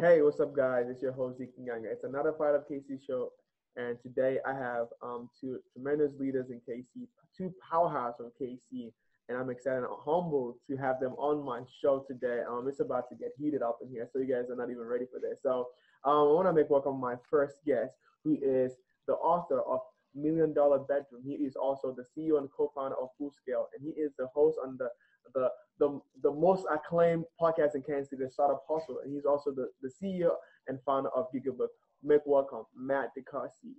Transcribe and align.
Hey, 0.00 0.22
what's 0.22 0.40
up, 0.40 0.56
guys? 0.56 0.86
It's 0.88 1.02
your 1.02 1.12
host 1.12 1.36
Zeke 1.36 1.60
Nyanga. 1.60 1.92
It's 1.92 2.04
another 2.04 2.32
Fired 2.32 2.56
Up 2.56 2.66
KC 2.66 3.04
show, 3.06 3.32
and 3.76 4.00
today 4.00 4.38
I 4.46 4.54
have 4.54 4.86
um, 5.02 5.28
two 5.38 5.58
tremendous 5.74 6.14
leaders 6.18 6.48
in 6.48 6.58
KC, 6.66 7.06
two 7.36 7.52
powerhouses 7.70 8.16
from 8.16 8.32
KC, 8.40 8.92
and 9.28 9.36
I'm 9.36 9.50
excited 9.50 9.80
and 9.80 9.88
humbled 10.02 10.54
to 10.70 10.76
have 10.78 11.00
them 11.00 11.12
on 11.18 11.44
my 11.44 11.60
show 11.82 12.02
today. 12.08 12.40
Um, 12.48 12.64
it's 12.66 12.80
about 12.80 13.10
to 13.10 13.14
get 13.14 13.32
heated 13.38 13.60
up 13.60 13.80
in 13.82 13.90
here, 13.90 14.08
so 14.10 14.20
you 14.20 14.24
guys 14.24 14.48
are 14.48 14.56
not 14.56 14.70
even 14.70 14.84
ready 14.84 15.04
for 15.04 15.20
this. 15.20 15.40
So 15.42 15.68
um, 16.04 16.14
I 16.14 16.32
want 16.32 16.48
to 16.48 16.54
make 16.54 16.70
welcome 16.70 16.98
my 16.98 17.16
first 17.28 17.56
guest, 17.66 17.92
who 18.24 18.38
is 18.42 18.72
the 19.06 19.16
author 19.16 19.60
of 19.60 19.80
Million 20.14 20.54
Dollar 20.54 20.78
Bedroom. 20.78 21.24
He 21.26 21.34
is 21.34 21.56
also 21.56 21.94
the 21.94 22.04
CEO 22.04 22.38
and 22.38 22.48
co-founder 22.56 22.96
of 22.96 23.10
Full 23.18 23.32
Scale, 23.32 23.68
and 23.76 23.86
he 23.86 24.00
is 24.00 24.12
the 24.18 24.28
host 24.28 24.56
on 24.64 24.78
the 24.78 24.88
the 25.34 25.50
the, 25.78 25.98
the 26.22 26.30
most 26.30 26.66
acclaimed 26.70 27.24
podcast 27.40 27.74
in 27.74 27.82
Kansas 27.82 28.10
City, 28.10 28.24
the 28.24 28.30
Startup 28.30 28.62
Hustle, 28.68 28.98
and 29.02 29.12
he's 29.12 29.24
also 29.24 29.50
the, 29.50 29.68
the 29.80 29.88
CEO 29.88 30.32
and 30.68 30.78
founder 30.84 31.08
of 31.16 31.26
Gigabook. 31.34 31.68
Make 32.04 32.20
welcome, 32.26 32.64
Matt 32.76 33.08
DeCoursey. 33.18 33.72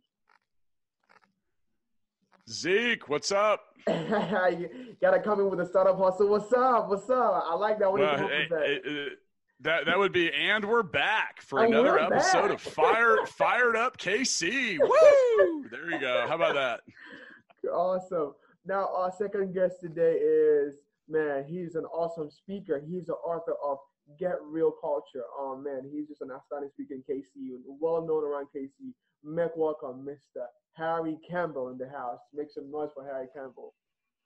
Zeke, 2.50 3.08
what's 3.08 3.32
up? 3.32 3.62
you 3.88 4.70
gotta 5.00 5.20
come 5.20 5.40
in 5.40 5.50
with 5.50 5.60
a 5.60 5.66
startup 5.66 5.98
hustle. 5.98 6.28
What's 6.28 6.52
up? 6.54 6.90
What's 6.90 7.10
up? 7.10 7.44
I 7.48 7.56
like 7.56 7.80
that. 7.80 7.92
What 7.92 8.02
hey, 8.02 8.48
hey, 8.50 8.80
uh, 8.86 9.10
that 9.62 9.86
that 9.86 9.98
would 9.98 10.12
be, 10.12 10.32
and 10.34 10.66
we're 10.66 10.84
back 10.84 11.42
for 11.42 11.64
and 11.64 11.74
another 11.74 12.00
episode 12.00 12.50
back. 12.50 12.52
of 12.54 12.62
Fire 12.62 13.18
Fired 13.26 13.76
Up 13.76 13.98
KC. 13.98 14.78
Woo! 14.80 15.66
There 15.70 15.92
you 15.92 16.00
go. 16.00 16.26
How 16.28 16.36
about 16.36 16.56
that? 16.56 16.82
Awesome. 17.72 18.34
Now 18.66 18.90
our 18.92 19.14
second 19.16 19.54
guest 19.54 19.82
today 19.82 20.14
is 20.14 20.78
man. 21.12 21.46
He's 21.48 21.76
an 21.76 21.86
awesome 21.86 22.30
speaker. 22.32 22.82
He's 22.88 23.06
the 23.06 23.14
author 23.14 23.56
of 23.64 23.78
Get 24.20 24.38
Real 24.44 24.72
Culture. 24.82 25.24
Oh 25.38 25.58
man, 25.58 25.90
he's 25.92 26.08
just 26.08 26.22
an 26.22 26.32
outstanding 26.32 26.70
speaker 26.72 26.96
in 26.96 27.04
KC, 27.04 27.60
well 27.80 28.06
known 28.06 28.24
around 28.24 28.48
KC. 28.56 28.94
Make 29.24 29.56
welcome, 29.56 30.08
Mr. 30.08 30.46
Harry 30.74 31.18
Campbell 31.30 31.70
in 31.70 31.78
the 31.78 31.90
house. 31.90 32.20
Make 32.34 32.50
some 32.50 32.72
noise 32.72 32.90
for 32.94 33.06
Harry 33.06 33.28
Campbell. 33.36 33.74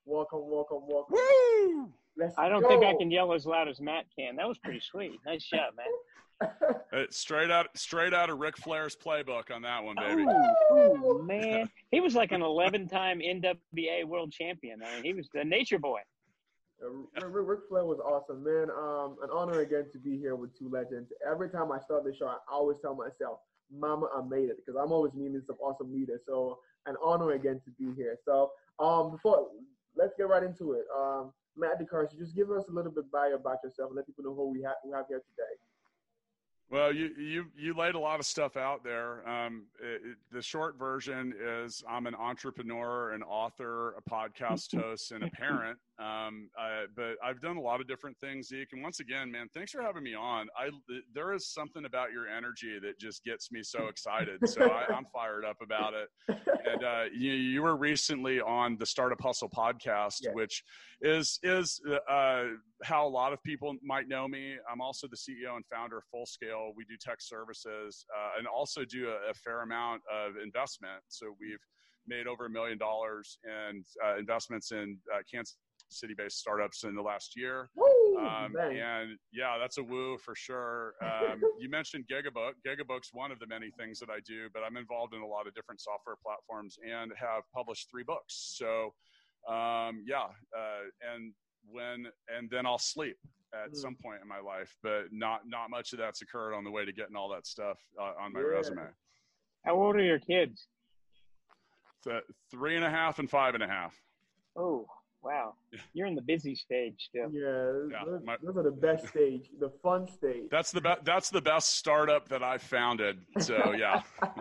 Welcome, 0.05 0.41
welcome, 0.43 0.81
welcome. 0.87 1.17
Woo! 1.17 1.91
Let's 2.17 2.35
I 2.37 2.47
don't 2.47 2.61
go. 2.61 2.69
think 2.69 2.85
I 2.85 2.95
can 2.95 3.11
yell 3.11 3.33
as 3.33 3.45
loud 3.45 3.67
as 3.67 3.81
Matt 3.81 4.05
can. 4.17 4.37
That 4.37 4.47
was 4.47 4.57
pretty 4.59 4.79
sweet. 4.79 5.19
Nice 5.25 5.43
job, 5.43 5.73
man. 5.75 6.51
It's 6.93 6.93
uh, 6.93 7.05
straight 7.11 7.51
out, 7.51 7.67
straight 7.75 8.13
out 8.13 8.29
of 8.29 8.39
Ric 8.39 8.55
Flair's 8.57 8.95
playbook 8.95 9.51
on 9.53 9.63
that 9.63 9.83
one, 9.83 9.95
baby. 9.95 10.25
Oh, 10.71 11.21
man, 11.25 11.69
he 11.91 11.99
was 11.99 12.15
like 12.15 12.31
an 12.31 12.41
11-time 12.41 13.19
NWA 13.19 14.05
World 14.05 14.31
Champion. 14.31 14.81
I 14.83 14.95
mean, 14.95 15.03
he 15.03 15.13
was 15.13 15.27
the 15.33 15.43
Nature 15.43 15.79
Boy. 15.79 15.99
Uh, 16.83 17.27
Ric 17.27 17.61
Flair 17.69 17.85
was 17.85 17.99
awesome, 17.99 18.43
man. 18.43 18.69
Um, 18.69 19.17
an 19.23 19.29
honor 19.31 19.61
again 19.61 19.85
to 19.91 19.99
be 19.99 20.17
here 20.17 20.35
with 20.35 20.57
two 20.57 20.69
legends. 20.69 21.11
Every 21.25 21.49
time 21.49 21.71
I 21.71 21.79
start 21.79 22.03
the 22.03 22.13
show, 22.13 22.27
I 22.27 22.37
always 22.51 22.77
tell 22.81 22.95
myself, 22.95 23.39
"Mama, 23.71 24.09
I 24.13 24.21
made 24.21 24.49
it," 24.49 24.57
because 24.57 24.75
I'm 24.79 24.91
always 24.91 25.13
meeting 25.13 25.41
some 25.47 25.57
awesome 25.59 25.93
leaders. 25.93 26.21
So, 26.25 26.59
an 26.85 26.95
honor 27.01 27.31
again 27.31 27.61
to 27.65 27.71
be 27.71 27.93
here. 27.93 28.17
So, 28.25 28.51
um, 28.79 29.11
before 29.11 29.49
let's 29.95 30.13
get 30.17 30.27
right 30.27 30.43
into 30.43 30.73
it. 30.73 30.85
Um, 30.95 31.33
Matt 31.55 31.79
DeCoursey, 31.79 32.17
just 32.17 32.35
give 32.35 32.51
us 32.51 32.67
a 32.67 32.71
little 32.71 32.91
bit 32.91 33.09
bio 33.11 33.35
about 33.35 33.63
yourself 33.63 33.89
and 33.89 33.95
let 33.95 34.05
people 34.05 34.25
know 34.25 34.35
who 34.35 34.49
we 34.49 34.61
have, 34.61 34.75
we 34.83 34.91
have 34.91 35.07
here 35.07 35.21
today. 35.21 35.55
Well, 36.71 36.91
you 36.91 37.11
you 37.17 37.45
you 37.55 37.75
laid 37.75 37.93
a 37.93 37.99
lot 37.99 38.19
of 38.19 38.25
stuff 38.25 38.57
out 38.57 38.83
there. 38.83 39.27
Um, 39.29 39.65
it, 39.79 40.01
it, 40.03 40.17
the 40.31 40.41
short 40.41 40.79
version 40.79 41.33
is 41.39 41.83
I'm 41.87 42.07
an 42.07 42.15
entrepreneur, 42.15 43.13
an 43.13 43.21
author, 43.21 43.91
a 43.91 44.09
podcast 44.09 44.75
host, 44.81 45.11
and 45.11 45.23
a 45.23 45.29
parent. 45.29 45.77
Um, 45.99 46.49
I, 46.57 46.85
but 46.95 47.15
I've 47.23 47.39
done 47.39 47.57
a 47.57 47.61
lot 47.61 47.81
of 47.81 47.87
different 47.87 48.17
things, 48.19 48.47
Zeke. 48.47 48.73
And 48.73 48.81
once 48.81 48.99
again, 48.99 49.31
man, 49.31 49.47
thanks 49.53 49.71
for 49.71 49.81
having 49.81 50.03
me 50.03 50.15
on. 50.15 50.47
I 50.57 50.71
there 51.13 51.33
is 51.33 51.47
something 51.47 51.85
about 51.85 52.11
your 52.11 52.27
energy 52.27 52.79
that 52.81 52.99
just 52.99 53.23
gets 53.23 53.51
me 53.51 53.61
so 53.61 53.85
excited. 53.85 54.49
So 54.49 54.63
I, 54.63 54.91
am 54.97 55.05
fired 55.13 55.45
up 55.45 55.57
about 55.61 55.93
it. 55.93 56.09
And 56.27 56.83
uh, 56.83 57.03
you 57.15 57.33
you 57.33 57.61
were 57.61 57.77
recently 57.77 58.41
on 58.41 58.75
the 58.79 58.87
Startup 58.87 59.21
Hustle 59.21 59.49
podcast, 59.49 60.21
yeah. 60.23 60.31
which 60.33 60.63
is 61.01 61.39
is 61.43 61.79
uh, 62.09 62.45
how 62.83 63.07
a 63.07 63.09
lot 63.09 63.33
of 63.33 63.41
people 63.43 63.75
might 63.83 64.07
know 64.07 64.27
me. 64.27 64.55
I'm 64.71 64.81
also 64.81 65.07
the 65.07 65.15
CEO 65.15 65.55
and 65.55 65.65
founder 65.71 65.97
of 65.97 66.03
Full 66.11 66.25
Scale. 66.25 66.73
We 66.75 66.83
do 66.85 66.95
tech 66.99 67.21
services 67.21 68.05
uh, 68.15 68.37
and 68.37 68.47
also 68.47 68.83
do 68.85 69.09
a, 69.09 69.31
a, 69.31 69.33
fair 69.33 69.61
amount 69.61 70.01
of 70.11 70.33
investment. 70.43 71.01
So 71.07 71.35
we've 71.39 71.59
made 72.07 72.27
over 72.27 72.45
a 72.45 72.49
million 72.49 72.77
dollars 72.77 73.37
in 73.45 73.83
uh, 74.05 74.17
investments 74.17 74.71
in 74.71 74.97
uh, 75.13 75.19
Kansas 75.31 75.57
city-based 75.89 76.37
startups 76.37 76.83
in 76.83 76.95
the 76.95 77.01
last 77.01 77.35
year. 77.35 77.69
Um, 78.19 78.55
and 78.57 79.17
yeah, 79.31 79.57
that's 79.59 79.77
a 79.77 79.83
woo 79.83 80.17
for 80.17 80.35
sure. 80.35 80.93
Um, 81.05 81.39
you 81.59 81.69
mentioned 81.69 82.05
Gigabook. 82.11 82.53
Gigabook's 82.65 83.09
one 83.13 83.31
of 83.31 83.39
the 83.39 83.47
many 83.47 83.69
things 83.77 83.99
that 83.99 84.09
I 84.09 84.19
do, 84.25 84.49
but 84.53 84.63
I'm 84.63 84.75
involved 84.75 85.13
in 85.13 85.21
a 85.21 85.25
lot 85.25 85.47
of 85.47 85.53
different 85.53 85.79
software 85.79 86.15
platforms 86.23 86.77
and 86.83 87.11
have 87.15 87.43
published 87.53 87.89
three 87.89 88.03
books. 88.03 88.55
So 88.57 88.93
um, 89.47 90.03
yeah, 90.05 90.27
uh, 90.57 90.89
and 91.13 91.33
when 91.69 92.07
and 92.35 92.49
then 92.49 92.65
I'll 92.65 92.77
sleep 92.77 93.17
at 93.53 93.71
mm. 93.71 93.75
some 93.75 93.95
point 93.95 94.19
in 94.21 94.27
my 94.27 94.39
life, 94.39 94.75
but 94.83 95.05
not 95.11 95.41
not 95.47 95.69
much 95.69 95.93
of 95.93 95.99
that's 95.99 96.21
occurred 96.21 96.53
on 96.53 96.63
the 96.63 96.71
way 96.71 96.85
to 96.85 96.91
getting 96.91 97.15
all 97.15 97.29
that 97.29 97.45
stuff 97.47 97.79
uh, 97.99 98.13
on 98.19 98.33
my 98.33 98.39
yeah. 98.39 98.45
resume. 98.45 98.87
How 99.63 99.75
old 99.75 99.95
are 99.95 100.03
your 100.03 100.19
kids? 100.19 100.67
Th- 102.03 102.23
three 102.51 102.75
and 102.75 102.85
a 102.85 102.89
half 102.89 103.19
and 103.19 103.29
five 103.29 103.55
and 103.55 103.63
a 103.63 103.67
half. 103.67 103.95
Oh, 104.55 104.85
wow. 105.23 105.55
You're 105.93 106.05
in 106.07 106.15
the 106.15 106.21
busy 106.21 106.53
stage 106.55 106.93
still. 107.09 107.31
Yeah, 107.31 107.87
yeah 107.91 108.05
those, 108.05 108.21
my, 108.23 108.37
those, 108.43 108.57
are 108.57 108.63
the 108.63 108.71
best 108.71 109.07
stage, 109.07 109.49
the 109.59 109.71
fun 109.81 110.07
stage. 110.07 110.49
That's 110.51 110.71
the 110.71 110.81
best. 110.81 111.03
That's 111.03 111.29
the 111.31 111.41
best 111.41 111.75
startup 111.77 112.29
that 112.29 112.43
I 112.43 112.59
founded. 112.59 113.17
So 113.39 113.73
yeah. 113.73 114.03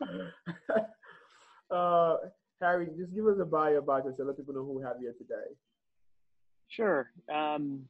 uh, 1.70 2.16
Harry, 2.60 2.88
just 2.98 3.14
give 3.14 3.26
us 3.26 3.36
a 3.40 3.44
bio 3.44 3.78
about 3.78 4.04
yourself. 4.04 4.28
Let 4.28 4.36
people 4.38 4.54
know 4.54 4.64
who 4.64 4.78
we 4.78 4.82
have 4.82 4.96
here 4.98 5.14
today. 5.18 5.54
Sure. 6.70 7.10
Um, 7.32 7.82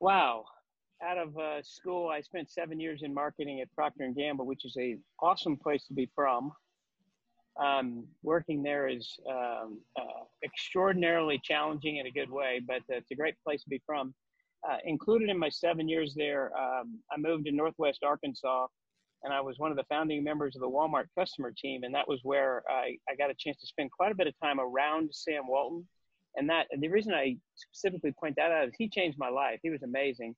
wow. 0.00 0.44
Out 1.02 1.18
of 1.18 1.36
uh, 1.36 1.62
school, 1.62 2.08
I 2.08 2.20
spent 2.20 2.50
seven 2.50 2.80
years 2.80 3.02
in 3.02 3.12
marketing 3.12 3.60
at 3.60 3.72
Procter 3.72 4.04
and 4.04 4.16
Gamble, 4.16 4.46
which 4.46 4.64
is 4.64 4.76
a 4.78 4.96
awesome 5.20 5.56
place 5.56 5.86
to 5.88 5.94
be 5.94 6.08
from. 6.14 6.52
Um, 7.60 8.06
working 8.22 8.62
there 8.62 8.88
is 8.88 9.18
um, 9.28 9.80
uh, 10.00 10.24
extraordinarily 10.44 11.40
challenging 11.42 11.96
in 11.96 12.06
a 12.06 12.10
good 12.10 12.30
way, 12.30 12.60
but 12.64 12.82
it's 12.88 13.10
a 13.10 13.16
great 13.16 13.34
place 13.44 13.62
to 13.64 13.68
be 13.68 13.82
from. 13.84 14.14
Uh, 14.68 14.76
included 14.84 15.28
in 15.28 15.38
my 15.38 15.48
seven 15.48 15.88
years 15.88 16.14
there, 16.16 16.52
um, 16.56 17.00
I 17.12 17.16
moved 17.18 17.46
to 17.46 17.52
Northwest 17.52 18.04
Arkansas 18.04 18.66
and 19.24 19.32
I 19.32 19.40
was 19.40 19.58
one 19.58 19.72
of 19.72 19.76
the 19.76 19.84
founding 19.88 20.22
members 20.22 20.54
of 20.54 20.62
the 20.62 20.70
Walmart 20.70 21.06
customer 21.16 21.52
team. 21.56 21.82
And 21.82 21.94
that 21.94 22.06
was 22.06 22.20
where 22.22 22.62
I, 22.68 22.96
I 23.10 23.16
got 23.16 23.30
a 23.30 23.34
chance 23.36 23.58
to 23.58 23.66
spend 23.66 23.90
quite 23.90 24.12
a 24.12 24.14
bit 24.14 24.28
of 24.28 24.34
time 24.40 24.60
around 24.60 25.10
Sam 25.12 25.42
Walton. 25.48 25.86
And 26.38 26.48
that 26.48 26.66
and 26.70 26.82
the 26.82 26.88
reason 26.88 27.12
I 27.12 27.36
specifically 27.56 28.12
point 28.18 28.36
that 28.36 28.52
out 28.52 28.68
is 28.68 28.74
he 28.78 28.88
changed 28.88 29.18
my 29.18 29.28
life. 29.28 29.58
He 29.62 29.70
was 29.70 29.82
amazing 29.82 30.34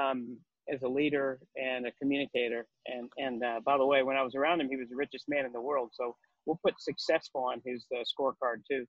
um, 0.00 0.38
as 0.72 0.82
a 0.82 0.88
leader 0.88 1.40
and 1.56 1.86
a 1.86 1.92
communicator. 2.00 2.66
And 2.86 3.10
and 3.18 3.44
uh, 3.44 3.60
by 3.64 3.76
the 3.76 3.86
way, 3.86 4.02
when 4.02 4.16
I 4.16 4.22
was 4.22 4.34
around 4.34 4.60
him, 4.60 4.68
he 4.70 4.76
was 4.76 4.88
the 4.88 4.96
richest 4.96 5.24
man 5.28 5.44
in 5.44 5.52
the 5.52 5.60
world. 5.60 5.90
So 5.92 6.16
we'll 6.46 6.60
put 6.64 6.80
successful 6.80 7.42
on 7.42 7.60
his 7.64 7.84
uh, 7.94 8.02
scorecard 8.02 8.62
too. 8.70 8.86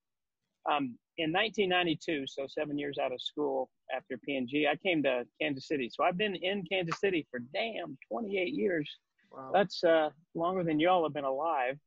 Um, 0.70 0.98
in 1.18 1.32
1992, 1.32 2.26
so 2.28 2.46
seven 2.48 2.78
years 2.78 2.98
out 3.04 3.12
of 3.12 3.20
school 3.20 3.70
after 3.96 4.18
P&G, 4.18 4.68
I 4.72 4.76
came 4.76 5.02
to 5.04 5.24
Kansas 5.42 5.68
City. 5.68 5.90
So 5.92 6.04
I've 6.04 6.18
been 6.18 6.36
in 6.36 6.64
Kansas 6.72 7.00
City 7.00 7.28
for 7.32 7.40
damn 7.54 7.98
28 8.12 8.54
years. 8.54 8.90
Wow. 9.32 9.50
That's 9.54 9.84
uh, 9.84 10.10
longer 10.36 10.64
than 10.64 10.80
y'all 10.80 11.04
have 11.04 11.14
been 11.14 11.24
alive. 11.24 11.78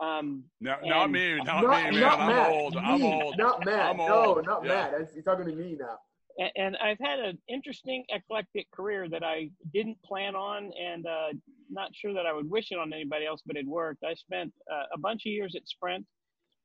Um, 0.00 0.44
no, 0.60 0.76
not 0.82 1.10
me, 1.10 1.36
not, 1.36 1.62
not 1.62 1.92
me, 1.92 2.00
man. 2.00 2.00
Not 2.00 2.20
I'm 2.20 2.28
Matt. 2.28 2.50
old. 2.50 2.74
Me, 2.74 2.80
I'm 2.82 3.02
old. 3.02 3.36
Not 3.36 3.64
Matt. 3.64 3.90
I'm 3.90 3.96
no, 3.98 4.40
not 4.44 4.64
yeah. 4.64 4.68
Matt. 4.68 4.92
That's, 4.98 5.14
you're 5.14 5.22
talking 5.22 5.46
to 5.46 5.52
me 5.52 5.76
now. 5.78 5.98
And, 6.38 6.50
and, 6.56 6.76
I've 6.78 6.98
had 6.98 7.18
an 7.18 7.38
interesting, 7.48 8.04
eclectic 8.08 8.70
career 8.70 9.08
that 9.10 9.22
I 9.22 9.50
didn't 9.74 10.02
plan 10.02 10.34
on, 10.34 10.70
and 10.80 11.04
uh, 11.06 11.28
not 11.68 11.90
sure 11.94 12.14
that 12.14 12.24
I 12.24 12.32
would 12.32 12.48
wish 12.48 12.70
it 12.70 12.78
on 12.78 12.94
anybody 12.94 13.26
else, 13.26 13.42
but 13.44 13.56
it 13.56 13.66
worked. 13.66 14.02
I 14.04 14.14
spent 14.14 14.52
uh, 14.72 14.84
a 14.94 14.98
bunch 14.98 15.22
of 15.26 15.32
years 15.32 15.54
at 15.54 15.68
Sprint, 15.68 16.06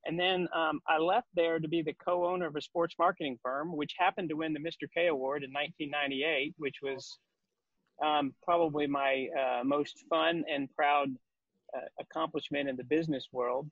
and 0.05 0.17
then 0.17 0.47
um, 0.55 0.79
I 0.87 0.99
left 0.99 1.27
there 1.35 1.59
to 1.59 1.67
be 1.67 1.81
the 1.81 1.93
co-owner 1.93 2.47
of 2.47 2.55
a 2.55 2.61
sports 2.61 2.95
marketing 2.97 3.37
firm, 3.43 3.75
which 3.75 3.95
happened 3.97 4.29
to 4.29 4.35
win 4.35 4.53
the 4.53 4.59
Mr. 4.59 4.87
K 4.95 5.07
Award 5.07 5.43
in 5.43 5.51
1998, 5.51 6.53
which 6.57 6.75
was 6.81 7.17
um, 8.03 8.33
probably 8.43 8.87
my 8.87 9.27
uh, 9.37 9.63
most 9.63 10.05
fun 10.09 10.43
and 10.49 10.69
proud 10.75 11.09
accomplishment 11.99 12.69
in 12.69 12.75
the 12.75 12.83
business 12.83 13.27
world. 13.31 13.69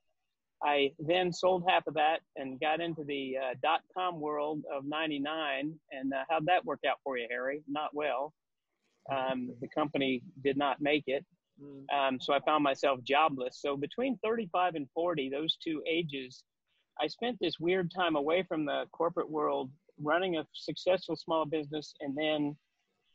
I 0.64 0.92
then 0.98 1.34
sold 1.34 1.66
half 1.68 1.88
of 1.88 1.94
that 1.96 2.20
and 2.38 2.60
got 2.60 2.80
into 2.80 3.04
the 3.04 3.36
uh, 3.38 3.54
dot 3.62 3.82
com 3.96 4.22
world 4.22 4.64
of 4.74 4.86
99. 4.86 5.74
And 5.92 6.14
uh, 6.14 6.24
how'd 6.30 6.46
that 6.46 6.64
work 6.66 6.80
out 6.88 6.98
for 7.04 7.18
you, 7.18 7.28
Harry? 7.30 7.62
Not 7.68 7.90
well. 7.94 8.34
Um, 9.12 9.54
the 9.60 9.68
company 9.68 10.24
did 10.44 10.56
not 10.58 10.82
make 10.82 11.04
it. 11.08 11.26
Mm. 11.62 11.84
Um, 11.94 12.20
so 12.22 12.34
I 12.34 12.40
found 12.46 12.64
myself 12.64 13.00
jobless. 13.04 13.60
So 13.62 13.76
between 13.76 14.18
35 14.24 14.76
and 14.76 14.88
40, 14.94 15.30
those 15.30 15.58
two 15.58 15.84
ages, 15.88 16.44
I 17.02 17.08
spent 17.08 17.38
this 17.42 17.60
weird 17.60 17.92
time 17.94 18.16
away 18.16 18.44
from 18.44 18.66
the 18.66 18.86
corporate 18.92 19.30
world 19.30 19.70
running 20.02 20.38
a 20.38 20.48
successful 20.54 21.16
small 21.16 21.46
business 21.46 21.94
and 22.00 22.16
then 22.18 22.56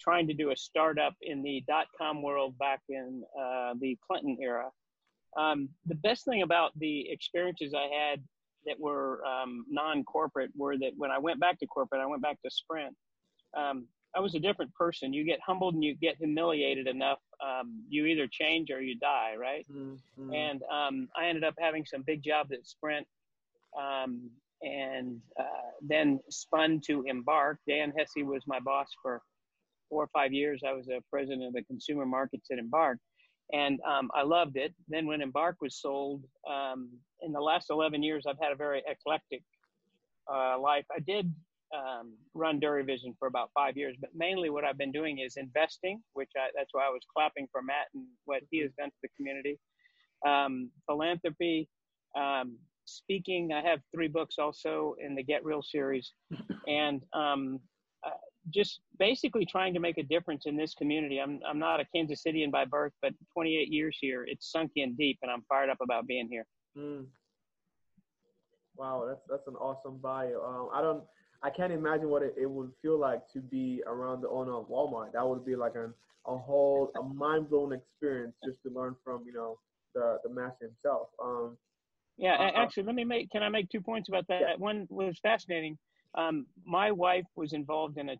trying 0.00 0.26
to 0.28 0.34
do 0.34 0.50
a 0.50 0.56
startup 0.56 1.14
in 1.22 1.42
the 1.42 1.62
dot 1.66 1.86
com 1.98 2.22
world 2.22 2.56
back 2.58 2.80
in 2.88 3.22
uh, 3.38 3.74
the 3.80 3.96
Clinton 4.06 4.36
era. 4.40 4.70
Um, 5.36 5.68
the 5.86 5.94
best 5.94 6.24
thing 6.24 6.42
about 6.42 6.78
the 6.78 7.10
experiences 7.10 7.74
I 7.74 7.88
had 7.94 8.22
that 8.66 8.78
were 8.80 9.24
um, 9.24 9.64
non 9.68 10.04
corporate 10.04 10.50
were 10.56 10.76
that 10.78 10.92
when 10.96 11.10
I 11.10 11.18
went 11.18 11.40
back 11.40 11.58
to 11.60 11.66
corporate, 11.66 12.00
I 12.00 12.06
went 12.06 12.22
back 12.22 12.40
to 12.42 12.50
Sprint. 12.50 12.94
Um, 13.56 13.86
I 14.16 14.20
was 14.20 14.34
a 14.34 14.40
different 14.40 14.74
person. 14.74 15.12
You 15.12 15.22
get 15.22 15.38
humbled 15.46 15.74
and 15.74 15.84
you 15.84 15.94
get 15.94 16.16
humiliated 16.16 16.86
enough. 16.88 17.18
Um, 17.46 17.82
you 17.88 18.06
either 18.06 18.26
change 18.26 18.70
or 18.70 18.80
you 18.80 18.96
die, 18.98 19.34
right? 19.38 19.66
Mm-hmm. 19.70 20.32
And 20.32 20.62
um, 20.72 21.08
I 21.14 21.26
ended 21.26 21.44
up 21.44 21.54
having 21.58 21.84
some 21.84 22.02
big 22.02 22.22
jobs 22.22 22.50
at 22.52 22.66
Sprint, 22.66 23.06
um, 23.78 24.30
and 24.62 25.20
uh, 25.38 25.70
then 25.82 26.20
spun 26.30 26.80
to 26.86 27.04
Embarq. 27.04 27.56
Dan 27.68 27.92
Hesse 27.96 28.24
was 28.24 28.42
my 28.46 28.60
boss 28.60 28.88
for 29.02 29.20
four 29.88 30.02
or 30.04 30.10
five 30.12 30.32
years. 30.32 30.62
I 30.66 30.72
was 30.72 30.88
a 30.88 31.00
president 31.10 31.44
of 31.44 31.52
the 31.52 31.62
consumer 31.62 32.06
markets 32.06 32.48
at 32.50 32.58
Embarq, 32.58 32.96
and 33.52 33.80
um, 33.88 34.10
I 34.14 34.22
loved 34.22 34.56
it. 34.56 34.74
Then 34.88 35.06
when 35.06 35.20
Embarq 35.20 35.54
was 35.60 35.80
sold, 35.80 36.24
um, 36.48 36.90
in 37.22 37.32
the 37.32 37.40
last 37.40 37.70
11 37.70 38.02
years, 38.02 38.24
I've 38.26 38.38
had 38.40 38.52
a 38.52 38.56
very 38.56 38.82
eclectic 38.86 39.42
uh, 40.32 40.58
life. 40.58 40.84
I 40.94 41.00
did 41.00 41.32
um, 41.74 42.14
run 42.34 42.60
DuraVision 42.60 43.16
for 43.18 43.28
about 43.28 43.50
five 43.54 43.76
years, 43.76 43.96
but 44.00 44.10
mainly 44.14 44.50
what 44.50 44.64
I've 44.64 44.78
been 44.78 44.92
doing 44.92 45.18
is 45.18 45.36
investing, 45.36 46.02
which 46.12 46.30
I, 46.36 46.48
that's 46.56 46.70
why 46.72 46.86
I 46.86 46.90
was 46.90 47.02
clapping 47.14 47.48
for 47.50 47.62
Matt 47.62 47.86
and 47.94 48.04
what 48.24 48.42
he 48.50 48.60
has 48.60 48.70
done 48.78 48.90
for 48.90 48.96
the 49.02 49.08
community. 49.16 49.58
Um, 50.26 50.70
philanthropy, 50.86 51.68
um, 52.16 52.56
speaking. 52.84 53.52
I 53.52 53.62
have 53.62 53.80
three 53.94 54.08
books 54.08 54.36
also 54.38 54.96
in 55.00 55.14
the 55.14 55.22
Get 55.22 55.44
Real 55.44 55.62
series, 55.62 56.12
and 56.66 57.02
um, 57.12 57.60
just 58.52 58.80
basically 58.98 59.46
trying 59.46 59.74
to 59.74 59.80
make 59.80 59.98
a 59.98 60.02
difference 60.02 60.44
in 60.46 60.56
this 60.56 60.74
community. 60.74 61.18
I'm 61.20 61.40
I'm 61.48 61.58
not 61.58 61.80
a 61.80 61.84
Kansas 61.94 62.22
Citian 62.26 62.50
by 62.50 62.64
birth, 62.64 62.92
but 63.02 63.12
28 63.34 63.68
years 63.68 63.96
here, 64.00 64.24
it's 64.26 64.50
sunk 64.50 64.72
in 64.76 64.94
deep, 64.94 65.18
and 65.22 65.30
I'm 65.30 65.42
fired 65.48 65.70
up 65.70 65.78
about 65.80 66.06
being 66.06 66.28
here. 66.30 66.46
Mm. 66.76 67.06
Wow, 68.76 69.04
that's 69.08 69.22
that's 69.28 69.46
an 69.48 69.56
awesome 69.56 69.98
bio. 69.98 70.40
Um, 70.42 70.68
I 70.72 70.80
don't 70.80 71.02
I 71.42 71.50
can't 71.50 71.72
imagine 71.72 72.08
what 72.08 72.22
it, 72.22 72.34
it 72.40 72.50
would 72.50 72.70
feel 72.82 72.98
like 72.98 73.22
to 73.32 73.40
be 73.40 73.82
around 73.86 74.22
the 74.22 74.28
owner 74.28 74.54
of 74.54 74.68
Walmart. 74.68 75.12
That 75.12 75.26
would 75.26 75.44
be 75.44 75.56
like 75.56 75.74
an, 75.76 75.94
a 76.26 76.36
whole 76.36 76.90
a 76.98 77.02
mind 77.02 77.50
blowing 77.50 77.78
experience 77.78 78.34
just 78.44 78.58
to 78.64 78.70
learn 78.70 78.96
from 79.04 79.22
you 79.26 79.32
know 79.32 79.58
the 79.94 80.18
the 80.24 80.30
master 80.30 80.66
himself. 80.66 81.08
Um, 81.22 81.56
yeah, 82.16 82.34
uh, 82.34 82.50
actually, 82.56 82.82
let 82.84 82.96
me 82.96 83.04
make. 83.04 83.30
Can 83.30 83.42
I 83.42 83.48
make 83.48 83.68
two 83.68 83.80
points 83.80 84.08
about 84.08 84.26
that? 84.28 84.40
Yeah. 84.40 84.56
One 84.56 84.86
was 84.90 85.18
fascinating. 85.22 85.78
Um, 86.14 86.46
my 86.64 86.90
wife 86.90 87.26
was 87.36 87.52
involved 87.52 87.98
in 87.98 88.08
a 88.08 88.16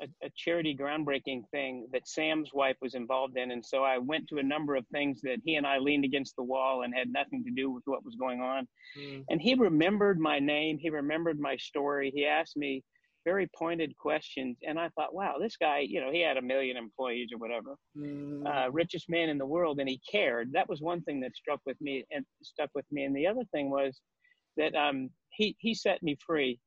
a, 0.00 0.06
a, 0.24 0.30
charity 0.36 0.76
groundbreaking 0.78 1.42
thing 1.50 1.86
that 1.92 2.08
Sam's 2.08 2.50
wife 2.52 2.76
was 2.80 2.94
involved 2.94 3.36
in. 3.36 3.50
And 3.50 3.64
so 3.64 3.82
I 3.82 3.98
went 3.98 4.28
to 4.28 4.38
a 4.38 4.42
number 4.42 4.74
of 4.74 4.86
things 4.88 5.20
that 5.22 5.38
he 5.44 5.56
and 5.56 5.66
I 5.66 5.78
leaned 5.78 6.04
against 6.04 6.36
the 6.36 6.42
wall 6.42 6.82
and 6.82 6.94
had 6.94 7.12
nothing 7.12 7.44
to 7.44 7.50
do 7.50 7.70
with 7.70 7.82
what 7.86 8.04
was 8.04 8.14
going 8.16 8.40
on. 8.40 8.66
Mm. 8.98 9.24
And 9.28 9.40
he 9.40 9.54
remembered 9.54 10.18
my 10.18 10.38
name. 10.38 10.78
He 10.78 10.90
remembered 10.90 11.38
my 11.38 11.56
story. 11.56 12.10
He 12.14 12.26
asked 12.26 12.56
me 12.56 12.82
very 13.24 13.48
pointed 13.56 13.96
questions. 13.96 14.58
And 14.66 14.78
I 14.78 14.88
thought, 14.90 15.14
wow, 15.14 15.36
this 15.40 15.56
guy, 15.56 15.80
you 15.80 16.00
know, 16.00 16.10
he 16.10 16.20
had 16.20 16.36
a 16.36 16.42
million 16.42 16.76
employees 16.76 17.28
or 17.32 17.38
whatever, 17.38 17.76
mm. 17.96 18.44
uh, 18.46 18.70
richest 18.70 19.08
man 19.08 19.28
in 19.28 19.38
the 19.38 19.46
world. 19.46 19.78
And 19.78 19.88
he 19.88 20.00
cared. 20.10 20.52
That 20.52 20.68
was 20.68 20.80
one 20.80 21.02
thing 21.02 21.20
that 21.20 21.36
struck 21.36 21.60
with 21.66 21.80
me 21.80 22.04
and 22.10 22.24
stuck 22.42 22.70
with 22.74 22.86
me. 22.90 23.04
And 23.04 23.14
the 23.14 23.26
other 23.26 23.44
thing 23.52 23.70
was 23.70 24.00
that 24.56 24.74
um, 24.74 25.10
he, 25.30 25.56
he 25.58 25.74
set 25.74 26.02
me 26.02 26.16
free 26.26 26.58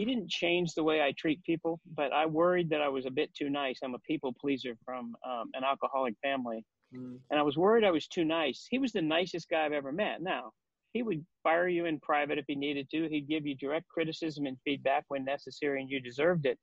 he 0.00 0.06
didn't 0.06 0.30
change 0.30 0.72
the 0.72 0.82
way 0.82 1.02
I 1.02 1.12
treat 1.18 1.42
people, 1.42 1.78
but 1.94 2.10
I 2.10 2.24
worried 2.24 2.70
that 2.70 2.80
I 2.80 2.88
was 2.88 3.04
a 3.04 3.10
bit 3.10 3.34
too 3.34 3.50
nice. 3.50 3.80
I'm 3.84 3.94
a 3.94 3.98
people 3.98 4.32
pleaser 4.40 4.74
from 4.82 5.14
um, 5.28 5.50
an 5.52 5.62
alcoholic 5.62 6.14
family. 6.22 6.64
Mm. 6.96 7.18
And 7.30 7.38
I 7.38 7.42
was 7.42 7.58
worried 7.58 7.84
I 7.84 7.90
was 7.90 8.06
too 8.06 8.24
nice. 8.24 8.66
He 8.70 8.78
was 8.78 8.92
the 8.92 9.02
nicest 9.02 9.50
guy 9.50 9.66
I've 9.66 9.74
ever 9.74 9.92
met. 9.92 10.22
Now, 10.22 10.52
he 10.94 11.02
would 11.02 11.22
fire 11.42 11.68
you 11.68 11.84
in 11.84 12.00
private 12.00 12.38
if 12.38 12.46
he 12.48 12.54
needed 12.54 12.88
to. 12.92 13.10
He'd 13.10 13.28
give 13.28 13.46
you 13.46 13.54
direct 13.56 13.88
criticism 13.88 14.46
and 14.46 14.56
feedback 14.64 15.04
when 15.08 15.22
necessary, 15.22 15.82
and 15.82 15.90
you 15.90 16.00
deserved 16.00 16.46
it. 16.46 16.58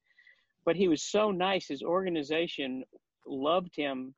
But 0.66 0.75
he 0.75 0.88
was 0.88 1.04
so 1.04 1.30
nice. 1.30 1.68
His 1.68 1.83
organization 1.83 2.83
loved 3.28 3.75
him 3.75 4.16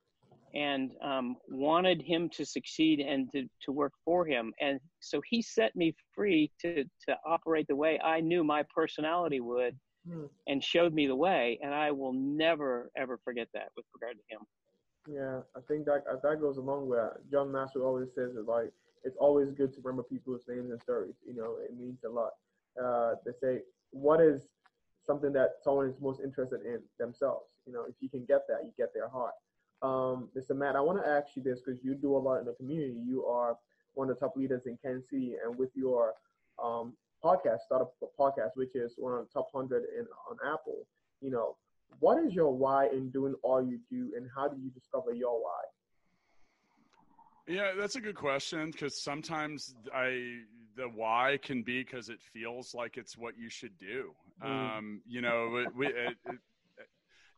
and 0.53 0.91
um, 1.03 1.35
wanted 1.47 2.01
him 2.01 2.29
to 2.29 2.45
succeed 2.45 2.99
and 2.99 3.31
to, 3.31 3.45
to 3.65 3.71
work 3.71 3.93
for 4.05 4.25
him. 4.25 4.53
And 4.59 4.79
so 4.99 5.21
he 5.29 5.41
set 5.41 5.75
me 5.75 5.95
free 6.15 6.51
to, 6.61 6.83
to 6.83 7.17
operate 7.25 7.67
the 7.67 7.75
way 7.75 7.99
I 8.03 8.21
knew 8.21 8.43
my 8.43 8.63
personality 8.73 9.39
would 9.39 9.77
hmm. 10.07 10.25
and 10.47 10.63
showed 10.63 10.93
me 10.93 11.07
the 11.07 11.15
way. 11.15 11.59
And 11.61 11.73
I 11.73 11.91
will 11.91 12.13
never, 12.13 12.89
ever 12.97 13.19
forget 13.23 13.47
that 13.53 13.69
with 13.75 13.85
regard 13.93 14.17
to 14.17 14.35
him. 14.35 14.41
Yeah, 15.07 15.39
I 15.55 15.61
think 15.67 15.85
that 15.85 16.03
that 16.21 16.41
goes 16.41 16.57
along 16.57 16.87
with 16.87 16.99
that. 16.99 17.17
John 17.31 17.51
Maxwell 17.51 17.85
always 17.85 18.09
says 18.13 18.35
is 18.35 18.47
like 18.47 18.71
it's 19.03 19.17
always 19.17 19.49
good 19.51 19.73
to 19.73 19.79
remember 19.81 20.03
people's 20.03 20.43
names 20.47 20.71
and 20.71 20.81
stories. 20.81 21.15
You 21.25 21.35
know, 21.35 21.55
it 21.63 21.75
means 21.77 21.99
a 22.05 22.09
lot. 22.09 22.31
Uh, 22.81 23.15
they 23.25 23.31
say, 23.41 23.61
what 23.91 24.21
is 24.21 24.47
something 25.05 25.33
that 25.33 25.55
someone 25.63 25.89
is 25.89 25.95
most 26.01 26.21
interested 26.21 26.61
in 26.65 26.79
themselves? 26.99 27.45
You 27.65 27.73
know, 27.73 27.85
if 27.87 27.95
you 28.01 28.09
can 28.09 28.25
get 28.25 28.47
that, 28.47 28.63
you 28.63 28.71
get 28.77 28.93
their 28.93 29.07
heart. 29.07 29.33
Um, 29.81 30.29
Mr. 30.37 30.55
Matt, 30.55 30.75
I 30.75 30.81
want 30.81 31.01
to 31.01 31.09
ask 31.09 31.27
you 31.35 31.43
this 31.43 31.59
because 31.59 31.79
you 31.83 31.95
do 31.95 32.15
a 32.15 32.19
lot 32.19 32.39
in 32.39 32.45
the 32.45 32.53
community. 32.53 32.99
You 33.05 33.25
are 33.25 33.57
one 33.93 34.09
of 34.09 34.15
the 34.15 34.19
top 34.19 34.35
leaders 34.35 34.61
in 34.65 34.77
Kansas 34.83 35.09
City, 35.09 35.35
and 35.43 35.57
with 35.57 35.69
your 35.75 36.13
um, 36.61 36.93
podcast, 37.23 37.59
startup 37.65 37.93
podcast, 38.19 38.51
which 38.55 38.75
is 38.75 38.93
one 38.97 39.13
of 39.13 39.19
the 39.19 39.31
top 39.33 39.49
hundred 39.53 39.83
in 39.97 40.05
on 40.29 40.37
Apple. 40.45 40.85
You 41.21 41.31
know, 41.31 41.55
what 41.99 42.23
is 42.23 42.33
your 42.33 42.53
why 42.53 42.87
in 42.87 43.09
doing 43.09 43.35
all 43.41 43.63
you 43.63 43.79
do, 43.89 44.11
and 44.15 44.29
how 44.35 44.47
do 44.47 44.57
you 44.61 44.69
discover 44.69 45.13
your 45.13 45.41
why? 45.41 45.61
Yeah, 47.47 47.71
that's 47.77 47.95
a 47.95 48.01
good 48.01 48.15
question 48.15 48.71
because 48.71 49.01
sometimes 49.01 49.73
I 49.93 50.41
the 50.75 50.87
why 50.87 51.39
can 51.41 51.63
be 51.63 51.83
because 51.83 52.09
it 52.09 52.19
feels 52.31 52.73
like 52.73 52.97
it's 52.97 53.17
what 53.17 53.37
you 53.37 53.49
should 53.49 53.77
do. 53.77 54.13
Mm. 54.43 54.77
Um, 54.77 55.01
you 55.07 55.21
know, 55.21 55.57
it, 55.57 55.75
we, 55.75 55.87
it, 55.87 56.15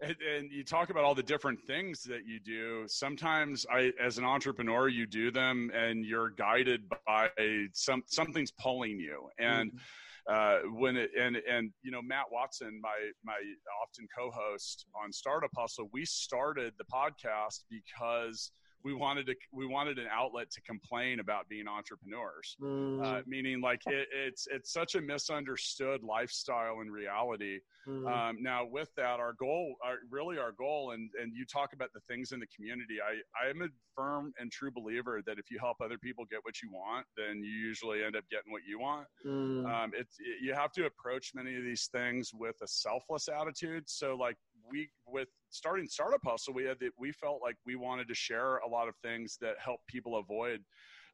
and, 0.02 0.16
and, 0.36 0.52
you 0.52 0.64
talk 0.64 0.90
about 0.90 1.04
all 1.04 1.16
the 1.16 1.24
different 1.24 1.62
things 1.62 2.04
that 2.04 2.26
you 2.26 2.40
do. 2.40 2.84
Sometimes, 2.88 3.66
I, 3.72 3.92
as 4.02 4.18
an 4.18 4.26
entrepreneur, 4.26 4.88
you 4.88 5.06
do 5.06 5.32
them, 5.32 5.72
and 5.76 6.06
you're 6.06 6.30
guided 6.32 6.90
by 7.06 7.30
some 7.74 8.04
something's 8.08 8.52
pulling 8.52 9.00
you. 9.00 9.30
And 9.40 9.72
mm-hmm. 9.72 10.68
uh, 10.68 10.72
when 10.80 10.98
it 10.98 11.12
and 11.20 11.38
and 11.38 11.72
you 11.84 11.92
know 11.92 12.02
Matt 12.02 12.26
Watson, 12.32 12.80
my 12.82 13.12
my 13.24 13.38
often 13.82 14.08
co-host 14.18 14.86
on 15.02 15.12
Startup 15.12 15.52
Hustle, 15.56 15.90
we 15.94 16.06
started 16.06 16.74
the 16.78 16.86
podcast 16.86 17.64
because 17.70 18.52
we 18.84 18.94
wanted 18.94 19.26
to 19.26 19.36
we 19.52 19.66
wanted 19.66 19.98
an 19.98 20.08
outlet 20.12 20.50
to 20.52 20.62
complain 20.62 21.20
about 21.20 21.48
being 21.50 21.68
entrepreneurs 21.68 22.56
mm. 22.62 23.04
uh, 23.04 23.22
meaning 23.26 23.62
like 23.62 23.82
it, 23.88 24.08
it's 24.14 24.48
it's 24.52 24.72
such 24.72 24.96
a 24.96 25.02
misunderstood 25.02 26.04
lifestyle 26.04 26.80
and 26.82 26.92
reality 26.92 27.60
mm. 27.88 28.08
um, 28.12 28.42
now 28.42 28.66
with 28.66 28.90
that 28.96 29.20
our 29.20 29.34
goal 29.34 29.76
our, 29.84 29.96
really 30.10 30.38
our 30.38 30.52
goal 30.52 30.92
and 30.92 31.10
and 31.22 31.34
you 31.36 31.46
talk 31.46 31.74
about 31.74 31.90
the 31.94 32.02
things 32.08 32.32
in 32.32 32.40
the 32.40 32.48
community 32.56 32.98
i 33.02 33.46
i 33.46 33.50
am 33.50 33.62
a 33.62 33.68
firm 33.96 34.34
and 34.40 34.52
true 34.52 34.72
believer 34.72 35.22
that 35.26 35.38
if 35.38 35.52
you 35.52 35.60
help 35.60 35.78
other 35.84 35.98
people 35.98 36.26
get 36.30 36.40
what 36.44 36.62
you 36.62 36.72
want 36.72 37.06
then 37.18 37.44
you 37.44 37.52
usually 37.52 38.04
end 38.04 38.16
up 38.16 38.24
getting 38.30 38.52
what 38.52 38.62
you 38.68 38.80
want 38.80 39.06
mm. 39.26 39.66
um, 39.66 39.92
it's 39.98 40.18
it, 40.20 40.42
you 40.42 40.54
have 40.54 40.72
to 40.72 40.86
approach 40.86 41.32
many 41.36 41.56
of 41.56 41.64
these 41.64 41.90
things 41.92 42.32
with 42.34 42.56
a 42.62 42.68
selfless 42.68 43.28
attitude 43.28 43.84
so 43.88 44.16
like 44.16 44.38
we 44.70 44.90
with 45.08 45.28
starting 45.50 45.88
startup 45.88 46.22
hustle 46.26 46.54
we 46.54 46.64
had 46.64 46.80
that 46.80 46.92
we 46.98 47.12
felt 47.12 47.40
like 47.42 47.56
we 47.66 47.76
wanted 47.76 48.08
to 48.08 48.16
share 48.16 48.58
a 48.58 48.68
lot 48.68 48.88
of 48.88 48.96
things 48.98 49.38
that 49.42 49.56
help 49.64 49.80
people 49.88 50.18
avoid 50.18 50.62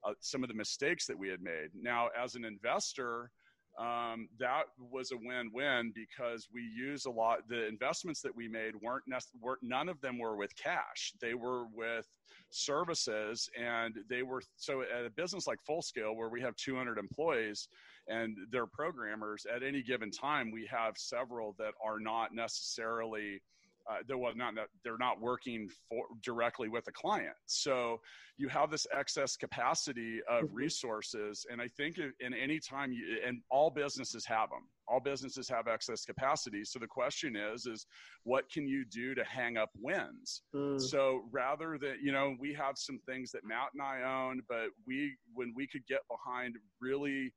uh, 0.04 0.14
some 0.20 0.44
of 0.44 0.50
the 0.50 0.56
mistakes 0.56 1.06
that 1.08 1.18
we 1.18 1.28
had 1.28 1.42
made. 1.42 1.70
Now 1.74 2.10
as 2.18 2.36
an 2.36 2.46
investor 2.46 3.32
um, 3.78 4.28
that 4.40 4.64
was 4.80 5.12
a 5.12 5.18
win-win 5.18 5.94
because 5.94 6.48
we 6.52 6.64
use 6.64 7.06
a 7.06 7.12
lot 7.12 7.48
the 7.48 7.68
investments 7.68 8.22
that 8.22 8.36
we 8.36 8.48
made 8.48 8.74
weren't, 8.82 9.04
weren't 9.40 9.62
none 9.62 9.88
of 9.88 10.02
them 10.02 10.18
were 10.18 10.36
with 10.36 10.56
cash. 10.56 11.14
They 11.22 11.36
were 11.36 11.66
with 11.72 12.08
services 12.50 13.48
and 13.60 13.94
they 14.10 14.24
were 14.24 14.42
so 14.56 14.82
at 14.82 15.06
a 15.06 15.12
business 15.12 15.46
like 15.46 15.60
full 15.64 15.84
scale 15.84 16.16
where 16.16 16.30
we 16.30 16.42
have 16.42 16.56
200 16.56 16.98
employees 16.98 17.68
and 18.08 18.36
they're 18.52 18.68
programmers 18.68 19.46
at 19.54 19.64
any 19.64 19.82
given 19.82 20.12
time 20.12 20.52
we 20.52 20.68
have 20.70 20.98
several 20.98 21.56
that 21.58 21.74
are 21.84 22.00
not 22.00 22.34
necessarily 22.34 23.42
uh, 23.90 23.98
they're 24.08 24.18
well, 24.18 24.34
not 24.36 24.54
they're 24.84 24.98
not 24.98 25.22
working 25.22 25.70
for 25.88 26.06
directly 26.22 26.68
with 26.68 26.88
a 26.88 26.92
client. 26.92 27.36
So 27.46 28.02
you 28.38 28.50
have 28.50 28.70
this 28.70 28.86
excess 28.94 29.38
capacity 29.38 30.20
of 30.30 30.46
mm-hmm. 30.46 30.56
resources, 30.56 31.46
and 31.50 31.62
I 31.62 31.68
think 31.70 31.98
in 31.98 32.34
any 32.34 32.60
time, 32.60 32.92
you, 32.92 33.20
and 33.26 33.42
all 33.50 33.70
businesses 33.70 34.26
have 34.26 34.50
them. 34.50 34.68
All 34.90 35.00
businesses 35.00 35.48
have 35.50 35.68
excess 35.68 36.04
capacity. 36.04 36.64
So 36.66 36.80
the 36.80 36.88
question 36.88 37.36
is, 37.36 37.66
is 37.66 37.86
what 38.24 38.50
can 38.52 38.68
you 38.68 38.84
do 38.86 39.16
to 39.16 39.24
hang 39.24 39.58
up 39.58 39.70
wins? 39.76 40.42
Mm. 40.54 40.80
So 40.82 41.24
rather 41.32 41.78
than 41.80 41.96
you 42.02 42.12
know, 42.12 42.36
we 42.40 42.54
have 42.54 42.78
some 42.78 43.00
things 43.06 43.32
that 43.32 43.46
Matt 43.46 43.70
and 43.74 43.82
I 43.82 44.04
own, 44.04 44.42
but 44.50 44.68
we 44.86 45.16
when 45.34 45.54
we 45.56 45.66
could 45.66 45.86
get 45.88 46.02
behind 46.10 46.56
really 46.82 47.32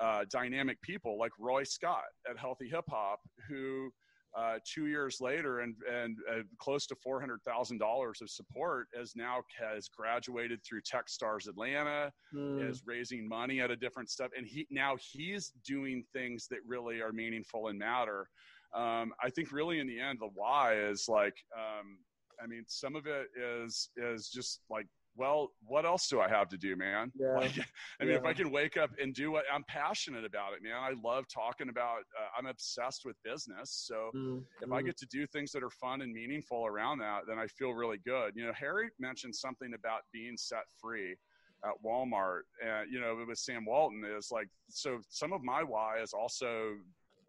uh, 0.00 0.24
dynamic 0.30 0.80
people 0.82 1.18
like 1.18 1.32
Roy 1.38 1.64
Scott 1.64 2.04
at 2.28 2.38
Healthy 2.38 2.68
Hip 2.68 2.84
Hop 2.88 3.20
who 3.48 3.90
uh, 4.36 4.54
two 4.64 4.86
years 4.86 5.20
later 5.20 5.60
and 5.60 5.74
and 5.92 6.16
uh, 6.30 6.42
close 6.58 6.86
to 6.86 6.96
four 7.02 7.20
hundred 7.20 7.42
thousand 7.42 7.78
dollars 7.78 8.20
of 8.22 8.30
support 8.30 8.88
as 8.98 9.14
now 9.14 9.42
has 9.60 9.88
graduated 9.88 10.60
through 10.64 10.80
TechStars 10.82 11.48
Atlanta, 11.48 12.10
mm. 12.34 12.68
is 12.68 12.82
raising 12.86 13.28
money 13.28 13.60
at 13.60 13.70
a 13.70 13.76
different 13.76 14.10
step, 14.10 14.30
and 14.36 14.46
he 14.46 14.66
now 14.70 14.96
he's 14.98 15.52
doing 15.66 16.02
things 16.14 16.46
that 16.48 16.60
really 16.66 17.00
are 17.02 17.12
meaningful 17.12 17.68
and 17.68 17.78
matter. 17.78 18.26
Um, 18.74 19.12
I 19.22 19.28
think 19.28 19.52
really 19.52 19.80
in 19.80 19.86
the 19.86 20.00
end 20.00 20.18
the 20.20 20.30
why 20.34 20.76
is 20.78 21.06
like 21.08 21.36
um, 21.54 21.98
I 22.42 22.46
mean 22.46 22.64
some 22.68 22.96
of 22.96 23.06
it 23.06 23.26
is 23.36 23.90
is 23.98 24.30
just 24.30 24.60
like 24.70 24.86
well, 25.16 25.50
what 25.66 25.84
else 25.84 26.08
do 26.08 26.20
I 26.20 26.28
have 26.28 26.48
to 26.48 26.56
do, 26.56 26.76
man? 26.76 27.12
Yeah. 27.14 27.32
Like, 27.42 27.58
I 28.00 28.04
mean, 28.04 28.12
yeah. 28.12 28.18
if 28.18 28.24
I 28.24 28.32
can 28.32 28.50
wake 28.50 28.76
up 28.76 28.90
and 29.00 29.12
do 29.14 29.32
what 29.32 29.44
I'm 29.52 29.64
passionate 29.64 30.24
about 30.24 30.52
it, 30.52 30.62
man. 30.62 30.74
I 30.76 30.92
love 31.02 31.24
talking 31.28 31.70
about. 31.70 32.00
Uh, 32.18 32.28
I'm 32.38 32.46
obsessed 32.46 33.04
with 33.04 33.16
business, 33.24 33.84
so 33.86 34.10
mm. 34.14 34.42
if 34.60 34.70
I 34.70 34.80
mm. 34.80 34.86
get 34.86 34.96
to 34.98 35.06
do 35.06 35.26
things 35.26 35.50
that 35.52 35.62
are 35.62 35.70
fun 35.70 36.02
and 36.02 36.12
meaningful 36.12 36.66
around 36.66 36.98
that, 36.98 37.22
then 37.26 37.38
I 37.38 37.46
feel 37.46 37.70
really 37.70 37.98
good. 38.04 38.32
You 38.36 38.46
know, 38.46 38.52
Harry 38.52 38.90
mentioned 39.00 39.34
something 39.34 39.72
about 39.74 40.02
being 40.12 40.36
set 40.36 40.64
free 40.80 41.16
at 41.64 41.72
Walmart, 41.84 42.42
and 42.64 42.92
you 42.92 43.00
know, 43.00 43.24
with 43.26 43.38
Sam 43.38 43.64
Walton 43.64 44.04
is 44.16 44.30
like. 44.30 44.48
So 44.68 45.00
some 45.08 45.32
of 45.32 45.42
my 45.42 45.62
why 45.62 45.98
is 46.00 46.12
also 46.12 46.74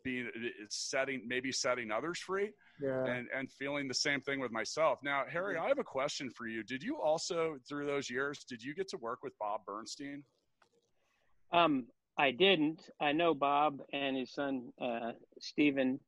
being 0.04 0.30
setting 0.70 1.24
maybe 1.28 1.52
setting 1.52 1.92
others 1.92 2.20
free 2.20 2.52
yeah. 2.82 3.06
and 3.06 3.28
and 3.36 3.52
feeling 3.52 3.88
the 3.88 3.94
same 3.94 4.22
thing 4.22 4.40
with 4.40 4.52
myself 4.52 5.00
now 5.04 5.24
harry 5.30 5.58
i 5.58 5.68
have 5.68 5.80
a 5.80 5.84
question 5.84 6.30
for 6.30 6.48
you 6.48 6.64
did 6.64 6.84
you 6.84 7.00
also 7.02 7.56
through 7.68 7.86
those 7.86 8.10
years 8.10 8.44
did 8.48 8.62
you 8.62 8.74
get 8.74 8.88
to 8.88 8.98
work 8.98 9.20
with 9.24 9.34
bob 9.40 9.62
bernstein 9.66 10.24
um 11.52 11.86
i 12.18 12.32
didn't 12.32 12.90
i 13.00 13.12
know 13.12 13.34
bob 13.34 13.80
and 13.92 14.18
his 14.18 14.34
son 14.34 14.72
uh 14.82 15.12
stephen 15.40 16.00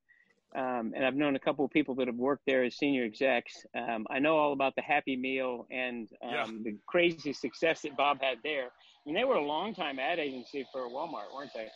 um, 0.56 0.94
and 0.96 1.06
I've 1.06 1.16
known 1.16 1.36
a 1.36 1.40
couple 1.40 1.66
of 1.66 1.72
people 1.72 1.96
that 1.96 2.08
have 2.08 2.16
worked 2.16 2.46
there 2.46 2.64
as 2.64 2.78
senior 2.78 3.04
execs. 3.04 3.66
Um, 3.76 4.08
I 4.10 4.20
know 4.20 4.38
all 4.38 4.54
about 4.54 4.74
the 4.76 4.82
Happy 4.82 5.18
Meal 5.18 5.68
and 5.70 6.08
um, 6.24 6.32
yeah. 6.32 6.46
the 6.64 6.78
crazy 6.88 7.34
success 7.34 7.82
that 7.82 7.98
Bob 7.98 8.22
had 8.22 8.38
there. 8.42 8.68
I 8.68 8.70
mean, 9.06 9.16
they 9.16 9.26
were 9.26 9.36
a 9.36 9.46
long 9.46 9.76
time 9.76 10.00
ad 10.00 10.18
agency 10.18 10.66
for 10.72 10.88
Walmart, 10.90 11.34
weren't 11.36 11.52
they? 11.54 11.68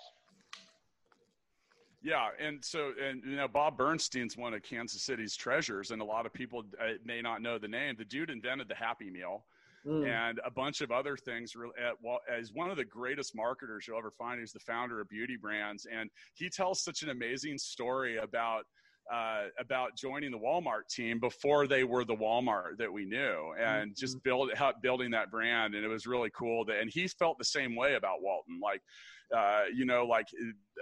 Yeah, 2.01 2.29
and 2.39 2.63
so 2.63 2.93
and 3.03 3.21
you 3.25 3.35
know 3.35 3.47
Bob 3.47 3.77
Bernstein's 3.77 4.37
one 4.37 4.53
of 4.53 4.63
Kansas 4.63 5.01
City's 5.01 5.35
treasures, 5.35 5.91
and 5.91 6.01
a 6.01 6.05
lot 6.05 6.25
of 6.25 6.33
people 6.33 6.63
uh, 6.81 6.93
may 7.03 7.21
not 7.21 7.41
know 7.41 7.57
the 7.57 7.67
name. 7.67 7.95
The 7.97 8.05
dude 8.05 8.29
invented 8.29 8.67
the 8.67 8.75
Happy 8.75 9.09
Meal. 9.09 9.45
Mm. 9.87 10.05
And 10.09 10.41
a 10.45 10.51
bunch 10.51 10.81
of 10.81 10.91
other 10.91 11.15
things. 11.15 11.53
At, 11.81 11.93
as 12.29 12.51
one 12.51 12.69
of 12.69 12.75
the 12.75 12.83
greatest 12.83 13.33
marketers 13.33 13.87
you'll 13.87 13.97
ever 13.97 14.11
find, 14.11 14.41
he's 14.41 14.51
the 14.51 14.59
founder 14.59 14.99
of 14.99 15.07
Beauty 15.07 15.37
Brands, 15.37 15.87
and 15.89 16.09
he 16.33 16.49
tells 16.49 16.83
such 16.83 17.01
an 17.01 17.09
amazing 17.09 17.57
story 17.57 18.17
about 18.17 18.65
uh, 19.11 19.45
about 19.57 19.95
joining 19.95 20.31
the 20.31 20.37
Walmart 20.37 20.87
team 20.89 21.19
before 21.19 21.65
they 21.65 21.83
were 21.83 22.05
the 22.05 22.15
Walmart 22.15 22.77
that 22.77 22.91
we 22.91 23.05
knew, 23.05 23.53
and 23.57 23.91
mm-hmm. 23.91 23.99
just 23.99 24.21
build 24.23 24.51
building 24.81 25.11
that 25.11 25.31
brand. 25.31 25.75
And 25.75 25.83
it 25.83 25.87
was 25.87 26.05
really 26.05 26.29
cool. 26.29 26.65
That, 26.65 26.79
and 26.79 26.91
he 26.91 27.07
felt 27.07 27.37
the 27.37 27.45
same 27.45 27.75
way 27.75 27.95
about 27.95 28.21
Walton. 28.21 28.59
Like 28.61 28.81
uh, 29.35 29.63
you 29.73 29.85
know, 29.85 30.05
like 30.05 30.27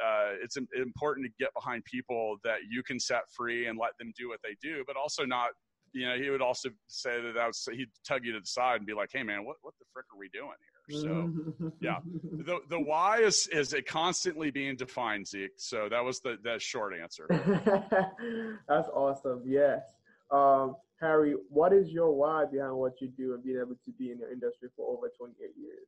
uh, 0.04 0.32
it's 0.42 0.58
important 0.58 1.26
to 1.26 1.32
get 1.40 1.54
behind 1.54 1.84
people 1.86 2.38
that 2.44 2.60
you 2.70 2.84
can 2.84 3.00
set 3.00 3.22
free 3.36 3.68
and 3.68 3.78
let 3.78 3.92
them 4.00 4.14
do 4.18 4.30
what 4.30 4.40
they 4.44 4.56
do, 4.62 4.84
but 4.88 4.96
also 4.96 5.26
not. 5.26 5.50
You 5.94 6.06
know, 6.06 6.18
he 6.18 6.30
would 6.30 6.42
also 6.42 6.70
say 6.88 7.22
that 7.22 7.34
that 7.36 7.48
was, 7.48 7.68
he'd 7.72 7.88
tug 8.06 8.26
you 8.26 8.34
to 8.34 8.40
the 8.42 8.46
side 8.46 8.76
and 8.76 8.86
be 8.86 8.94
like, 8.94 9.10
"Hey, 9.12 9.24
man, 9.24 9.46
what 9.46 9.56
what 9.62 9.74
the 9.80 9.86
frick 9.94 10.06
are 10.14 10.20
we 10.20 10.30
doing 10.30 10.52
here?" 10.60 10.78
So, 11.02 11.32
yeah, 11.80 11.98
the 12.32 12.60
the 12.70 12.80
why 12.80 13.20
is 13.20 13.48
is 13.52 13.74
it 13.74 13.88
constantly 13.88 14.52
being 14.52 14.76
defined, 14.76 15.28
Zeke. 15.28 15.52
So 15.58 15.88
that 15.90 16.04
was 16.04 16.20
the 16.20 16.38
that 16.44 16.62
short 16.62 16.94
answer. 16.94 17.26
That's 18.68 18.90
awesome. 18.90 19.44
Yes, 19.46 19.82
um, 20.30 20.76
Harry, 21.00 21.36
what 21.50 21.74
is 21.74 21.90
your 21.90 22.12
why 22.12 22.46
behind 22.46 22.76
what 22.76 23.02
you 23.02 23.08
do 23.08 23.34
and 23.34 23.44
being 23.44 23.58
able 23.58 23.76
to 23.86 23.92
be 23.98 24.12
in 24.12 24.20
the 24.20 24.32
industry 24.32 24.70
for 24.76 24.92
over 24.96 25.10
28 25.18 25.52
years? 25.58 25.88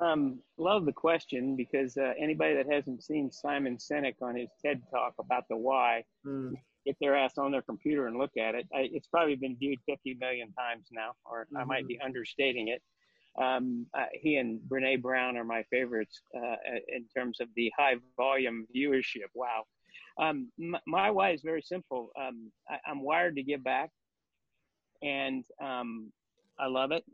Um, 0.00 0.40
love 0.58 0.86
the 0.86 0.92
question 0.92 1.56
because 1.56 1.96
uh, 1.96 2.12
anybody 2.20 2.54
that 2.54 2.70
hasn't 2.70 3.02
seen 3.02 3.32
Simon 3.32 3.78
Sinek 3.78 4.14
on 4.22 4.36
his 4.36 4.48
TED 4.64 4.80
talk 4.92 5.14
about 5.18 5.44
the 5.50 5.56
why, 5.56 6.04
mm. 6.24 6.52
get 6.86 6.96
their 7.00 7.16
ass 7.16 7.36
on 7.36 7.50
their 7.50 7.62
computer 7.62 8.06
and 8.06 8.16
look 8.16 8.36
at 8.38 8.54
it. 8.54 8.66
I, 8.72 8.88
it's 8.92 9.08
probably 9.08 9.34
been 9.34 9.56
viewed 9.58 9.80
50 9.86 10.16
million 10.20 10.52
times 10.52 10.86
now, 10.92 11.12
or 11.24 11.44
mm-hmm. 11.46 11.56
I 11.56 11.64
might 11.64 11.88
be 11.88 11.94
mm-hmm. 11.94 12.06
understating 12.06 12.68
it. 12.68 12.80
Um, 13.42 13.86
uh, 13.94 14.06
he 14.12 14.36
and 14.36 14.60
Brene 14.68 15.02
Brown 15.02 15.36
are 15.36 15.44
my 15.44 15.62
favorites 15.64 16.20
uh, 16.36 16.56
in 16.88 17.06
terms 17.16 17.38
of 17.40 17.48
the 17.56 17.72
high 17.76 17.94
volume 18.16 18.66
viewership. 18.74 19.30
Wow. 19.34 19.64
Um, 20.20 20.50
my, 20.58 20.80
my, 20.86 21.10
why 21.10 21.30
is 21.30 21.42
very 21.42 21.62
simple. 21.62 22.10
Um, 22.20 22.50
I, 22.68 22.90
am 22.90 23.02
wired 23.02 23.36
to 23.36 23.42
give 23.42 23.62
back, 23.62 23.90
and 25.02 25.44
um, 25.62 26.12
I 26.58 26.66
love 26.66 26.90
it. 26.90 27.04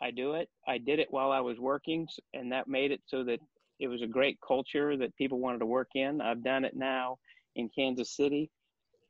I 0.00 0.10
do 0.10 0.34
it. 0.34 0.48
I 0.66 0.78
did 0.78 0.98
it 0.98 1.08
while 1.10 1.32
I 1.32 1.40
was 1.40 1.58
working, 1.58 2.06
and 2.32 2.52
that 2.52 2.68
made 2.68 2.90
it 2.90 3.00
so 3.06 3.24
that 3.24 3.40
it 3.80 3.88
was 3.88 4.02
a 4.02 4.06
great 4.06 4.38
culture 4.46 4.96
that 4.96 5.16
people 5.16 5.38
wanted 5.38 5.58
to 5.58 5.66
work 5.66 5.90
in. 5.94 6.20
I've 6.20 6.44
done 6.44 6.64
it 6.64 6.76
now 6.76 7.18
in 7.56 7.68
Kansas 7.68 8.14
City, 8.16 8.50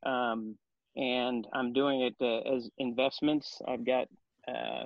um, 0.05 0.55
and 0.95 1.47
I'm 1.53 1.73
doing 1.73 2.01
it 2.01 2.15
uh, 2.21 2.55
as 2.55 2.69
investments. 2.77 3.61
I've 3.67 3.85
got, 3.85 4.07
uh, 4.47 4.85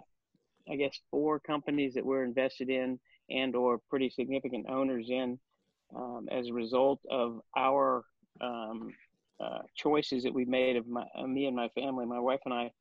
I 0.69 0.75
guess, 0.77 0.99
four 1.11 1.39
companies 1.39 1.93
that 1.93 2.05
we're 2.05 2.23
invested 2.23 2.69
in 2.69 2.99
and 3.29 3.55
or 3.55 3.79
pretty 3.89 4.09
significant 4.09 4.67
owners 4.69 5.07
in 5.09 5.39
um, 5.95 6.27
as 6.31 6.47
a 6.47 6.53
result 6.53 6.99
of 7.09 7.41
our 7.57 8.03
um, 8.41 8.91
uh, 9.39 9.59
choices 9.75 10.23
that 10.23 10.33
we've 10.33 10.47
made 10.47 10.75
of 10.75 10.87
my, 10.87 11.05
me 11.27 11.45
and 11.45 11.55
my 11.55 11.69
family, 11.69 12.05
my 12.05 12.19
wife 12.19 12.41
and 12.45 12.53
I. 12.53 12.71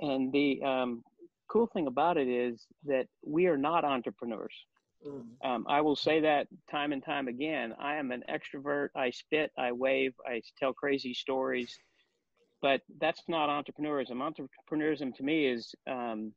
And 0.00 0.32
the 0.32 0.60
um, 0.62 1.04
cool 1.48 1.66
thing 1.66 1.86
about 1.86 2.16
it 2.16 2.28
is 2.28 2.66
that 2.84 3.06
we 3.24 3.46
are 3.46 3.56
not 3.56 3.84
entrepreneurs. 3.84 4.54
Mm. 5.06 5.24
Um, 5.44 5.66
I 5.68 5.80
will 5.80 5.96
say 5.96 6.20
that 6.20 6.46
time 6.70 6.92
and 6.92 7.04
time 7.04 7.28
again. 7.28 7.74
I 7.78 7.96
am 7.96 8.10
an 8.10 8.24
extrovert. 8.28 8.88
I 8.96 9.10
spit, 9.10 9.50
I 9.58 9.72
wave, 9.72 10.14
I 10.26 10.40
tell 10.58 10.72
crazy 10.72 11.14
stories, 11.14 11.78
but 12.62 12.80
that's 12.98 13.22
not 13.28 13.48
entrepreneurism. 13.48 14.22
Entrepreneurism 14.70 15.14
to 15.16 15.22
me 15.22 15.46
is 15.46 15.74
um, 15.86 16.32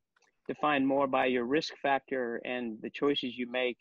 defined 0.48 0.86
more 0.86 1.08
by 1.08 1.26
your 1.26 1.46
risk 1.46 1.74
factor 1.82 2.42
and 2.46 2.78
the 2.82 2.90
choices 2.90 3.38
you 3.38 3.50
make 3.50 3.78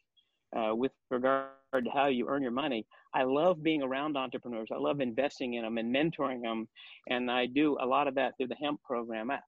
uh, 0.57 0.75
with 0.75 0.93
regard 1.11 1.51
to 1.75 1.91
how 1.93 2.07
you 2.07 2.29
earn 2.29 2.43
your 2.43 2.53
money. 2.53 2.87
I 3.15 3.25
love 3.25 3.63
being 3.63 3.83
around 3.83 4.17
entrepreneurs. 4.17 4.69
I 4.73 4.79
love 4.79 5.01
investing 5.01 5.55
in 5.55 5.63
them 5.63 5.79
and 5.79 5.95
mentoring 5.95 6.43
them, 6.43 6.69
and 7.09 7.31
I 7.31 7.47
do 7.47 7.77
a 7.81 7.87
lot 7.87 8.09
of 8.09 8.15
that 8.17 8.37
through 8.37 8.49
the 8.49 8.57
hemp 8.57 8.83
program. 8.83 9.31
I, 9.31 9.39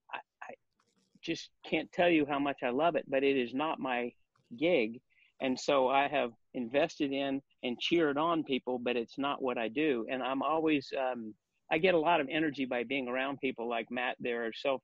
just 1.22 1.50
can't 1.68 1.90
tell 1.92 2.08
you 2.08 2.26
how 2.28 2.38
much 2.38 2.58
I 2.62 2.70
love 2.70 2.96
it, 2.96 3.04
but 3.08 3.24
it 3.24 3.36
is 3.36 3.54
not 3.54 3.78
my 3.78 4.12
gig. 4.58 5.00
And 5.40 5.58
so 5.58 5.88
I 5.88 6.08
have 6.08 6.32
invested 6.54 7.12
in 7.12 7.40
and 7.62 7.78
cheered 7.78 8.18
on 8.18 8.42
people, 8.42 8.78
but 8.78 8.96
it's 8.96 9.18
not 9.18 9.40
what 9.40 9.56
I 9.58 9.68
do. 9.68 10.06
And 10.10 10.22
I'm 10.22 10.42
always, 10.42 10.90
um, 10.98 11.34
I 11.70 11.78
get 11.78 11.94
a 11.94 11.98
lot 11.98 12.20
of 12.20 12.28
energy 12.30 12.64
by 12.64 12.82
being 12.84 13.08
around 13.08 13.38
people 13.40 13.68
like 13.68 13.86
Matt. 13.90 14.16
They're 14.18 14.52
self 14.52 14.82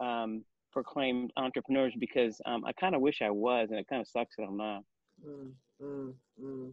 um, 0.00 0.44
proclaimed 0.72 1.32
entrepreneurs 1.36 1.94
because 1.98 2.40
um, 2.44 2.64
I 2.66 2.72
kind 2.72 2.94
of 2.94 3.00
wish 3.00 3.22
I 3.22 3.30
was, 3.30 3.68
and 3.70 3.78
it 3.78 3.86
kind 3.88 4.02
of 4.02 4.08
sucks 4.08 4.36
that 4.36 4.44
I'm 4.44 4.56
not. 4.56 4.82
Mm, 5.26 5.52
mm, 5.82 6.12
mm. 6.42 6.72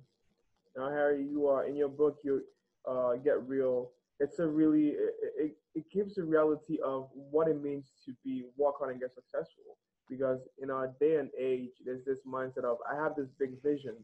Now, 0.75 0.89
Harry, 0.89 1.24
you 1.24 1.48
are 1.48 1.65
in 1.65 1.75
your 1.75 1.89
book. 1.89 2.18
You 2.24 2.41
uh, 2.89 3.13
get 3.15 3.48
real. 3.48 3.91
It's 4.21 4.39
a 4.39 4.47
really 4.47 4.89
it, 4.89 5.15
it, 5.37 5.51
it 5.73 5.85
gives 5.91 6.15
the 6.15 6.23
reality 6.23 6.77
of 6.85 7.09
what 7.13 7.47
it 7.47 7.61
means 7.61 7.85
to 8.05 8.13
be 8.23 8.43
work 8.57 8.75
hard 8.79 8.91
and 8.91 8.99
get 8.99 9.13
successful. 9.13 9.77
Because 10.09 10.39
in 10.61 10.69
our 10.69 10.93
day 10.99 11.15
and 11.15 11.29
age, 11.39 11.71
there's 11.85 12.05
this 12.05 12.19
mindset 12.27 12.65
of 12.65 12.77
I 12.89 12.95
have 13.01 13.15
this 13.15 13.29
big 13.39 13.61
vision, 13.63 13.95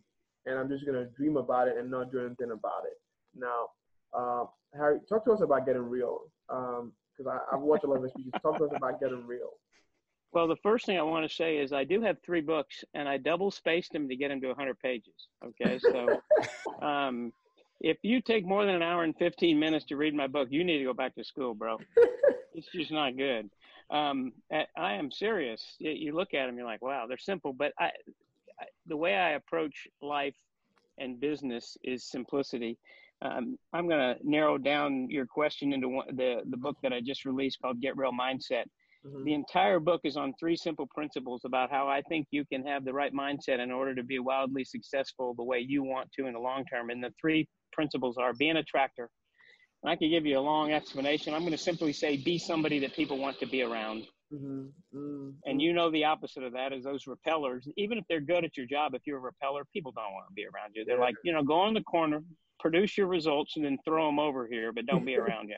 and 0.46 0.58
I'm 0.58 0.70
just 0.70 0.86
gonna 0.86 1.06
dream 1.18 1.38
about 1.38 1.68
it 1.68 1.78
and 1.78 1.92
not 1.92 2.12
do 2.12 2.20
anything 2.26 2.52
about 2.52 2.84
it. 2.86 2.98
Now, 3.36 3.68
uh, 4.18 4.46
Harry, 4.76 5.00
talk 5.08 5.26
to 5.26 5.34
us 5.34 5.42
about 5.42 5.66
getting 5.66 5.84
real. 5.84 6.22
Because 6.48 7.28
um, 7.28 7.40
I've 7.54 7.62
watched 7.62 7.84
a 7.84 7.88
lot 7.88 8.04
of 8.04 8.10
speeches. 8.10 8.32
Talk 8.42 8.58
to 8.58 8.66
us 8.66 8.72
about 8.76 9.00
getting 9.00 9.26
real. 9.28 9.52
Well, 10.34 10.48
the 10.48 10.58
first 10.58 10.86
thing 10.86 11.00
I 11.00 11.04
want 11.04 11.28
to 11.30 11.34
say 11.34 11.58
is 11.58 11.72
I 11.72 11.84
do 11.84 12.02
have 12.02 12.18
three 12.26 12.42
books, 12.42 12.84
and 12.94 13.08
I 13.08 13.18
double 13.18 13.50
spaced 13.50 13.94
them 13.94 14.10
to 14.10 14.16
get 14.16 14.30
them 14.30 14.42
to 14.42 14.48
100 14.48 14.80
pages. 14.80 15.30
Okay, 15.44 15.80
so 15.80 16.22
um, 16.86 17.32
if 17.80 17.98
you 18.02 18.22
take 18.22 18.46
more 18.46 18.66
than 18.66 18.76
an 18.76 18.82
hour 18.82 19.04
and 19.04 19.16
15 19.18 19.60
minutes 19.60 19.86
to 19.86 19.96
read 19.96 20.14
my 20.14 20.28
book, 20.28 20.48
you 20.52 20.64
need 20.64 20.80
to 20.80 20.84
go 20.84 20.94
back 20.94 21.16
to 21.16 21.24
school, 21.24 21.54
bro. 21.54 21.78
it's 22.54 22.68
just 22.74 22.92
not 22.92 23.18
good. 23.18 23.50
Um, 23.90 24.34
I 24.52 24.94
am 24.94 25.12
serious. 25.12 25.76
You 25.80 26.14
look 26.14 26.34
at 26.34 26.48
them, 26.48 26.58
you're 26.58 26.66
like, 26.66 26.82
wow, 26.82 27.06
they're 27.08 27.18
simple. 27.18 27.54
But 27.54 27.74
I, 27.80 27.86
I 28.60 28.66
the 28.88 28.98
way 28.98 29.16
I 29.16 29.32
approach 29.32 29.88
life 30.02 30.36
and 30.98 31.20
business 31.20 31.78
is 31.84 32.04
simplicity. 32.04 32.78
Um, 33.22 33.58
I'm 33.74 33.88
going 33.88 34.16
to 34.16 34.18
narrow 34.24 34.58
down 34.58 35.10
your 35.10 35.26
question 35.26 35.74
into 35.74 35.90
one, 35.90 36.16
the 36.16 36.42
the 36.50 36.58
book 36.58 36.78
that 36.84 36.94
I 36.94 37.00
just 37.00 37.26
released 37.26 37.62
called 37.62 37.82
Get 37.82 37.96
Real 37.96 38.12
Mindset. 38.12 38.66
Mm-hmm. 39.06 39.24
The 39.24 39.34
entire 39.34 39.80
book 39.80 40.02
is 40.04 40.18
on 40.18 40.34
three 40.40 40.56
simple 40.56 40.88
principles 40.94 41.42
about 41.46 41.72
how 41.72 41.88
I 41.88 42.02
think 42.10 42.28
you 42.32 42.44
can 42.46 42.66
have 42.66 42.84
the 42.84 42.94
right 42.94 43.14
mindset 43.14 43.60
in 43.60 43.72
order 43.72 43.96
to 43.96 44.04
be 44.04 44.20
wildly 44.20 44.64
successful 44.64 45.34
the 45.34 45.44
way 45.44 45.60
you 45.60 45.84
want 45.84 46.12
to 46.14 46.26
in 46.26 46.34
the 46.34 46.40
long 46.40 46.66
term. 46.66 46.90
And 46.90 47.04
the 47.04 47.14
three 47.20 47.48
principles 47.78 48.18
are 48.18 48.34
be 48.34 48.50
an 48.50 48.58
attractor, 48.58 49.10
And 49.84 49.92
I 49.92 49.96
could 49.96 50.10
give 50.10 50.26
you 50.26 50.40
a 50.40 50.42
long 50.42 50.74
explanation. 50.74 51.34
I'm 51.34 51.42
going 51.42 51.52
to 51.52 51.58
simply 51.58 51.94
say, 51.94 52.18
be 52.18 52.40
somebody 52.40 52.80
that 52.80 52.94
people 52.94 53.20
want 53.20 53.40
to 53.40 53.46
be 53.46 53.62
around. 53.62 54.08
Mm-hmm. 54.34 54.98
Mm-hmm. 54.98 55.30
And 55.46 55.62
you 55.62 55.74
know 55.74 55.92
the 55.92 56.04
opposite 56.04 56.44
of 56.44 56.54
that 56.54 56.74
is 56.74 56.84
those 56.84 57.06
repellers. 57.06 57.68
Even 57.78 58.00
if 58.00 58.04
they're 58.10 58.20
good 58.20 58.44
at 58.44 58.58
your 58.58 58.66
job, 58.66 58.96
if 58.96 59.04
you're 59.06 59.20
a 59.20 59.22
repeller, 59.22 59.64
people 59.72 59.92
don't 59.92 60.12
want 60.12 60.26
to 60.28 60.34
be 60.34 60.44
around 60.44 60.72
you. 60.74 60.84
They're 60.86 61.00
like, 61.00 61.16
you 61.24 61.32
know, 61.32 61.44
go 61.44 61.68
in 61.68 61.76
the 61.76 61.84
corner, 61.84 62.24
produce 62.60 62.98
your 62.98 63.08
results, 63.08 63.54
and 63.56 63.64
then 63.64 63.78
throw 63.86 64.08
them 64.08 64.20
over 64.20 64.48
here, 64.48 64.74
but 64.74 64.88
don't 64.88 65.06
be 65.06 65.16
around 65.24 65.50
you. 65.50 65.58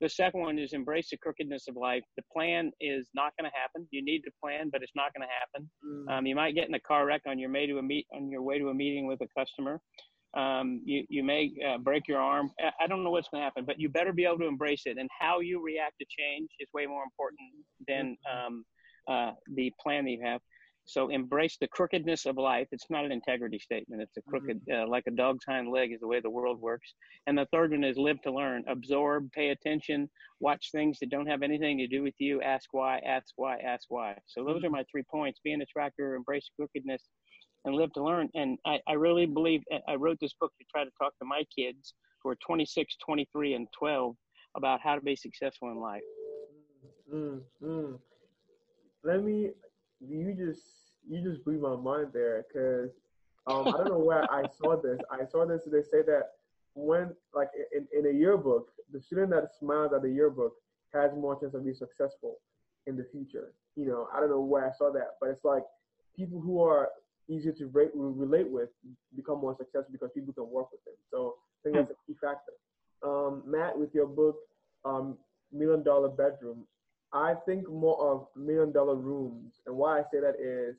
The 0.00 0.08
second 0.08 0.40
one 0.40 0.58
is 0.58 0.72
embrace 0.72 1.10
the 1.10 1.16
crookedness 1.16 1.68
of 1.68 1.76
life. 1.76 2.02
The 2.16 2.24
plan 2.32 2.72
is 2.80 3.08
not 3.14 3.32
going 3.38 3.48
to 3.48 3.56
happen. 3.56 3.86
You 3.92 4.04
need 4.04 4.22
to 4.22 4.32
plan, 4.42 4.68
but 4.72 4.82
it's 4.82 4.96
not 4.96 5.12
going 5.14 5.26
to 5.28 5.32
happen. 5.40 5.70
Mm. 5.86 6.18
Um, 6.18 6.26
you 6.26 6.34
might 6.34 6.56
get 6.56 6.66
in 6.66 6.74
a 6.74 6.80
car 6.80 7.06
wreck 7.06 7.22
on 7.26 7.38
your 7.38 7.52
way 7.52 7.66
to 7.66 7.78
a 7.78 7.82
meet 7.82 8.06
on 8.12 8.28
your 8.28 8.42
way 8.42 8.58
to 8.58 8.68
a 8.68 8.74
meeting 8.74 9.06
with 9.06 9.20
a 9.20 9.28
customer. 9.38 9.80
Um, 10.34 10.80
you 10.84 11.04
you 11.08 11.22
may 11.22 11.52
uh, 11.66 11.78
break 11.78 12.08
your 12.08 12.20
arm. 12.20 12.50
I 12.80 12.86
don't 12.86 13.04
know 13.04 13.10
what's 13.10 13.28
going 13.28 13.42
to 13.42 13.44
happen, 13.44 13.64
but 13.64 13.78
you 13.78 13.88
better 13.88 14.12
be 14.12 14.24
able 14.24 14.38
to 14.38 14.46
embrace 14.46 14.82
it. 14.86 14.96
And 14.98 15.08
how 15.18 15.40
you 15.40 15.62
react 15.62 15.98
to 16.00 16.06
change 16.08 16.48
is 16.58 16.68
way 16.72 16.86
more 16.86 17.04
important 17.04 17.50
than 17.86 18.16
mm-hmm. 18.26 18.46
um, 18.46 18.64
uh, 19.08 19.32
the 19.54 19.72
plan 19.82 20.04
that 20.04 20.10
you 20.10 20.22
have. 20.24 20.40
So 20.84 21.10
embrace 21.10 21.58
the 21.60 21.68
crookedness 21.68 22.26
of 22.26 22.36
life. 22.36 22.66
It's 22.72 22.90
not 22.90 23.04
an 23.04 23.12
integrity 23.12 23.58
statement. 23.58 24.02
It's 24.02 24.16
a 24.16 24.22
crooked, 24.22 24.60
mm-hmm. 24.66 24.84
uh, 24.84 24.88
like 24.88 25.04
a 25.06 25.12
dog's 25.12 25.44
hind 25.44 25.70
leg 25.70 25.92
is 25.92 26.00
the 26.00 26.08
way 26.08 26.20
the 26.20 26.30
world 26.30 26.60
works. 26.60 26.94
And 27.26 27.38
the 27.38 27.46
third 27.52 27.70
one 27.70 27.84
is 27.84 27.96
live 27.96 28.20
to 28.22 28.32
learn, 28.32 28.64
absorb, 28.68 29.30
pay 29.32 29.50
attention, 29.50 30.10
watch 30.40 30.70
things 30.72 30.98
that 30.98 31.10
don't 31.10 31.28
have 31.28 31.42
anything 31.42 31.78
to 31.78 31.86
do 31.86 32.02
with 32.02 32.14
you. 32.18 32.42
Ask 32.42 32.70
why, 32.72 32.98
ask 33.06 33.26
why, 33.36 33.58
ask 33.58 33.84
why. 33.90 34.16
So 34.26 34.44
those 34.44 34.56
mm-hmm. 34.56 34.66
are 34.66 34.70
my 34.70 34.84
three 34.90 35.04
points: 35.08 35.40
be 35.44 35.52
an 35.52 35.62
attractor, 35.62 36.16
embrace 36.16 36.50
crookedness, 36.56 37.02
and 37.64 37.74
live 37.74 37.92
to 37.94 38.02
learn. 38.02 38.28
And 38.34 38.58
I, 38.66 38.80
I 38.88 38.94
really 38.94 39.26
believe 39.26 39.62
I 39.88 39.94
wrote 39.94 40.18
this 40.20 40.34
book 40.40 40.52
to 40.58 40.64
try 40.70 40.84
to 40.84 40.90
talk 41.00 41.16
to 41.18 41.24
my 41.24 41.44
kids 41.56 41.94
who 42.22 42.30
are 42.30 42.36
26, 42.46 42.96
23, 43.04 43.54
and 43.54 43.66
12 43.76 44.14
about 44.56 44.80
how 44.80 44.94
to 44.94 45.00
be 45.00 45.16
successful 45.16 45.70
in 45.70 45.78
life. 45.78 46.02
Mm-hmm. 47.12 47.94
Let 49.04 49.22
me 49.24 49.50
you 50.00 50.34
just 50.34 50.62
you 51.08 51.22
just 51.22 51.44
blew 51.44 51.58
my 51.58 51.76
mind 51.76 52.08
there 52.12 52.44
because 52.48 52.90
um, 53.46 53.68
I 53.68 53.78
don't 53.78 53.88
know 53.88 53.98
where 53.98 54.30
I 54.32 54.44
saw 54.60 54.80
this. 54.80 54.98
I 55.10 55.24
saw 55.24 55.44
this. 55.46 55.62
They 55.66 55.82
say 55.82 56.02
that 56.06 56.30
when 56.74 57.14
like 57.34 57.48
in, 57.72 57.86
in 57.96 58.06
a 58.06 58.16
yearbook, 58.16 58.68
the 58.92 59.00
student 59.00 59.30
that 59.30 59.50
smiles 59.58 59.92
at 59.92 60.02
the 60.02 60.10
yearbook 60.10 60.54
has 60.94 61.12
more 61.14 61.38
chance 61.38 61.54
of 61.54 61.64
being 61.64 61.74
successful 61.74 62.38
in 62.86 62.96
the 62.96 63.06
future. 63.10 63.52
You 63.76 63.86
know, 63.86 64.08
I 64.14 64.20
don't 64.20 64.30
know 64.30 64.40
where 64.40 64.68
I 64.68 64.72
saw 64.72 64.92
that, 64.92 65.16
but 65.20 65.30
it's 65.30 65.44
like 65.44 65.62
people 66.16 66.40
who 66.40 66.62
are 66.62 66.90
easier 67.28 67.52
to 67.52 67.66
relate 67.94 68.48
with 68.50 68.68
become 69.16 69.40
more 69.40 69.56
successful 69.56 69.92
because 69.92 70.10
people 70.14 70.32
can 70.32 70.50
work 70.50 70.70
with 70.72 70.84
them. 70.84 70.94
So 71.10 71.36
I 71.36 71.58
think 71.62 71.76
that's 71.76 71.90
a 71.90 72.06
key 72.06 72.16
factor. 72.20 72.52
Um, 73.02 73.42
Matt, 73.46 73.78
with 73.78 73.94
your 73.94 74.06
book, 74.06 74.36
um, 74.84 75.16
Million 75.52 75.82
Dollar 75.82 76.08
Bedroom, 76.08 76.66
I 77.12 77.34
think 77.46 77.68
more 77.70 78.00
of 78.00 78.26
million 78.36 78.72
dollar 78.72 78.94
rooms. 78.94 79.60
And 79.66 79.76
why 79.76 79.98
I 79.98 80.02
say 80.10 80.20
that 80.20 80.36
is 80.40 80.76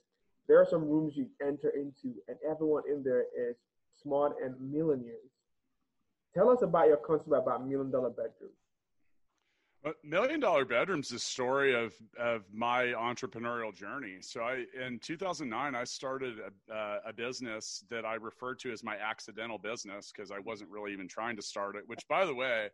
there 0.48 0.60
are 0.60 0.68
some 0.70 0.90
rooms 0.90 1.14
you 1.16 1.28
enter 1.42 1.70
into, 1.70 2.16
and 2.28 2.38
everyone 2.48 2.84
in 2.90 3.04
there 3.04 3.26
is 3.38 3.56
smart 4.02 4.36
and 4.44 4.56
millionaires. 4.60 5.20
Tell 6.34 6.50
us 6.50 6.64
about 6.64 6.88
your 6.88 6.98
concept 6.98 7.30
about 7.32 7.68
million 7.68 7.92
dollar 7.92 8.10
bedrooms. 8.10 8.58
Well, 9.84 9.94
million 10.02 10.40
dollar 10.40 10.63
bedrooms 10.63 11.08
is 11.08 11.13
a 11.13 11.20
story 11.20 11.74
of 11.75 11.94
of 12.18 12.44
my 12.54 12.86
entrepreneurial 12.86 13.74
journey. 13.75 14.18
So 14.22 14.42
I 14.42 14.63
in 14.82 15.00
2009 15.00 15.75
I 15.75 15.84
started 15.84 16.36
a, 16.40 16.74
uh, 16.74 17.00
a 17.08 17.13
business 17.13 17.84
that 17.90 18.06
I 18.06 18.16
referred 18.16 18.60
to 18.60 18.72
as 18.72 18.82
my 18.82 18.96
accidental 18.96 19.58
business 19.58 20.13
because 20.16 20.32
I 20.32 20.40
wasn't 20.40 20.70
really 20.70 20.94
even 20.94 21.10
trying 21.10 21.36
to 21.36 21.42
start 21.42 21.75
it. 21.75 21.84
Which, 21.88 22.08
by 22.08 22.25
the 22.25 22.34
way, 22.34 22.70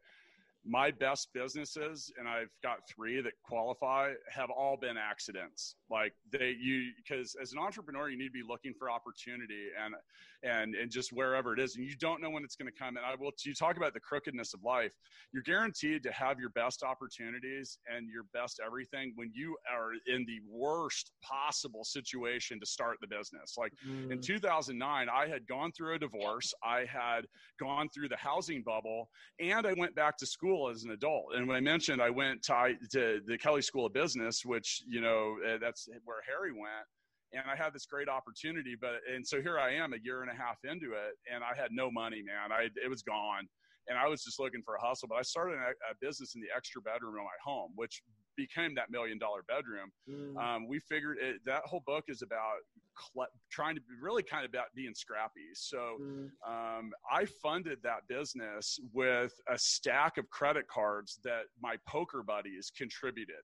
my 0.65 0.91
best 0.91 1.29
businesses 1.33 2.11
and 2.17 2.27
i've 2.27 2.49
got 2.61 2.79
three 2.93 3.21
that 3.21 3.33
qualify 3.43 4.11
have 4.29 4.49
all 4.49 4.77
been 4.77 4.97
accidents. 4.97 5.75
Like 5.89 6.13
they 6.31 6.55
you 6.59 6.91
because 6.97 7.35
as 7.41 7.53
an 7.53 7.59
entrepreneur 7.59 8.09
you 8.09 8.17
need 8.17 8.27
to 8.27 8.31
be 8.31 8.43
looking 8.47 8.73
for 8.77 8.89
opportunity 8.89 9.67
and 9.83 9.95
and 10.43 10.75
and 10.75 10.89
just 10.89 11.11
wherever 11.11 11.53
it 11.53 11.59
is 11.59 11.75
and 11.75 11.85
you 11.85 11.95
don't 11.95 12.21
know 12.21 12.29
when 12.29 12.43
it's 12.43 12.55
going 12.55 12.71
to 12.71 12.77
come. 12.77 12.97
And 12.97 13.05
i 13.05 13.15
will 13.19 13.31
you 13.43 13.53
talk 13.53 13.77
about 13.77 13.93
the 13.93 13.99
crookedness 13.99 14.53
of 14.53 14.63
life. 14.63 14.93
You're 15.33 15.43
guaranteed 15.43 16.03
to 16.03 16.11
have 16.11 16.39
your 16.39 16.49
best 16.49 16.83
opportunities 16.83 17.77
and 17.93 18.07
your 18.09 18.23
best 18.33 18.59
everything 18.65 19.13
when 19.15 19.31
you 19.33 19.55
are 19.71 19.91
in 20.13 20.25
the 20.25 20.39
worst 20.49 21.11
possible 21.21 21.83
situation 21.83 22.59
to 22.59 22.65
start 22.65 22.97
the 23.01 23.07
business. 23.07 23.55
Like 23.57 23.73
mm. 23.87 24.11
in 24.11 24.21
2009 24.21 25.07
i 25.09 25.27
had 25.27 25.47
gone 25.47 25.71
through 25.71 25.95
a 25.95 25.99
divorce. 25.99 26.53
I 26.63 26.85
had 26.85 27.25
gone 27.59 27.89
through 27.93 28.09
the 28.09 28.17
housing 28.17 28.63
bubble 28.63 29.09
and 29.39 29.65
i 29.65 29.73
went 29.73 29.95
back 29.95 30.17
to 30.17 30.25
school 30.25 30.48
as 30.69 30.83
an 30.83 30.91
adult 30.91 31.25
and 31.35 31.47
when 31.47 31.55
i 31.55 31.59
mentioned 31.59 32.01
i 32.01 32.09
went 32.09 32.41
to, 32.41 32.73
to 32.91 33.21
the 33.25 33.37
kelley 33.37 33.61
school 33.61 33.85
of 33.85 33.93
business 33.93 34.43
which 34.45 34.83
you 34.87 35.01
know 35.01 35.35
eh, 35.47 35.57
that's 35.61 35.87
where 36.05 36.17
harry 36.27 36.51
went 36.51 36.85
and 37.33 37.43
I 37.45 37.55
had 37.55 37.73
this 37.73 37.85
great 37.85 38.09
opportunity. 38.09 38.75
But 38.79 39.01
and 39.13 39.25
so 39.25 39.41
here 39.41 39.59
I 39.59 39.73
am, 39.73 39.93
a 39.93 39.97
year 40.03 40.21
and 40.21 40.31
a 40.31 40.35
half 40.35 40.57
into 40.63 40.93
it, 40.93 41.13
and 41.31 41.43
I 41.43 41.59
had 41.59 41.71
no 41.71 41.91
money, 41.91 42.21
man. 42.23 42.51
I 42.51 42.69
it 42.83 42.89
was 42.89 43.03
gone, 43.03 43.47
and 43.87 43.97
I 43.97 44.07
was 44.07 44.23
just 44.23 44.39
looking 44.39 44.61
for 44.63 44.75
a 44.75 44.81
hustle. 44.81 45.07
But 45.07 45.19
I 45.19 45.21
started 45.21 45.55
a, 45.55 45.71
a 45.91 45.95
business 46.01 46.35
in 46.35 46.41
the 46.41 46.47
extra 46.55 46.81
bedroom 46.81 47.15
of 47.15 47.23
my 47.23 47.39
home, 47.43 47.71
which 47.75 48.01
became 48.47 48.73
that 48.75 48.89
million 48.89 49.17
dollar 49.17 49.43
bedroom. 49.47 49.91
Mm. 50.09 50.37
Um, 50.37 50.67
we 50.67 50.79
figured 50.79 51.17
it, 51.21 51.37
that 51.45 51.63
whole 51.65 51.83
book 51.85 52.05
is 52.07 52.21
about 52.21 52.59
cl- 52.97 53.27
trying 53.51 53.75
to 53.75 53.81
be 53.81 53.95
really 54.01 54.23
kind 54.23 54.45
of 54.45 54.49
about 54.49 54.67
being 54.75 54.93
scrappy. 54.95 55.49
So 55.53 55.97
mm. 56.01 56.29
um, 56.47 56.91
I 57.11 57.25
funded 57.41 57.79
that 57.83 58.07
business 58.07 58.79
with 58.93 59.33
a 59.53 59.57
stack 59.57 60.17
of 60.17 60.29
credit 60.29 60.67
cards 60.67 61.19
that 61.23 61.43
my 61.61 61.75
poker 61.87 62.23
buddies 62.23 62.71
contributed 62.75 63.43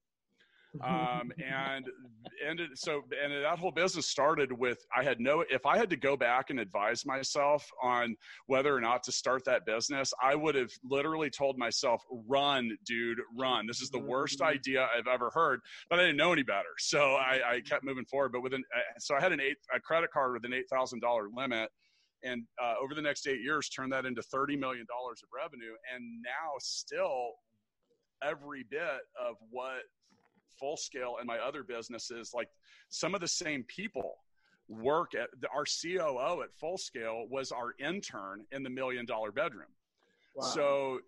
um, 0.84 1.32
and 1.38 1.86
and 2.46 2.60
so 2.76 3.04
and 3.24 3.32
that 3.44 3.60
whole 3.60 3.72
business 3.72 4.08
started 4.08 4.52
with 4.52 4.86
I 4.96 5.04
had 5.04 5.20
no 5.20 5.44
if 5.50 5.66
I 5.66 5.78
had 5.78 5.90
to 5.92 5.96
go 5.96 6.18
back 6.18 6.50
and 6.50 6.60
advise 6.60 7.06
myself 7.06 7.70
on 7.82 8.16
whether 8.48 8.76
or 8.76 8.82
not 8.82 9.04
to 9.04 9.12
start 9.12 9.44
that 9.46 9.66
business, 9.66 10.14
I 10.22 10.36
would 10.36 10.56
have 10.56 10.72
literally 10.84 11.30
told 11.30 11.58
myself, 11.58 12.04
"Run, 12.28 12.78
dude, 12.86 13.20
run. 13.38 13.68
This 13.68 13.82
is 13.82 13.90
the 13.90 14.00
worst 14.00 14.40
mm-hmm. 14.40 14.54
idea 14.54 14.88
I've 14.98 15.08
ever 15.08 15.30
heard." 15.34 15.62
But 15.90 16.00
I 16.00 16.04
didn't 16.04 16.18
know 16.18 16.34
any 16.34 16.44
better, 16.44 16.74
so 16.78 17.16
I, 17.16 17.40
I 17.56 17.62
kept 17.62 17.84
moving 17.84 18.06
forward. 18.06 18.32
But 18.32 18.42
with 18.42 18.54
an 18.54 18.64
so 19.00 19.16
I 19.16 19.22
had 19.22 19.32
an 19.32 19.40
eight 19.40 19.58
a 19.74 19.80
credit 19.80 20.12
card 20.12 20.34
with 20.34 20.46
an 20.46 20.54
eight 20.54 20.70
thousand 20.70 21.00
dollar 21.00 21.28
limit 21.36 21.70
and 22.24 22.44
uh, 22.62 22.74
over 22.82 22.96
the 22.96 23.02
next 23.02 23.28
eight 23.28 23.42
years 23.42 23.70
turn 23.70 23.90
that 23.90 24.06
into 24.06 24.22
$30 24.34 24.58
million 24.58 24.86
of 24.90 25.30
revenue 25.34 25.74
and 25.94 26.24
now 26.24 26.54
still 26.60 27.34
every 28.24 28.66
bit 28.70 29.02
of 29.20 29.36
what 29.50 29.84
full 30.60 30.78
scale 30.78 31.15
and 31.20 31.28
my 31.28 31.38
other 31.38 31.63
businesses 31.63 32.32
like 32.34 32.50
some 32.89 33.15
of 33.15 33.22
the 33.22 33.28
same 33.28 33.63
people 33.63 34.15
work 34.68 35.13
at 35.15 35.30
the, 35.41 35.48
our 35.50 35.63
coo 35.65 36.41
at 36.41 36.54
full 36.54 36.78
scale 36.78 37.26
was 37.30 37.52
our 37.52 37.74
intern 37.80 38.46
in 38.52 38.63
the 38.63 38.70
million 38.70 39.06
dollar 39.06 39.32
bedroom 39.32 39.68
wow. 40.36 40.44
so 40.44 41.00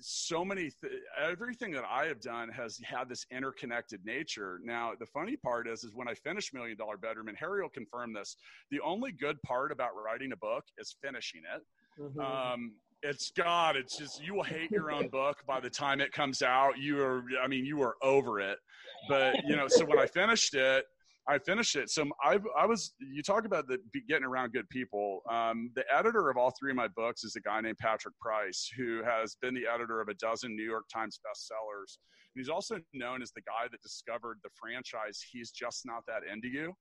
so 0.00 0.44
many 0.44 0.70
th- 0.80 0.92
everything 1.20 1.72
that 1.72 1.84
i 1.90 2.04
have 2.04 2.20
done 2.20 2.48
has 2.48 2.78
had 2.84 3.08
this 3.08 3.26
interconnected 3.30 4.04
nature 4.04 4.60
now 4.62 4.92
the 4.98 5.06
funny 5.06 5.36
part 5.36 5.66
is 5.66 5.82
is 5.82 5.92
when 5.94 6.08
i 6.08 6.14
finish 6.14 6.52
million 6.52 6.76
dollar 6.76 6.96
bedroom 6.96 7.28
and 7.28 7.36
harry 7.36 7.62
will 7.62 7.68
confirm 7.68 8.12
this 8.12 8.36
the 8.70 8.80
only 8.80 9.10
good 9.10 9.40
part 9.42 9.72
about 9.72 9.90
writing 9.96 10.32
a 10.32 10.36
book 10.36 10.64
is 10.78 10.94
finishing 11.02 11.42
it 11.56 11.62
mm-hmm. 12.00 12.20
um, 12.20 12.72
it's 13.02 13.30
God. 13.30 13.76
It's 13.76 13.96
just 13.96 14.22
you 14.22 14.34
will 14.34 14.42
hate 14.42 14.70
your 14.70 14.90
own 14.90 15.08
book 15.08 15.38
by 15.46 15.60
the 15.60 15.70
time 15.70 16.00
it 16.00 16.12
comes 16.12 16.42
out. 16.42 16.78
You 16.78 17.02
are, 17.02 17.24
I 17.42 17.48
mean, 17.48 17.64
you 17.64 17.82
are 17.82 17.96
over 18.02 18.40
it. 18.40 18.58
But 19.08 19.36
you 19.46 19.56
know, 19.56 19.68
so 19.68 19.84
when 19.84 19.98
I 19.98 20.06
finished 20.06 20.54
it, 20.54 20.84
I 21.28 21.38
finished 21.38 21.76
it. 21.76 21.90
So 21.90 22.04
I, 22.22 22.38
I 22.58 22.66
was. 22.66 22.92
You 22.98 23.22
talk 23.22 23.44
about 23.44 23.66
the 23.68 23.78
getting 24.08 24.24
around 24.24 24.52
good 24.52 24.68
people. 24.68 25.20
Um, 25.30 25.70
the 25.74 25.84
editor 25.94 26.28
of 26.28 26.36
all 26.36 26.52
three 26.58 26.70
of 26.70 26.76
my 26.76 26.88
books 26.88 27.24
is 27.24 27.36
a 27.36 27.40
guy 27.40 27.60
named 27.60 27.78
Patrick 27.78 28.18
Price, 28.20 28.68
who 28.76 29.02
has 29.04 29.36
been 29.40 29.54
the 29.54 29.64
editor 29.72 30.00
of 30.00 30.08
a 30.08 30.14
dozen 30.14 30.54
New 30.54 30.64
York 30.64 30.84
Times 30.92 31.20
bestsellers. 31.24 31.96
And 32.34 32.40
he's 32.40 32.48
also 32.48 32.78
known 32.92 33.22
as 33.22 33.32
the 33.32 33.42
guy 33.42 33.68
that 33.70 33.80
discovered 33.82 34.38
the 34.42 34.50
franchise. 34.60 35.24
He's 35.32 35.50
just 35.50 35.86
not 35.86 36.04
that 36.06 36.22
into 36.30 36.48
you. 36.48 36.74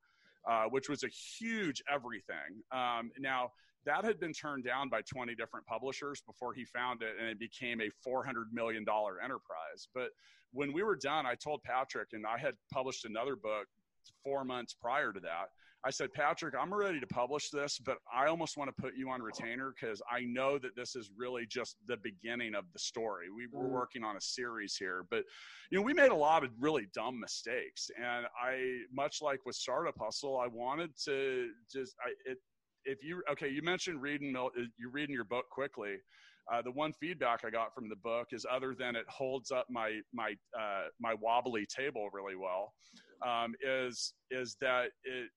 Uh, 0.49 0.63
which 0.69 0.87
was 0.87 1.03
a 1.03 1.09
huge 1.37 1.83
everything. 1.93 2.63
Um, 2.71 3.11
now, 3.19 3.51
that 3.85 4.03
had 4.03 4.19
been 4.19 4.33
turned 4.33 4.63
down 4.63 4.89
by 4.89 5.01
20 5.01 5.35
different 5.35 5.65
publishers 5.65 6.21
before 6.25 6.53
he 6.53 6.65
found 6.65 7.01
it 7.01 7.15
and 7.19 7.29
it 7.29 7.39
became 7.39 7.81
a 7.81 7.89
$400 8.07 8.51
million 8.53 8.85
enterprise. 9.23 9.87
But 9.93 10.09
when 10.51 10.73
we 10.73 10.83
were 10.83 10.95
done 10.95 11.25
i 11.25 11.35
told 11.35 11.61
patrick 11.63 12.09
and 12.13 12.25
i 12.25 12.37
had 12.37 12.53
published 12.71 13.05
another 13.05 13.35
book 13.35 13.67
four 14.23 14.43
months 14.43 14.73
prior 14.73 15.13
to 15.13 15.19
that. 15.19 15.49
I 15.85 15.91
said 15.91 16.11
patrick 16.13 16.55
i'm 16.59 16.73
ready 16.73 16.99
to 16.99 17.07
publish 17.07 17.49
this 17.51 17.79
but 17.79 17.97
i 18.13 18.27
almost 18.27 18.57
want 18.57 18.75
to 18.75 18.81
put 18.81 18.95
you 18.97 19.09
on 19.09 19.21
retainer 19.21 19.73
because 19.79 20.01
i 20.11 20.21
know 20.21 20.57
that 20.57 20.75
this 20.75 20.95
is 20.95 21.11
really 21.15 21.45
just 21.45 21.77
the 21.87 21.97
beginning 21.97 22.55
of 22.55 22.65
the 22.73 22.79
story. 22.79 23.27
We 23.33 23.47
were 23.51 23.67
mm. 23.67 23.71
working 23.71 24.03
on 24.03 24.17
a 24.17 24.21
series 24.21 24.75
here 24.75 25.05
but 25.09 25.23
you 25.71 25.77
know 25.77 25.83
we 25.83 25.93
made 25.93 26.11
a 26.11 26.15
lot 26.15 26.43
of 26.43 26.49
really 26.59 26.87
dumb 26.93 27.19
mistakes. 27.19 27.89
And 27.97 28.25
i 28.43 28.79
much 28.91 29.21
like 29.21 29.45
with 29.45 29.55
startup 29.55 29.95
hustle 29.99 30.37
i 30.37 30.47
wanted 30.47 30.91
to 31.05 31.49
just 31.71 31.95
I, 32.05 32.09
it 32.29 32.39
if 32.89 33.03
you 33.03 33.21
okay, 33.31 33.49
you 33.49 33.61
mentioned 33.61 34.01
reading 34.01 34.35
uh, 34.35 34.47
you 34.77 34.89
reading 34.89 35.13
your 35.13 35.25
book 35.25 35.49
quickly. 35.49 35.95
uh, 36.51 36.61
the 36.61 36.71
one 36.71 36.91
feedback 36.93 37.41
I 37.45 37.49
got 37.49 37.73
from 37.75 37.89
the 37.89 37.95
book 37.95 38.29
is 38.31 38.45
other 38.49 38.75
than 38.77 38.95
it 38.95 39.05
holds 39.07 39.51
up 39.51 39.67
my 39.69 39.99
my 40.13 40.33
uh, 40.59 40.87
my 40.99 41.13
wobbly 41.21 41.65
table 41.65 42.09
really 42.11 42.35
well, 42.35 42.73
um, 43.25 43.53
is 43.61 44.13
is 44.31 44.57
that 44.61 44.89
it 45.03 45.29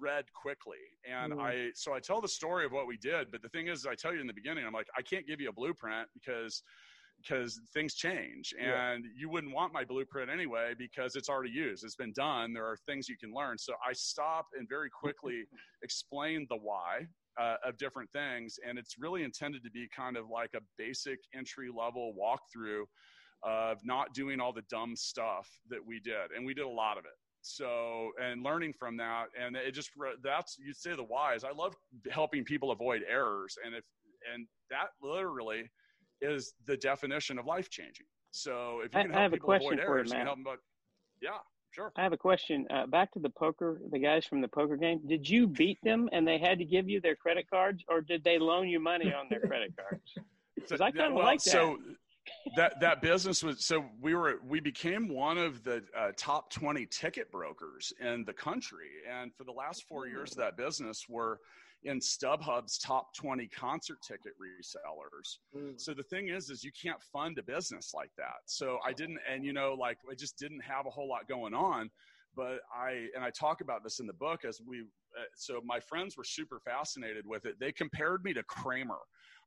read 0.00 0.24
quickly 0.34 0.78
and 1.08 1.32
mm. 1.32 1.40
i 1.40 1.70
so 1.74 1.94
i 1.94 2.00
tell 2.00 2.20
the 2.20 2.28
story 2.28 2.64
of 2.64 2.72
what 2.72 2.86
we 2.86 2.96
did 2.96 3.30
but 3.30 3.40
the 3.42 3.48
thing 3.50 3.68
is 3.68 3.86
i 3.86 3.94
tell 3.94 4.12
you 4.12 4.20
in 4.20 4.26
the 4.26 4.32
beginning 4.32 4.66
i'm 4.66 4.72
like 4.72 4.88
i 4.98 5.02
can't 5.02 5.26
give 5.26 5.40
you 5.40 5.48
a 5.48 5.52
blueprint 5.52 6.08
because 6.14 6.62
because 7.24 7.60
things 7.72 7.94
change 7.94 8.54
and 8.60 9.04
yeah. 9.04 9.10
you 9.16 9.28
wouldn't 9.28 9.54
want 9.54 9.72
my 9.72 9.84
blueprint 9.84 10.30
anyway 10.30 10.72
because 10.76 11.16
it's 11.16 11.28
already 11.28 11.50
used 11.50 11.84
it's 11.84 11.96
been 11.96 12.12
done 12.12 12.52
there 12.52 12.66
are 12.66 12.76
things 12.86 13.08
you 13.08 13.16
can 13.16 13.32
learn. 13.32 13.58
So 13.58 13.74
i 13.86 13.92
stop 13.92 14.46
and 14.58 14.68
very 14.68 14.90
quickly 14.90 15.44
explain 15.82 16.46
the 16.48 16.56
why 16.56 17.06
uh, 17.40 17.56
of 17.64 17.76
different 17.78 18.10
things 18.10 18.58
and 18.66 18.78
it's 18.78 18.96
really 18.98 19.22
intended 19.22 19.62
to 19.64 19.70
be 19.70 19.88
kind 19.94 20.16
of 20.16 20.28
like 20.30 20.50
a 20.54 20.60
basic 20.78 21.18
entry 21.34 21.68
level 21.74 22.14
walkthrough 22.18 22.84
of 23.42 23.78
not 23.84 24.14
doing 24.14 24.40
all 24.40 24.52
the 24.52 24.62
dumb 24.70 24.96
stuff 24.96 25.48
that 25.68 25.84
we 25.84 26.00
did 26.00 26.30
and 26.36 26.44
we 26.44 26.54
did 26.54 26.64
a 26.64 26.68
lot 26.68 26.96
of 26.96 27.04
it. 27.04 27.18
So 27.42 28.10
and 28.22 28.42
learning 28.42 28.72
from 28.78 28.96
that 28.98 29.26
and 29.40 29.56
it 29.56 29.72
just 29.72 29.90
that's 30.22 30.56
you 30.58 30.72
say 30.72 30.94
the 30.94 31.02
whys. 31.02 31.44
I 31.44 31.52
love 31.52 31.74
helping 32.10 32.44
people 32.44 32.70
avoid 32.70 33.02
errors 33.08 33.56
and 33.64 33.74
if 33.74 33.84
and 34.32 34.46
that 34.70 34.88
literally 35.02 35.70
is 36.24 36.54
the 36.66 36.76
definition 36.76 37.38
of 37.38 37.46
life 37.46 37.70
changing. 37.70 38.06
So 38.30 38.80
if 38.84 38.94
you 38.94 39.02
can 39.02 39.14
I, 39.14 39.20
help 39.20 39.32
I 39.32 39.36
people 39.36 39.52
avoid 39.52 39.78
errors 39.78 40.10
you, 40.10 40.14
you 40.14 40.18
can 40.18 40.26
help 40.26 40.36
them 40.36 40.44
but 40.44 40.58
yeah 41.22 41.38
sure. 41.70 41.92
I 41.96 42.02
have 42.02 42.12
a 42.12 42.16
question 42.16 42.66
uh, 42.70 42.86
back 42.86 43.12
to 43.12 43.18
the 43.18 43.30
poker 43.30 43.80
the 43.90 43.98
guys 43.98 44.24
from 44.24 44.40
the 44.40 44.48
poker 44.48 44.76
game. 44.76 45.00
Did 45.06 45.28
you 45.28 45.46
beat 45.46 45.78
them 45.82 46.08
and 46.12 46.26
they 46.26 46.38
had 46.38 46.58
to 46.58 46.64
give 46.64 46.88
you 46.88 47.00
their 47.00 47.16
credit 47.16 47.48
cards 47.48 47.82
or 47.88 48.00
did 48.00 48.24
they 48.24 48.38
loan 48.38 48.68
you 48.68 48.80
money 48.80 49.12
on 49.12 49.26
their 49.30 49.40
credit 49.40 49.74
cards? 49.88 50.02
Because 50.54 50.80
i 50.80 50.90
kind 50.90 51.08
of 51.10 51.14
well, 51.14 51.24
like 51.24 51.42
that 51.42 51.50
so 51.50 51.78
that. 52.56 52.80
that 52.80 53.02
business 53.02 53.42
was 53.42 53.64
so 53.64 53.84
we 54.00 54.14
were 54.14 54.36
we 54.46 54.60
became 54.60 55.08
one 55.08 55.38
of 55.38 55.62
the 55.62 55.84
uh, 55.96 56.10
top 56.16 56.50
20 56.50 56.86
ticket 56.86 57.30
brokers 57.30 57.92
in 58.00 58.24
the 58.24 58.32
country. 58.32 58.88
And 59.10 59.34
for 59.34 59.44
the 59.44 59.52
last 59.52 59.84
four 59.88 60.06
years 60.06 60.32
of 60.32 60.38
that 60.38 60.56
business 60.56 61.06
we're 61.08 61.36
in 61.84 62.00
StubHub's 62.00 62.78
top 62.78 63.14
20 63.14 63.46
concert 63.48 63.98
ticket 64.02 64.32
resellers. 64.40 65.38
Mm. 65.56 65.80
So 65.80 65.92
the 65.92 66.02
thing 66.02 66.28
is, 66.28 66.50
is 66.50 66.64
you 66.64 66.70
can't 66.80 67.02
fund 67.02 67.38
a 67.38 67.42
business 67.42 67.92
like 67.94 68.10
that. 68.16 68.36
So 68.46 68.78
I 68.84 68.92
didn't, 68.92 69.18
and 69.30 69.44
you 69.44 69.52
know, 69.52 69.74
like 69.78 69.98
I 70.10 70.14
just 70.14 70.38
didn't 70.38 70.60
have 70.60 70.86
a 70.86 70.90
whole 70.90 71.08
lot 71.08 71.28
going 71.28 71.54
on. 71.54 71.90
But 72.36 72.60
I, 72.74 73.06
and 73.14 73.22
I 73.22 73.30
talk 73.30 73.60
about 73.60 73.84
this 73.84 74.00
in 74.00 74.06
the 74.06 74.12
book 74.12 74.44
as 74.44 74.60
we, 74.66 74.80
uh, 74.80 75.22
so 75.36 75.60
my 75.64 75.78
friends 75.78 76.16
were 76.16 76.24
super 76.24 76.58
fascinated 76.58 77.24
with 77.26 77.46
it. 77.46 77.60
They 77.60 77.70
compared 77.70 78.24
me 78.24 78.32
to 78.34 78.42
Kramer 78.42 78.98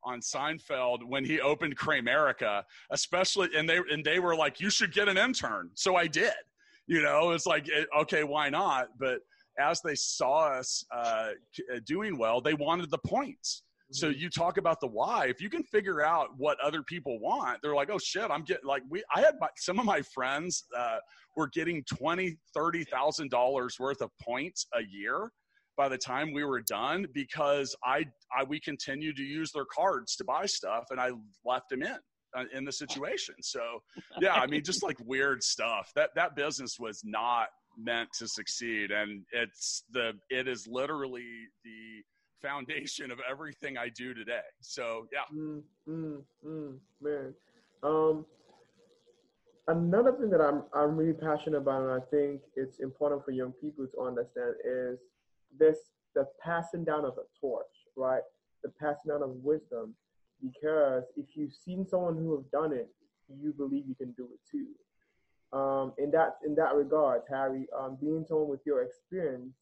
on 0.04 0.22
Seinfeld 0.22 1.04
when 1.04 1.26
he 1.26 1.42
opened 1.42 1.78
Kramerica, 1.78 2.64
especially, 2.92 3.50
and 3.58 3.68
they 3.68 3.80
and 3.92 4.06
they 4.06 4.20
were 4.20 4.36
like, 4.36 4.62
"You 4.62 4.70
should 4.70 4.94
get 4.94 5.10
an 5.10 5.18
intern." 5.18 5.72
So 5.74 5.96
I 5.96 6.08
did. 6.08 6.32
You 6.86 7.02
know, 7.02 7.32
it's 7.32 7.46
like, 7.46 7.70
okay, 8.00 8.24
why 8.24 8.50
not? 8.50 8.98
But 8.98 9.20
as 9.60 9.82
they 9.82 9.96
saw 9.96 10.48
us 10.48 10.84
uh, 10.96 11.30
uh 11.74 11.80
doing 11.86 12.18
well, 12.18 12.42
they 12.42 12.54
wanted 12.54 12.90
the 12.92 13.00
points. 13.00 13.64
So 13.92 14.10
mm-hmm. 14.10 14.20
you 14.20 14.30
talk 14.30 14.58
about 14.58 14.82
the 14.82 14.88
why. 14.88 15.28
If 15.28 15.42
you 15.42 15.50
can 15.50 15.64
figure 15.64 16.02
out 16.02 16.30
what 16.38 16.60
other 16.60 16.84
people 16.84 17.20
want, 17.20 17.60
they're 17.62 17.76
like, 17.76 17.90
"Oh 17.90 18.00
shit, 18.00 18.30
I'm 18.30 18.44
getting 18.44 18.68
like 18.68 18.84
we." 18.90 19.04
I 19.16 19.22
had 19.22 19.36
my, 19.40 19.48
some 19.56 19.80
of 19.80 19.86
my 19.86 20.02
friends 20.02 20.66
uh, 20.78 20.98
were 21.36 21.48
getting 21.48 21.84
twenty, 21.84 22.38
thirty 22.54 22.84
thousand 22.84 23.30
dollars 23.30 23.78
worth 23.80 24.02
of 24.02 24.10
points 24.22 24.68
a 24.74 24.82
year 24.82 25.32
by 25.78 25.88
the 25.88 25.98
time 25.98 26.34
we 26.34 26.44
were 26.44 26.62
done 26.62 27.06
because 27.14 27.76
I, 27.86 28.06
I 28.38 28.44
we 28.44 28.60
continued 28.60 29.16
to 29.18 29.24
use 29.24 29.52
their 29.52 29.66
cards 29.74 30.16
to 30.18 30.26
buy 30.26 30.48
stuff 30.48 30.86
and 30.90 31.00
I 31.00 31.12
left 31.46 31.70
them 31.70 31.84
in 31.84 31.98
uh, 32.36 32.44
in 32.54 32.66
the 32.66 32.72
situation. 32.72 33.36
So 33.42 33.62
yeah, 34.20 34.34
I 34.34 34.48
mean 34.48 34.64
just 34.64 34.84
like 34.84 34.98
weird 35.06 35.44
stuff. 35.44 35.92
That 35.96 36.10
that 36.16 36.36
business 36.36 36.78
was 36.80 37.02
not 37.06 37.48
meant 37.78 38.10
to 38.14 38.28
succeed 38.28 38.92
and 38.92 39.24
it's 39.32 39.84
the 39.92 40.14
it 40.30 40.48
is 40.48 40.68
literally 40.68 41.48
the 41.64 42.04
foundation 42.42 43.12
of 43.12 43.20
everything 43.30 43.78
I 43.78 43.90
do 43.90 44.14
today. 44.14 44.40
So 44.62 45.08
yeah. 45.12 45.22
Mm, 45.36 45.62
mm, 45.88 46.22
mm, 46.46 46.78
man. 47.02 47.34
Um 47.84 48.26
another 49.68 50.14
thing 50.14 50.30
that 50.30 50.42
I'm 50.42 50.64
I'm 50.74 50.96
really 50.96 51.14
passionate 51.14 51.58
about 51.58 51.84
and 51.84 51.92
I 51.92 52.06
think 52.12 52.42
it's 52.56 52.80
important 52.80 53.24
for 53.24 53.32
young 53.32 53.52
people 53.52 53.86
to 53.88 54.02
understand 54.02 54.56
is 54.66 55.00
this 55.58 55.78
the 56.16 56.26
passing 56.44 56.84
down 56.84 57.06
of 57.06 57.16
the 57.16 57.26
torch, 57.40 57.66
right? 57.96 58.24
The 58.64 58.72
passing 58.82 59.10
down 59.10 59.22
of 59.22 59.30
wisdom, 59.44 59.94
because 60.42 61.04
if 61.16 61.26
you've 61.36 61.54
seen 61.54 61.86
someone 61.88 62.18
who 62.18 62.36
have 62.36 62.50
done 62.52 62.74
it, 62.74 62.90
you 63.30 63.54
believe 63.54 63.84
you 63.88 63.96
can 63.96 64.12
do 64.14 64.28
it 64.34 64.40
too. 64.50 64.68
Um, 65.54 65.94
in 65.98 66.12
that 66.12 66.38
in 66.46 66.56
that 66.56 66.76
regard, 66.76 67.22
Harry, 67.30 67.68
um, 67.78 67.98
being 68.02 68.26
someone 68.28 68.50
with 68.50 68.60
your 68.66 68.84
experience, 68.84 69.56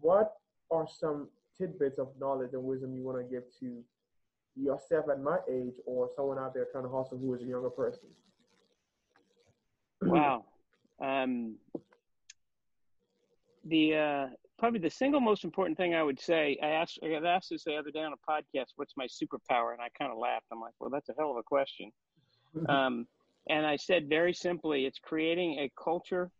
what 0.00 0.34
are 0.70 0.86
some 0.88 1.28
tidbits 1.56 1.98
of 1.98 2.08
knowledge 2.18 2.52
and 2.52 2.62
wisdom 2.62 2.94
you 2.94 3.04
want 3.04 3.18
to 3.18 3.24
give 3.24 3.44
to 3.60 3.82
yourself 4.56 5.06
at 5.10 5.20
my 5.20 5.38
age 5.48 5.74
or 5.86 6.08
someone 6.16 6.38
out 6.38 6.54
there 6.54 6.66
trying 6.72 6.84
to 6.84 6.90
hustle 6.90 7.18
who 7.18 7.34
is 7.34 7.42
a 7.42 7.46
younger 7.46 7.70
person? 7.70 8.08
wow. 10.02 10.44
Um, 11.00 11.56
the 13.64 13.94
uh, 13.94 14.26
probably 14.58 14.80
the 14.80 14.90
single 14.90 15.20
most 15.20 15.44
important 15.44 15.76
thing 15.76 15.94
I 15.94 16.02
would 16.02 16.20
say, 16.20 16.58
I 16.62 16.68
asked, 16.68 16.98
I 17.02 17.08
got 17.08 17.24
asked 17.24 17.50
this 17.50 17.64
the 17.64 17.76
other 17.76 17.90
day 17.90 18.02
on 18.02 18.12
a 18.12 18.30
podcast, 18.30 18.66
what's 18.76 18.94
my 18.96 19.06
superpower? 19.06 19.72
And 19.72 19.80
I 19.80 19.88
kind 19.98 20.10
of 20.12 20.18
laughed. 20.18 20.46
I'm 20.52 20.60
like, 20.60 20.74
well, 20.80 20.90
that's 20.90 21.08
a 21.08 21.14
hell 21.18 21.30
of 21.30 21.36
a 21.36 21.42
question. 21.42 21.90
um, 22.68 23.06
and 23.48 23.66
I 23.66 23.76
said 23.76 24.08
very 24.08 24.32
simply, 24.32 24.86
it's 24.86 24.98
creating 24.98 25.58
a 25.58 25.70
culture 25.82 26.30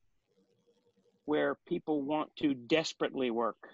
where 1.24 1.56
people 1.66 2.02
want 2.02 2.30
to 2.36 2.54
desperately 2.54 3.30
work. 3.30 3.68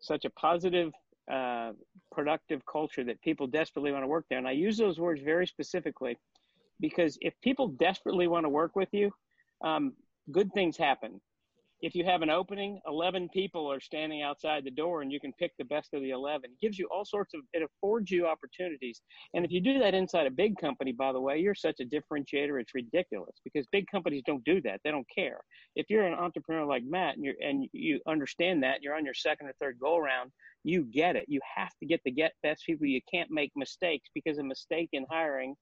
Such 0.00 0.24
a 0.24 0.30
positive, 0.30 0.92
uh, 1.30 1.72
productive 2.12 2.64
culture 2.66 3.04
that 3.04 3.20
people 3.22 3.46
desperately 3.46 3.92
want 3.92 4.04
to 4.04 4.08
work 4.08 4.26
there. 4.28 4.38
And 4.38 4.48
I 4.48 4.52
use 4.52 4.76
those 4.76 4.98
words 4.98 5.20
very 5.22 5.46
specifically 5.46 6.18
because 6.80 7.18
if 7.20 7.34
people 7.42 7.68
desperately 7.68 8.26
want 8.26 8.44
to 8.44 8.50
work 8.50 8.76
with 8.76 8.88
you, 8.92 9.12
um, 9.62 9.94
good 10.30 10.52
things 10.52 10.76
happen 10.76 11.20
if 11.82 11.94
you 11.94 12.04
have 12.04 12.22
an 12.22 12.30
opening, 12.30 12.80
11 12.86 13.28
people 13.32 13.70
are 13.70 13.80
standing 13.80 14.22
outside 14.22 14.64
the 14.64 14.70
door 14.70 15.02
and 15.02 15.12
you 15.12 15.20
can 15.20 15.32
pick 15.34 15.52
the 15.58 15.64
best 15.64 15.92
of 15.92 16.00
the 16.00 16.10
11. 16.10 16.50
It 16.50 16.60
gives 16.60 16.78
you 16.78 16.88
all 16.90 17.04
sorts 17.04 17.34
of, 17.34 17.40
it 17.52 17.62
affords 17.62 18.10
you 18.10 18.26
opportunities. 18.26 19.00
And 19.34 19.44
if 19.44 19.50
you 19.50 19.60
do 19.60 19.78
that 19.78 19.94
inside 19.94 20.26
a 20.26 20.30
big 20.30 20.56
company, 20.58 20.92
by 20.92 21.12
the 21.12 21.20
way, 21.20 21.38
you're 21.38 21.54
such 21.54 21.80
a 21.80 21.84
differentiator, 21.84 22.60
it's 22.60 22.74
ridiculous 22.74 23.36
because 23.44 23.66
big 23.72 23.86
companies 23.90 24.22
don't 24.26 24.44
do 24.44 24.60
that. 24.62 24.80
They 24.84 24.90
don't 24.90 25.06
care. 25.14 25.38
If 25.74 25.86
you're 25.90 26.06
an 26.06 26.14
entrepreneur 26.18 26.64
like 26.64 26.84
Matt 26.84 27.16
and, 27.16 27.24
you're, 27.24 27.34
and 27.40 27.68
you 27.72 28.00
understand 28.08 28.62
that, 28.62 28.82
you're 28.82 28.96
on 28.96 29.04
your 29.04 29.14
second 29.14 29.48
or 29.48 29.52
third 29.60 29.78
go 29.78 29.96
around, 29.96 30.32
you 30.64 30.84
get 30.84 31.14
it. 31.14 31.26
You 31.28 31.40
have 31.56 31.70
to 31.80 31.86
get 31.86 32.00
the 32.04 32.10
get 32.10 32.32
best 32.42 32.64
people. 32.64 32.86
You 32.86 33.00
can't 33.12 33.30
make 33.30 33.52
mistakes 33.54 34.08
because 34.14 34.38
a 34.38 34.42
mistake 34.42 34.88
in 34.92 35.04
hiring 35.10 35.54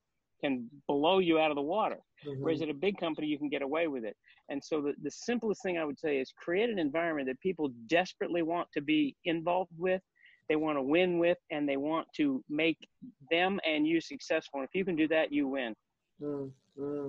can 0.44 0.68
blow 0.88 1.18
you 1.18 1.38
out 1.38 1.50
of 1.50 1.57
the 1.57 1.62
water. 1.62 1.98
Mm-hmm. 2.26 2.42
Whereas 2.42 2.62
at 2.62 2.68
a 2.68 2.74
big 2.74 2.98
company, 2.98 3.26
you 3.26 3.38
can 3.38 3.48
get 3.48 3.62
away 3.62 3.88
with 3.88 4.04
it. 4.04 4.16
And 4.48 4.62
so 4.62 4.80
the, 4.80 4.92
the 5.02 5.11
simplest 5.11 5.62
thing 5.62 5.78
I 5.78 5.85
would 5.85 5.98
say 5.98 6.18
is 6.18 6.33
create 6.37 6.70
an 6.70 6.78
environment 6.78 7.28
that 7.28 7.40
people 7.40 7.72
desperately 7.87 8.42
want 8.42 8.68
to 8.74 8.80
be 8.80 9.16
involved 9.24 9.72
with, 9.78 10.02
they 10.48 10.57
want 10.57 10.76
to 10.76 10.83
win 10.83 11.18
with, 11.18 11.38
and 11.50 11.68
they 11.68 11.78
want 11.78 12.07
to 12.16 12.44
make 12.48 12.78
them 13.30 13.59
and 13.66 13.87
you 13.87 14.00
successful. 14.00 14.61
And 14.61 14.68
if 14.68 14.74
you 14.74 14.85
can 14.85 14.96
do 14.96 15.09
that, 15.09 15.33
you 15.33 15.48
win. 15.48 15.74
Mm-hmm. 16.22 17.09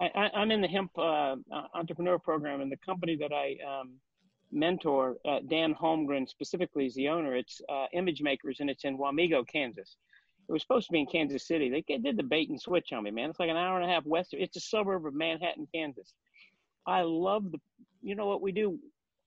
I, 0.00 0.30
am 0.34 0.50
in 0.50 0.60
the 0.60 0.68
hemp 0.68 0.90
uh, 0.98 1.36
entrepreneur 1.74 2.18
program, 2.18 2.60
and 2.60 2.70
the 2.70 2.76
company 2.84 3.16
that 3.16 3.32
I 3.32 3.56
um, 3.66 3.94
mentor, 4.52 5.16
uh, 5.24 5.38
Dan 5.48 5.74
Holmgren 5.74 6.28
specifically, 6.28 6.86
is 6.86 6.94
the 6.94 7.08
owner. 7.08 7.36
It's 7.36 7.60
uh, 7.68 7.86
Image 7.92 8.20
Makers, 8.20 8.58
and 8.60 8.68
it's 8.68 8.84
in 8.84 8.98
Wamego, 8.98 9.46
Kansas. 9.46 9.96
It 10.48 10.52
was 10.52 10.62
supposed 10.62 10.86
to 10.86 10.92
be 10.92 11.00
in 11.00 11.06
Kansas 11.06 11.46
City. 11.46 11.70
They 11.70 11.98
did 11.98 12.16
the 12.16 12.22
bait 12.22 12.50
and 12.50 12.60
switch 12.60 12.92
on 12.92 13.04
me, 13.04 13.10
man. 13.10 13.30
It's 13.30 13.40
like 13.40 13.50
an 13.50 13.56
hour 13.56 13.80
and 13.80 13.90
a 13.90 13.92
half 13.92 14.04
west. 14.04 14.34
Of, 14.34 14.40
it's 14.40 14.56
a 14.56 14.60
suburb 14.60 15.06
of 15.06 15.14
Manhattan, 15.14 15.66
Kansas. 15.74 16.12
I 16.86 17.02
love 17.02 17.50
the, 17.50 17.58
you 18.02 18.14
know 18.14 18.26
what 18.26 18.42
we 18.42 18.52
do? 18.52 18.78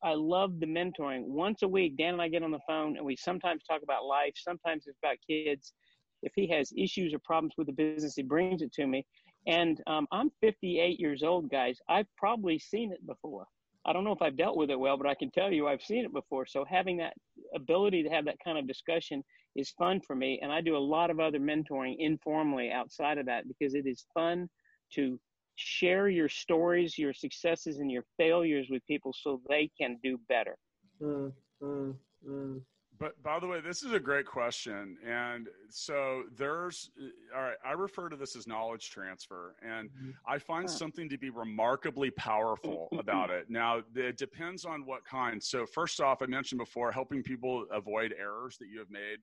I 0.04 0.14
love 0.14 0.60
the 0.60 0.68
mentoring. 0.68 1.24
Once 1.24 1.64
a 1.64 1.68
week, 1.68 1.98
Dan 1.98 2.14
and 2.14 2.22
I 2.22 2.28
get 2.28 2.44
on 2.44 2.52
the 2.52 2.60
phone 2.68 2.98
and 2.98 3.06
we 3.06 3.16
sometimes 3.16 3.64
talk 3.64 3.82
about 3.82 4.06
life. 4.06 4.34
Sometimes 4.36 4.86
it's 4.86 5.00
about 5.04 5.18
kids. 5.28 5.74
If 6.22 6.34
he 6.36 6.48
has 6.50 6.72
issues 6.78 7.14
or 7.14 7.20
problems 7.20 7.54
with 7.58 7.68
the 7.68 7.74
business, 7.74 8.16
he 8.16 8.24
brings 8.24 8.62
it 8.62 8.72
to 8.74 8.86
me. 8.86 9.06
And 9.48 9.82
um, 9.88 10.08
I'm 10.12 10.30
58 10.42 11.00
years 11.00 11.24
old, 11.24 11.50
guys. 11.50 11.80
I've 11.90 12.08
probably 12.18 12.60
seen 12.60 12.92
it 12.92 13.06
before. 13.08 13.48
I 13.88 13.94
don't 13.94 14.04
know 14.04 14.12
if 14.12 14.22
I've 14.22 14.38
dealt 14.38 14.58
with 14.58 14.70
it 14.70 14.80
well, 14.80 14.98
but 14.98 15.08
I 15.08 15.16
can 15.16 15.32
tell 15.32 15.52
you 15.52 15.68
I've 15.68 15.82
seen 15.82 16.04
it 16.04 16.14
before. 16.14 16.46
So 16.46 16.66
having 16.66 16.98
that 16.98 17.14
ability 17.56 18.04
to 18.04 18.10
have 18.10 18.26
that 18.26 18.38
kind 18.44 18.58
of 18.58 18.68
discussion 18.68 19.24
is 19.56 19.72
fun 19.72 20.02
for 20.02 20.16
me. 20.16 20.40
And 20.42 20.52
I 20.52 20.62
do 20.62 20.76
a 20.76 20.80
lot 20.80 21.10
of 21.10 21.20
other 21.20 21.40
mentoring 21.40 21.96
informally 21.98 22.70
outside 22.70 23.18
of 23.18 23.26
that 23.28 23.48
because 23.48 23.74
it 23.74 23.88
is 23.88 24.06
fun 24.14 24.50
to 24.94 25.18
share 25.56 26.10
your 26.10 26.30
stories, 26.30 26.98
your 26.98 27.14
successes, 27.14 27.80
and 27.80 27.90
your 27.90 28.04
failures 28.18 28.68
with 28.70 28.86
people 28.86 29.14
so 29.18 29.42
they 29.50 29.72
can 29.80 29.98
do 30.04 30.20
better. 30.28 30.58
Mm, 31.02 31.32
mm, 31.64 31.96
mm. 32.28 32.62
But 33.00 33.22
by 33.22 33.40
the 33.40 33.48
way, 33.48 33.62
this 33.62 33.84
is 33.84 33.94
a 33.94 34.00
great 34.00 34.26
question. 34.26 34.98
And 35.08 35.48
so 35.70 36.24
there's, 36.36 36.90
all 37.36 37.42
right, 37.42 37.58
I 37.66 37.74
refer 37.74 38.10
to 38.10 38.16
this 38.16 38.36
as 38.36 38.48
knowledge 38.48 38.90
transfer. 38.90 39.56
And 39.62 39.90
mm-hmm. 39.90 40.10
I 40.28 40.40
find 40.40 40.70
something 40.70 41.08
to 41.10 41.18
be 41.18 41.30
remarkably 41.30 42.10
powerful 42.12 42.88
about 42.98 43.30
it. 43.30 43.50
Now, 43.50 43.82
it 43.96 44.18
depends 44.18 44.66
on 44.66 44.86
what 44.86 45.06
kind. 45.06 45.44
So, 45.44 45.66
first 45.66 46.02
off, 46.02 46.22
I 46.22 46.26
mentioned 46.26 46.60
before 46.60 46.92
helping 46.92 47.22
people 47.22 47.66
avoid 47.72 48.14
errors 48.18 48.58
that 48.60 48.68
you 48.68 48.80
have 48.80 48.90
made 48.90 49.18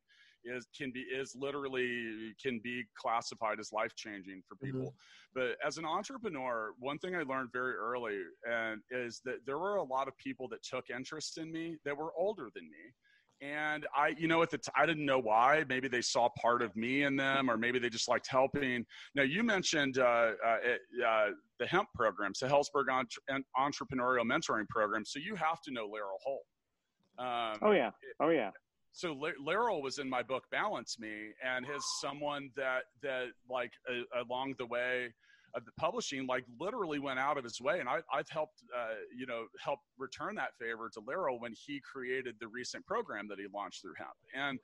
is 0.45 0.67
can 0.77 0.91
be 0.91 1.01
is 1.01 1.35
literally 1.35 2.35
can 2.43 2.61
be 2.63 2.85
classified 2.95 3.59
as 3.59 3.73
life 3.73 3.95
changing 3.97 4.43
for 4.47 4.57
mm-hmm. 4.57 4.67
people. 4.67 4.89
Mm-hmm. 4.91 5.41
But 5.41 5.67
as 5.67 5.79
an 5.79 5.85
entrepreneur, 5.85 6.73
one 6.79 6.99
thing 6.99 7.17
I 7.17 7.23
learned 7.23 7.51
very 7.53 7.75
early 7.75 8.21
and 8.49 8.81
is 8.91 9.21
that 9.25 9.47
there 9.47 9.59
were 9.59 9.77
a 9.77 9.83
lot 9.83 10.07
of 10.07 10.17
people 10.19 10.49
that 10.49 10.63
took 10.63 10.91
interest 10.91 11.39
in 11.39 11.51
me 11.51 11.77
that 11.85 11.97
were 11.97 12.13
older 12.17 12.51
than 12.55 12.65
me 12.65 12.93
and 13.41 13.87
I, 13.95 14.15
you 14.19 14.29
know, 14.29 14.43
at 14.43 14.51
the 14.51 14.59
t- 14.59 14.71
I 14.77 14.87
didn't 14.87 15.05
know 15.05 15.19
why. 15.19 15.65
Maybe 15.69 15.89
they 15.89 16.01
saw 16.01 16.29
part 16.41 16.63
of 16.63 16.75
me 16.77 17.03
in 17.03 17.17
them, 17.17 17.51
or 17.51 17.57
maybe 17.57 17.79
they 17.79 17.91
just 17.91 18.09
liked 18.09 18.29
helping. 18.29 18.87
Now, 19.15 19.23
you 19.23 19.43
mentioned 19.43 19.99
uh, 19.99 20.33
uh, 20.45 20.57
uh, 21.07 21.27
the 21.59 21.67
hemp 21.67 21.89
programs, 21.95 22.39
the 22.39 22.47
Helzberg 22.47 22.91
Entre- 22.91 23.45
Entrepreneurial 23.59 24.25
Mentoring 24.25 24.69
Program. 24.69 25.05
So 25.05 25.19
you 25.19 25.35
have 25.37 25.61
to 25.63 25.73
know 25.73 25.87
Laurel 25.87 26.19
Holt. 26.23 26.45
Um, 27.19 27.59
oh 27.63 27.73
yeah, 27.73 27.91
oh 28.21 28.31
yeah. 28.31 28.51
So 28.93 29.11
L- 29.11 29.33
Laurel 29.41 29.83
was 29.83 29.99
in 29.99 30.09
my 30.09 30.23
book 30.23 30.45
Balance 30.51 30.99
Me, 30.99 31.31
and 31.45 31.67
his 31.67 31.85
someone 32.01 32.51
that 32.57 32.85
that 33.03 33.27
like 33.51 33.73
along 34.19 34.55
the 34.59 34.67
way 34.67 35.13
of 35.55 35.65
the 35.65 35.73
publishing 35.73 36.27
like 36.27 36.45
literally 36.61 36.99
went 36.99 37.19
out 37.19 37.39
of 37.39 37.45
his 37.45 37.61
way 37.61 37.81
and 37.81 37.89
I, 37.89 38.01
have 38.17 38.29
helped 38.29 38.63
uh, 38.77 38.95
you 39.17 39.27
know 39.27 39.45
help 39.63 39.79
return 39.99 40.35
that 40.37 40.51
favor 40.61 40.91
to 40.95 41.01
Laurel 41.07 41.41
when 41.41 41.53
he 41.53 41.81
created 41.81 42.37
the 42.41 42.49
recent 42.49 42.85
program 42.87 43.29
that 43.29 43.39
he 43.39 43.47
launched 43.55 43.83
through 43.83 43.95
hemp. 43.97 44.11
And 44.35 44.59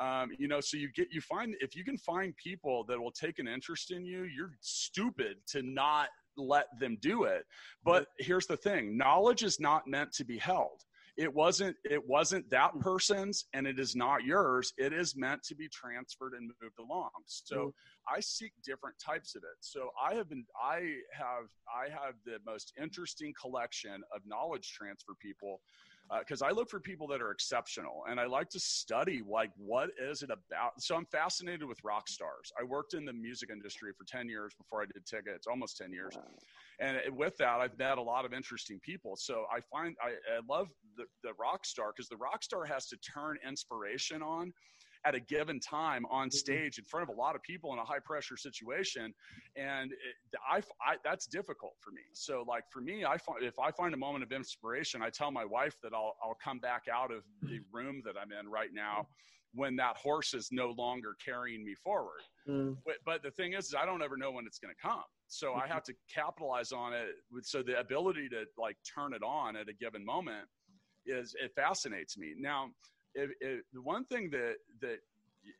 um, 0.00 0.30
you 0.38 0.48
know 0.48 0.60
so 0.60 0.76
you 0.76 0.90
get 0.94 1.08
you 1.10 1.20
find 1.20 1.54
if 1.60 1.76
you 1.76 1.84
can 1.84 1.98
find 1.98 2.34
people 2.36 2.84
that 2.88 3.00
will 3.00 3.12
take 3.12 3.38
an 3.38 3.48
interest 3.48 3.90
in 3.90 4.04
you 4.04 4.24
you're 4.24 4.52
stupid 4.60 5.36
to 5.48 5.62
not 5.62 6.08
let 6.36 6.66
them 6.78 6.96
do 7.00 7.24
it. 7.24 7.44
But 7.84 8.06
here's 8.18 8.46
the 8.46 8.56
thing 8.56 8.96
knowledge 8.96 9.42
is 9.42 9.60
not 9.60 9.86
meant 9.86 10.12
to 10.12 10.24
be 10.24 10.38
held 10.38 10.84
it 11.20 11.32
wasn't 11.34 11.76
it 11.84 12.02
wasn't 12.08 12.48
that 12.48 12.70
hmm. 12.70 12.80
person's 12.80 13.44
and 13.52 13.66
it 13.66 13.78
is 13.78 13.94
not 13.94 14.24
yours 14.24 14.72
it 14.78 14.92
is 14.92 15.14
meant 15.16 15.42
to 15.42 15.54
be 15.54 15.68
transferred 15.68 16.32
and 16.32 16.50
moved 16.62 16.78
along 16.78 17.10
so 17.26 17.56
mm. 17.56 17.72
i 18.08 18.18
seek 18.18 18.52
different 18.64 18.96
types 19.04 19.34
of 19.36 19.42
it 19.42 19.58
so 19.60 19.90
i 20.02 20.14
have 20.14 20.30
been 20.30 20.44
i 20.60 20.76
have 21.12 21.46
i 21.68 21.90
have 21.90 22.14
the 22.24 22.38
most 22.46 22.72
interesting 22.80 23.34
collection 23.38 24.02
of 24.14 24.22
knowledge 24.24 24.72
transfer 24.72 25.12
people 25.20 25.60
because 26.18 26.42
uh, 26.42 26.46
I 26.46 26.50
look 26.50 26.68
for 26.68 26.80
people 26.80 27.06
that 27.08 27.22
are 27.22 27.30
exceptional 27.30 28.02
and 28.08 28.18
I 28.18 28.26
like 28.26 28.48
to 28.50 28.60
study 28.60 29.22
like 29.28 29.50
what 29.56 29.90
is 30.00 30.22
it 30.22 30.30
about. 30.30 30.80
So 30.80 30.96
I'm 30.96 31.06
fascinated 31.06 31.64
with 31.64 31.78
rock 31.84 32.08
stars. 32.08 32.52
I 32.60 32.64
worked 32.64 32.94
in 32.94 33.04
the 33.04 33.12
music 33.12 33.50
industry 33.50 33.92
for 33.96 34.04
10 34.04 34.28
years 34.28 34.52
before 34.56 34.82
I 34.82 34.86
did 34.86 35.06
tickets, 35.06 35.46
almost 35.46 35.76
10 35.76 35.92
years. 35.92 36.18
And 36.80 36.98
with 37.16 37.36
that, 37.38 37.60
I've 37.60 37.78
met 37.78 37.98
a 37.98 38.02
lot 38.02 38.24
of 38.24 38.32
interesting 38.32 38.80
people. 38.80 39.14
So 39.16 39.44
I 39.54 39.60
find 39.70 39.94
I, 40.02 40.10
I 40.36 40.40
love 40.48 40.68
the, 40.96 41.04
the 41.22 41.32
rock 41.38 41.64
star 41.64 41.92
because 41.94 42.08
the 42.08 42.16
rock 42.16 42.42
star 42.42 42.64
has 42.64 42.86
to 42.88 42.96
turn 42.96 43.36
inspiration 43.46 44.22
on 44.22 44.52
at 45.06 45.14
a 45.14 45.20
given 45.20 45.58
time 45.60 46.04
on 46.10 46.28
mm-hmm. 46.28 46.36
stage 46.36 46.78
in 46.78 46.84
front 46.84 47.08
of 47.08 47.14
a 47.14 47.18
lot 47.18 47.34
of 47.34 47.42
people 47.42 47.72
in 47.72 47.78
a 47.78 47.84
high 47.84 47.98
pressure 47.98 48.36
situation 48.36 49.14
and 49.56 49.92
it, 49.92 50.38
I, 50.48 50.58
I, 50.86 50.96
that's 51.04 51.26
difficult 51.26 51.74
for 51.80 51.90
me. 51.90 52.02
So 52.12 52.44
like 52.46 52.64
for 52.72 52.80
me 52.80 53.04
i 53.04 53.16
find 53.16 53.42
if 53.42 53.58
i 53.58 53.70
find 53.70 53.94
a 53.94 53.96
moment 53.96 54.24
of 54.24 54.32
inspiration 54.32 55.02
i 55.02 55.10
tell 55.10 55.30
my 55.30 55.44
wife 55.44 55.76
that 55.82 55.92
i'll, 55.94 56.16
I'll 56.22 56.38
come 56.42 56.58
back 56.58 56.84
out 56.92 57.12
of 57.12 57.22
the 57.42 57.60
room 57.72 58.02
that 58.04 58.14
i'm 58.20 58.32
in 58.32 58.50
right 58.50 58.70
now 58.72 59.06
when 59.52 59.74
that 59.76 59.96
horse 59.96 60.32
is 60.32 60.48
no 60.52 60.72
longer 60.78 61.16
carrying 61.24 61.64
me 61.64 61.74
forward. 61.74 62.20
Mm. 62.48 62.76
but, 62.86 62.96
but 63.04 63.22
the 63.22 63.30
thing 63.32 63.54
is, 63.54 63.66
is 63.66 63.74
i 63.78 63.84
don't 63.84 64.02
ever 64.02 64.16
know 64.16 64.30
when 64.30 64.46
it's 64.46 64.58
going 64.58 64.74
to 64.74 64.88
come. 64.88 65.02
So 65.28 65.54
i 65.54 65.66
have 65.66 65.82
to 65.84 65.94
capitalize 66.12 66.72
on 66.72 66.92
it 66.92 67.08
so 67.42 67.62
the 67.62 67.78
ability 67.78 68.28
to 68.30 68.44
like 68.58 68.76
turn 68.94 69.12
it 69.14 69.22
on 69.22 69.56
at 69.56 69.68
a 69.68 69.74
given 69.74 70.04
moment 70.04 70.46
is 71.06 71.34
it 71.40 71.52
fascinates 71.54 72.18
me. 72.18 72.34
Now 72.38 72.68
if, 73.14 73.30
if, 73.40 73.60
the 73.72 73.82
one 73.82 74.04
thing 74.04 74.30
that 74.30 74.56
that 74.80 74.98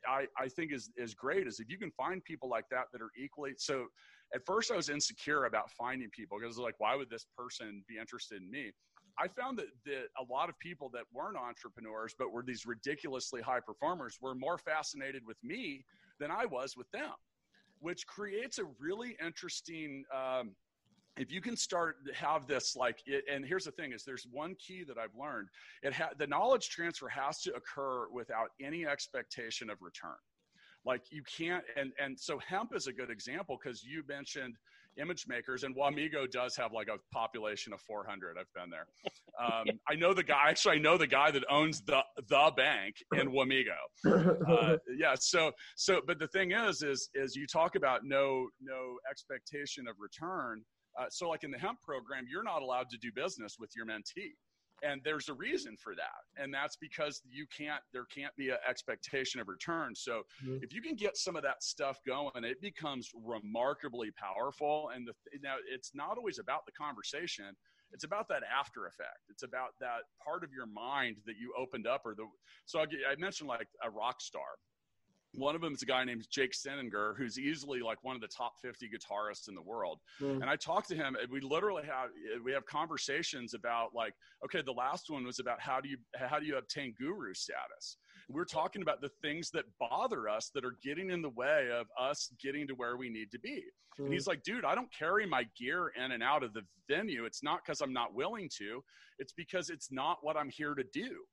I, 0.07 0.27
I 0.37 0.47
think 0.47 0.71
is 0.71 0.91
is 0.95 1.13
great 1.13 1.47
is 1.47 1.59
if 1.59 1.69
you 1.69 1.77
can 1.77 1.91
find 1.91 2.23
people 2.23 2.49
like 2.49 2.65
that 2.69 2.85
that 2.91 3.01
are 3.01 3.11
equally 3.17 3.53
so 3.57 3.87
at 4.33 4.45
first 4.45 4.71
I 4.71 4.75
was 4.75 4.89
insecure 4.89 5.45
about 5.45 5.71
finding 5.71 6.09
people 6.09 6.37
because 6.39 6.57
like 6.57 6.75
why 6.77 6.95
would 6.95 7.09
this 7.09 7.25
person 7.37 7.83
be 7.87 7.97
interested 7.97 8.41
in 8.41 8.49
me? 8.49 8.71
I 9.19 9.27
found 9.27 9.59
that, 9.59 9.67
that 9.85 10.05
a 10.17 10.31
lot 10.31 10.47
of 10.47 10.57
people 10.59 10.89
that 10.93 11.03
weren't 11.13 11.35
entrepreneurs 11.35 12.15
but 12.17 12.31
were 12.31 12.43
these 12.43 12.65
ridiculously 12.65 13.41
high 13.41 13.59
performers 13.59 14.17
were 14.21 14.33
more 14.33 14.57
fascinated 14.57 15.23
with 15.25 15.37
me 15.43 15.83
than 16.19 16.31
I 16.31 16.45
was 16.45 16.77
with 16.77 16.89
them 16.91 17.11
which 17.81 18.05
creates 18.07 18.59
a 18.59 18.63
really 18.79 19.17
interesting 19.23 20.03
um, 20.15 20.51
if 21.17 21.31
you 21.31 21.41
can 21.41 21.57
start 21.57 21.97
have 22.13 22.47
this 22.47 22.75
like 22.75 22.99
it, 23.05 23.23
and 23.31 23.45
here's 23.45 23.65
the 23.65 23.71
thing 23.71 23.91
is 23.91 24.03
there's 24.03 24.25
one 24.31 24.55
key 24.55 24.83
that 24.83 24.97
i've 24.97 25.15
learned. 25.19 25.49
It 25.83 25.93
ha- 25.93 26.11
the 26.17 26.27
knowledge 26.27 26.69
transfer 26.69 27.09
has 27.09 27.41
to 27.41 27.53
occur 27.53 28.07
without 28.11 28.49
any 28.61 28.85
expectation 28.85 29.69
of 29.69 29.81
return. 29.81 30.15
Like 30.85 31.01
you 31.11 31.23
can't 31.23 31.63
and 31.75 31.91
and 31.99 32.19
so 32.19 32.39
hemp 32.39 32.75
is 32.75 32.87
a 32.87 32.93
good 32.93 33.09
example 33.09 33.57
because 33.61 33.83
you 33.83 34.03
mentioned 34.07 34.55
image 34.97 35.25
makers 35.25 35.63
and 35.63 35.73
Wamego 35.73 36.29
does 36.29 36.53
have 36.57 36.73
like 36.73 36.89
a 36.89 36.97
population 37.13 37.71
of 37.71 37.79
400 37.81 38.37
i've 38.37 38.45
been 38.53 38.69
there. 38.69 38.87
Um, 39.39 39.65
i 39.89 39.95
know 39.95 40.13
the 40.13 40.23
guy 40.23 40.49
actually 40.49 40.75
i 40.77 40.79
know 40.79 40.97
the 40.97 41.07
guy 41.07 41.29
that 41.31 41.43
owns 41.49 41.81
the 41.81 42.01
the 42.27 42.51
bank 42.55 42.95
in 43.13 43.31
Wamego. 43.31 43.77
Uh, 44.05 44.77
yeah 44.97 45.15
so 45.17 45.51
so 45.75 46.01
but 46.07 46.19
the 46.19 46.27
thing 46.27 46.51
is 46.51 46.81
is 46.83 47.09
is 47.13 47.35
you 47.35 47.45
talk 47.47 47.75
about 47.75 48.01
no 48.03 48.47
no 48.61 48.97
expectation 49.09 49.87
of 49.87 49.95
return 49.99 50.63
uh, 50.99 51.05
so, 51.09 51.29
like 51.29 51.43
in 51.43 51.51
the 51.51 51.57
hemp 51.57 51.81
program, 51.81 52.25
you're 52.29 52.43
not 52.43 52.61
allowed 52.61 52.89
to 52.89 52.97
do 52.97 53.11
business 53.13 53.57
with 53.59 53.71
your 53.75 53.85
mentee. 53.85 54.33
And 54.83 54.99
there's 55.03 55.29
a 55.29 55.33
reason 55.33 55.77
for 55.77 55.93
that. 55.95 56.41
And 56.41 56.51
that's 56.51 56.75
because 56.75 57.21
you 57.29 57.45
can't, 57.55 57.81
there 57.93 58.05
can't 58.05 58.35
be 58.35 58.49
an 58.49 58.57
expectation 58.67 59.39
of 59.39 59.47
return. 59.47 59.93
So 59.95 60.23
mm-hmm. 60.43 60.57
if 60.63 60.73
you 60.73 60.81
can 60.81 60.95
get 60.95 61.17
some 61.17 61.35
of 61.35 61.43
that 61.43 61.61
stuff 61.61 61.99
going, 62.05 62.43
it 62.43 62.59
becomes 62.61 63.11
remarkably 63.23 64.09
powerful. 64.11 64.89
And 64.95 65.07
the, 65.07 65.13
now 65.43 65.55
it's 65.71 65.91
not 65.93 66.17
always 66.17 66.39
about 66.39 66.65
the 66.65 66.71
conversation. 66.71 67.45
It's 67.91 68.05
about 68.05 68.27
that 68.29 68.41
after 68.43 68.87
effect. 68.87 69.29
It's 69.29 69.43
about 69.43 69.75
that 69.81 70.09
part 70.23 70.43
of 70.43 70.51
your 70.51 70.65
mind 70.65 71.17
that 71.27 71.35
you 71.39 71.53
opened 71.57 71.85
up 71.85 72.01
or 72.05 72.15
the, 72.15 72.25
so 72.65 72.79
I'll 72.79 72.87
get, 72.87 73.01
I 73.07 73.15
mentioned 73.19 73.49
like 73.49 73.67
a 73.83 73.89
rock 73.89 74.19
star 74.19 74.57
one 75.33 75.55
of 75.55 75.61
them 75.61 75.73
is 75.73 75.81
a 75.81 75.85
guy 75.85 76.03
named 76.03 76.27
Jake 76.29 76.51
Cinninger, 76.53 77.15
who's 77.17 77.39
easily 77.39 77.79
like 77.79 78.03
one 78.03 78.15
of 78.15 78.21
the 78.21 78.27
top 78.27 78.53
50 78.61 78.89
guitarists 78.89 79.47
in 79.47 79.55
the 79.55 79.61
world. 79.61 79.99
Mm. 80.21 80.41
And 80.41 80.45
I 80.45 80.55
talked 80.55 80.89
to 80.89 80.95
him, 80.95 81.15
and 81.21 81.31
we 81.31 81.39
literally 81.39 81.83
have 81.83 82.09
we 82.43 82.51
have 82.51 82.65
conversations 82.65 83.53
about 83.53 83.95
like, 83.95 84.13
okay, 84.45 84.61
the 84.61 84.73
last 84.73 85.09
one 85.09 85.23
was 85.25 85.39
about 85.39 85.61
how 85.61 85.79
do 85.79 85.87
you 85.89 85.97
how 86.15 86.39
do 86.39 86.45
you 86.45 86.57
obtain 86.57 86.93
guru 86.99 87.33
status? 87.33 87.97
We're 88.29 88.45
talking 88.45 88.81
about 88.81 89.01
the 89.01 89.11
things 89.21 89.49
that 89.51 89.65
bother 89.79 90.27
us 90.27 90.51
that 90.53 90.65
are 90.65 90.75
getting 90.83 91.11
in 91.11 91.21
the 91.21 91.29
way 91.29 91.69
of 91.73 91.87
us 91.99 92.31
getting 92.41 92.67
to 92.67 92.73
where 92.73 92.97
we 92.97 93.09
need 93.09 93.31
to 93.31 93.39
be. 93.39 93.63
Mm. 93.99 94.05
And 94.05 94.13
he's 94.13 94.27
like, 94.27 94.43
dude, 94.43 94.65
I 94.65 94.75
don't 94.75 94.93
carry 94.93 95.25
my 95.25 95.45
gear 95.57 95.91
in 96.01 96.11
and 96.11 96.23
out 96.23 96.43
of 96.43 96.53
the 96.53 96.61
venue. 96.89 97.25
It's 97.25 97.43
not 97.43 97.61
because 97.63 97.81
I'm 97.81 97.93
not 97.93 98.13
willing 98.13 98.49
to. 98.57 98.83
It's 99.19 99.33
because 99.33 99.69
it's 99.69 99.91
not 99.91 100.17
what 100.21 100.35
I'm 100.35 100.49
here 100.49 100.73
to 100.73 100.83
do. 100.93 101.23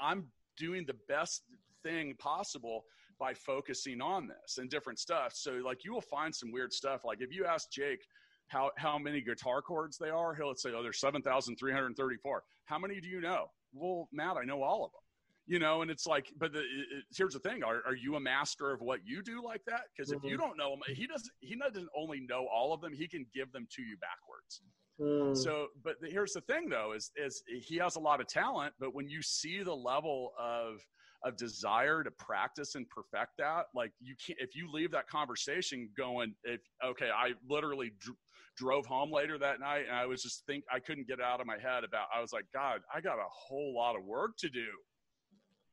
I'm 0.00 0.26
doing 0.56 0.84
the 0.86 0.96
best 1.08 1.42
thing 1.82 2.14
possible 2.18 2.84
by 3.18 3.34
focusing 3.34 4.00
on 4.00 4.28
this 4.28 4.58
and 4.58 4.68
different 4.70 4.98
stuff. 4.98 5.32
So 5.34 5.52
like 5.64 5.84
you 5.84 5.92
will 5.92 6.00
find 6.00 6.34
some 6.34 6.52
weird 6.52 6.72
stuff. 6.72 7.02
Like 7.04 7.20
if 7.20 7.32
you 7.32 7.44
ask 7.44 7.70
Jake 7.70 8.04
how 8.48 8.70
how 8.76 8.98
many 8.98 9.20
guitar 9.20 9.62
chords 9.62 9.98
they 9.98 10.10
are, 10.10 10.34
he'll 10.34 10.54
say, 10.54 10.70
"Oh, 10.74 10.82
there's 10.82 11.00
seven 11.00 11.22
thousand 11.22 11.56
three 11.56 11.72
hundred 11.72 11.96
thirty-four. 11.96 12.42
How 12.66 12.78
many 12.78 13.00
do 13.00 13.08
you 13.08 13.20
know? 13.20 13.46
Well, 13.72 14.08
Matt, 14.12 14.36
I 14.36 14.44
know 14.44 14.62
all 14.62 14.84
of 14.84 14.92
them. 14.92 15.00
You 15.48 15.60
know, 15.60 15.82
and 15.82 15.92
it's 15.92 16.06
like, 16.08 16.32
but 16.38 16.52
the, 16.52 16.58
it, 16.58 17.04
here's 17.16 17.34
the 17.34 17.40
thing: 17.40 17.62
are, 17.62 17.82
are 17.86 17.94
you 17.94 18.16
a 18.16 18.20
master 18.20 18.72
of 18.72 18.80
what 18.80 19.00
you 19.04 19.22
do 19.22 19.42
like 19.44 19.62
that? 19.66 19.82
Because 19.96 20.10
if 20.10 20.18
mm-hmm. 20.18 20.28
you 20.28 20.36
don't 20.36 20.56
know 20.56 20.70
them, 20.70 20.80
he 20.94 21.06
doesn't. 21.06 21.30
He 21.40 21.56
doesn't 21.56 21.88
only 21.96 22.20
know 22.20 22.46
all 22.52 22.72
of 22.72 22.80
them; 22.80 22.92
he 22.92 23.06
can 23.06 23.26
give 23.34 23.52
them 23.52 23.66
to 23.76 23.82
you 23.82 23.96
backwards. 23.96 24.60
Mm. 25.00 25.36
So, 25.36 25.68
but 25.84 26.00
the, 26.00 26.08
here's 26.08 26.32
the 26.32 26.40
thing, 26.42 26.68
though: 26.68 26.92
is 26.96 27.10
is 27.16 27.42
he 27.46 27.76
has 27.76 27.96
a 27.96 28.00
lot 28.00 28.20
of 28.20 28.26
talent, 28.26 28.74
but 28.80 28.94
when 28.94 29.08
you 29.08 29.22
see 29.22 29.62
the 29.62 29.74
level 29.74 30.32
of 30.38 30.80
of 31.26 31.36
desire 31.36 32.04
to 32.04 32.10
practice 32.12 32.76
and 32.76 32.88
perfect 32.88 33.32
that 33.36 33.66
like 33.74 33.90
you 34.00 34.14
can't 34.24 34.38
if 34.40 34.54
you 34.54 34.70
leave 34.72 34.92
that 34.92 35.08
conversation 35.08 35.88
going 35.96 36.32
if 36.44 36.60
okay 36.84 37.10
i 37.14 37.32
literally 37.50 37.90
dr- 37.98 38.16
drove 38.56 38.86
home 38.86 39.10
later 39.10 39.36
that 39.36 39.58
night 39.58 39.84
and 39.88 39.96
i 39.96 40.06
was 40.06 40.22
just 40.22 40.46
think 40.46 40.62
i 40.72 40.78
couldn't 40.78 41.08
get 41.08 41.20
out 41.20 41.40
of 41.40 41.46
my 41.46 41.58
head 41.58 41.82
about 41.82 42.06
i 42.16 42.20
was 42.20 42.32
like 42.32 42.44
god 42.54 42.80
i 42.94 43.00
got 43.00 43.18
a 43.18 43.28
whole 43.28 43.74
lot 43.74 43.96
of 43.96 44.04
work 44.04 44.36
to 44.38 44.48
do 44.48 44.66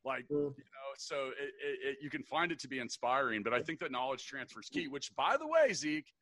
like 0.04 0.24
mm. 0.24 0.30
you 0.30 0.64
know 0.64 0.90
so 0.98 1.28
it, 1.40 1.52
it, 1.64 1.88
it, 1.88 1.96
you 2.02 2.10
can 2.10 2.24
find 2.24 2.50
it 2.50 2.58
to 2.58 2.66
be 2.66 2.80
inspiring 2.80 3.40
but 3.42 3.54
i 3.54 3.62
think 3.62 3.78
that 3.78 3.92
knowledge 3.92 4.26
transfer 4.26 4.58
is 4.58 4.68
key 4.68 4.88
which 4.88 5.14
by 5.14 5.36
the 5.36 5.46
way 5.46 5.72
zeke 5.72 6.12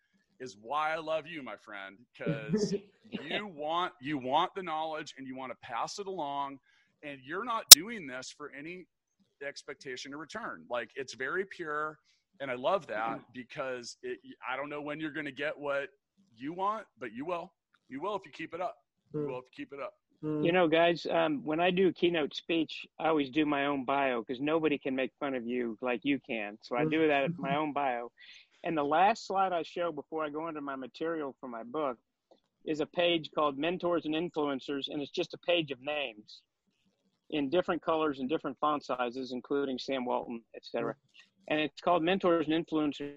is 0.40 0.58
why 0.60 0.92
i 0.92 0.96
love 0.96 1.26
you 1.26 1.42
my 1.42 1.56
friend 1.56 1.96
because 2.12 2.74
you 3.10 3.46
want 3.46 3.94
you 3.98 4.18
want 4.18 4.54
the 4.54 4.62
knowledge 4.62 5.14
and 5.16 5.26
you 5.26 5.34
want 5.34 5.50
to 5.50 5.56
pass 5.62 5.98
it 5.98 6.06
along 6.06 6.58
and 7.02 7.18
you're 7.24 7.44
not 7.44 7.64
doing 7.70 8.06
this 8.06 8.32
for 8.36 8.52
any 8.56 8.86
expectation 9.46 10.14
of 10.14 10.20
return. 10.20 10.64
Like 10.70 10.90
it's 10.96 11.14
very 11.14 11.44
pure. 11.44 11.98
And 12.40 12.50
I 12.50 12.54
love 12.54 12.86
that 12.88 13.10
mm-hmm. 13.10 13.22
because 13.34 13.96
it, 14.02 14.18
I 14.48 14.56
don't 14.56 14.68
know 14.68 14.82
when 14.82 14.98
you're 14.98 15.12
going 15.12 15.26
to 15.26 15.32
get 15.32 15.56
what 15.56 15.88
you 16.36 16.52
want, 16.52 16.86
but 16.98 17.12
you 17.12 17.24
will. 17.24 17.52
You 17.88 18.00
will 18.00 18.16
if 18.16 18.22
you 18.24 18.32
keep 18.32 18.54
it 18.54 18.60
up. 18.60 18.76
You 19.12 19.20
mm-hmm. 19.20 19.30
will 19.30 19.38
if 19.38 19.44
you 19.56 19.64
keep 19.64 19.72
it 19.72 19.80
up. 19.80 19.92
Mm-hmm. 20.24 20.44
You 20.44 20.52
know, 20.52 20.68
guys, 20.68 21.06
um, 21.10 21.42
when 21.44 21.60
I 21.60 21.70
do 21.70 21.88
a 21.88 21.92
keynote 21.92 22.34
speech, 22.34 22.86
I 23.00 23.08
always 23.08 23.30
do 23.30 23.44
my 23.44 23.66
own 23.66 23.84
bio 23.84 24.22
because 24.22 24.40
nobody 24.40 24.78
can 24.78 24.94
make 24.94 25.10
fun 25.18 25.34
of 25.34 25.46
you 25.46 25.76
like 25.82 26.00
you 26.04 26.20
can. 26.26 26.58
So 26.62 26.76
I 26.76 26.84
do 26.84 27.06
that 27.08 27.24
at 27.24 27.38
my 27.38 27.56
own 27.56 27.72
bio. 27.72 28.10
And 28.64 28.76
the 28.76 28.84
last 28.84 29.26
slide 29.26 29.52
I 29.52 29.62
show 29.64 29.90
before 29.90 30.24
I 30.24 30.30
go 30.30 30.48
into 30.48 30.60
my 30.60 30.76
material 30.76 31.34
for 31.40 31.48
my 31.48 31.64
book 31.64 31.98
is 32.64 32.78
a 32.78 32.86
page 32.86 33.30
called 33.34 33.58
Mentors 33.58 34.04
and 34.04 34.14
Influencers, 34.14 34.84
and 34.88 35.02
it's 35.02 35.10
just 35.10 35.34
a 35.34 35.38
page 35.38 35.72
of 35.72 35.80
names 35.82 36.42
in 37.32 37.48
different 37.50 37.82
colors 37.82 38.20
and 38.20 38.28
different 38.28 38.56
font 38.58 38.84
sizes, 38.84 39.32
including 39.32 39.78
Sam 39.78 40.04
Walton, 40.04 40.42
etc. 40.56 40.94
And 41.48 41.60
it's 41.60 41.80
called 41.80 42.02
Mentors 42.02 42.46
and 42.48 42.66
Influencers. 42.66 43.16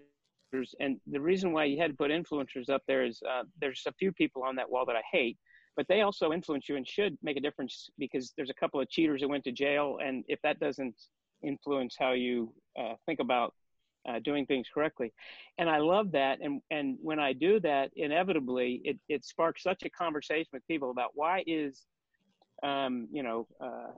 And 0.80 1.00
the 1.08 1.22
reason 1.22 1.52
why 1.52 1.66
you 1.66 1.78
had 1.78 1.92
to 1.92 1.98
put 1.98 2.12
influencers 2.12 2.70
up 2.70 2.82
there 2.88 3.04
is 3.04 3.22
uh, 3.30 3.44
there's 3.60 3.84
a 3.88 3.94
few 3.94 4.12
people 4.12 4.44
on 4.44 4.56
that 4.56 4.70
wall 4.70 4.86
that 4.86 4.96
I 4.96 5.02
hate, 5.12 5.38
but 5.76 5.86
they 5.90 6.02
also 6.02 6.32
influence 6.32 6.70
you 6.70 6.78
and 6.78 6.88
should 6.88 7.18
make 7.22 7.38
a 7.38 7.42
difference 7.42 7.90
because 8.00 8.34
there's 8.38 8.50
a 8.50 8.56
couple 8.56 8.80
of 8.80 8.90
cheaters 8.90 9.22
that 9.22 9.28
went 9.28 9.44
to 9.44 9.52
jail, 9.52 9.98
and 10.04 10.24
if 10.28 10.40
that 10.44 10.60
doesn't 10.60 10.96
influence 11.44 11.96
how 12.00 12.14
you 12.14 12.54
uh, 12.80 12.94
think 13.06 13.20
about 13.20 13.54
uh, 14.08 14.20
doing 14.20 14.46
things 14.46 14.68
correctly. 14.74 15.14
And 15.58 15.70
I 15.70 15.80
love 15.80 16.12
that. 16.12 16.40
And, 16.42 16.62
and 16.72 16.98
when 17.02 17.20
I 17.20 17.34
do 17.34 17.60
that, 17.62 17.92
inevitably, 17.96 18.82
it, 18.84 19.00
it 19.10 19.26
sparks 19.26 19.64
such 19.64 19.84
a 19.84 19.90
conversation 19.90 20.50
with 20.54 20.66
people 20.68 20.92
about 20.92 21.12
why 21.14 21.44
is, 21.48 21.84
um, 22.66 23.08
you 23.12 23.22
know, 23.22 23.48
uh, 23.62 23.92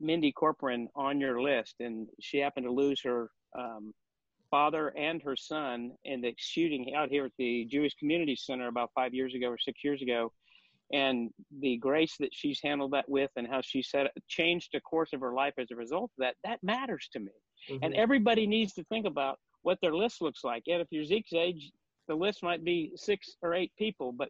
Mindy 0.00 0.32
Corporon 0.32 0.86
on 0.96 1.20
your 1.20 1.42
list. 1.42 1.76
And 1.80 2.08
she 2.20 2.38
happened 2.38 2.64
to 2.66 2.72
lose 2.72 3.00
her 3.04 3.30
um, 3.56 3.92
father 4.50 4.94
and 4.96 5.22
her 5.22 5.36
son 5.36 5.92
in 6.04 6.22
the 6.22 6.34
shooting 6.36 6.94
out 6.94 7.10
here 7.10 7.26
at 7.26 7.32
the 7.38 7.66
Jewish 7.66 7.94
Community 7.94 8.36
Center 8.36 8.68
about 8.68 8.90
five 8.94 9.12
years 9.12 9.34
ago 9.34 9.48
or 9.48 9.58
six 9.58 9.84
years 9.84 10.00
ago. 10.00 10.32
And 10.92 11.30
the 11.60 11.76
grace 11.78 12.16
that 12.20 12.30
she's 12.32 12.60
handled 12.62 12.92
that 12.92 13.08
with 13.08 13.30
and 13.36 13.46
how 13.46 13.60
she 13.62 13.82
said 13.82 14.08
changed 14.28 14.70
the 14.72 14.80
course 14.80 15.12
of 15.12 15.20
her 15.20 15.34
life 15.34 15.54
as 15.58 15.68
a 15.70 15.76
result 15.76 16.04
of 16.04 16.10
that, 16.18 16.34
that 16.44 16.62
matters 16.62 17.08
to 17.12 17.20
me. 17.20 17.32
Mm-hmm. 17.70 17.84
And 17.84 17.94
everybody 17.94 18.46
needs 18.46 18.74
to 18.74 18.84
think 18.84 19.06
about 19.06 19.38
what 19.62 19.78
their 19.80 19.94
list 19.94 20.22
looks 20.22 20.44
like. 20.44 20.64
And 20.66 20.80
if 20.80 20.88
you're 20.90 21.04
Zeke's 21.04 21.32
age, 21.32 21.72
the 22.06 22.14
list 22.14 22.42
might 22.42 22.64
be 22.64 22.92
six 22.96 23.36
or 23.42 23.54
eight 23.54 23.72
people, 23.78 24.12
but 24.12 24.28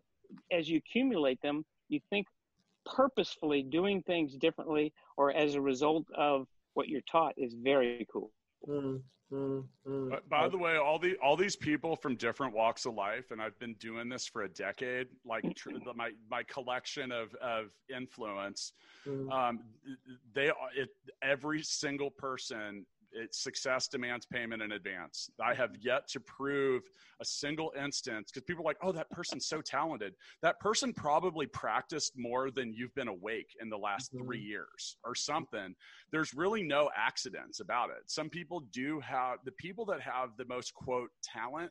as 0.53 0.69
you 0.69 0.79
accumulate 0.79 1.41
them, 1.43 1.65
you 1.89 2.01
think 2.09 2.27
purposefully 2.85 3.63
doing 3.63 4.03
things 4.03 4.35
differently 4.37 4.93
or 5.17 5.33
as 5.33 5.55
a 5.55 5.61
result 5.61 6.07
of 6.17 6.47
what 6.75 6.89
you're 6.89 7.01
taught 7.03 7.35
is 7.37 7.55
very 7.55 8.07
cool. 8.13 8.33
Mm, 8.69 9.01
mm, 9.33 9.65
mm. 9.87 10.11
But 10.11 10.29
by 10.29 10.49
the 10.49 10.59
way, 10.59 10.77
all 10.77 10.99
the 10.99 11.17
all 11.23 11.37
these 11.37 11.57
people 11.57 11.97
from 11.97 12.17
different 12.17 12.55
walks 12.55 12.87
of 12.87 12.95
life, 12.95 13.31
and 13.31 13.41
I've 13.41 13.59
been 13.59 13.75
doing 13.75 14.09
this 14.09 14.27
for 14.27 14.43
a 14.43 14.49
decade. 14.49 15.09
Like 15.25 15.45
tr- 15.55 15.71
my 15.95 16.11
my 16.31 16.43
collection 16.45 17.13
of 17.13 17.35
of 17.37 17.71
influence, 17.95 18.73
mm. 19.07 19.31
um, 19.31 19.61
they 20.35 20.51
it, 20.77 20.91
every 21.23 21.63
single 21.63 22.11
person 22.11 22.87
it, 23.15 23.35
success 23.35 23.89
demands 23.89 24.27
payment 24.27 24.63
in 24.63 24.73
advance. 24.73 25.31
I 25.41 25.55
have 25.55 25.71
yet 25.81 26.09
to 26.09 26.21
prove 26.21 26.83
a 27.21 27.25
single 27.25 27.73
instance 27.81 28.31
because 28.31 28.45
people 28.45 28.65
are 28.65 28.67
like, 28.71 28.79
oh, 28.83 28.93
that 28.93 29.11
person's 29.11 29.47
so 29.47 29.61
talented. 29.61 30.15
That 30.43 30.59
person 30.61 30.93
probably 30.93 31.47
practiced 31.47 32.13
more 32.17 32.51
than 32.51 32.73
you've 32.73 32.95
been 32.95 33.09
awake 33.09 33.57
in 33.61 33.69
the 33.69 33.79
last 33.79 34.13
mm-hmm. 34.13 34.25
three 34.25 34.41
years 34.41 34.97
or 35.05 35.15
something. 35.15 35.75
There's 36.13 36.35
really 36.35 36.63
no 36.63 36.91
accidents 36.97 37.61
about 37.61 37.91
it. 37.91 38.03
Some 38.07 38.29
people 38.29 38.61
do 38.73 39.01
have 39.01 39.39
the 39.45 39.53
people 39.53 39.85
that 39.87 40.01
have 40.01 40.31
the 40.37 40.47
most 40.47 40.75
quote 40.75 41.11
talent 41.23 41.71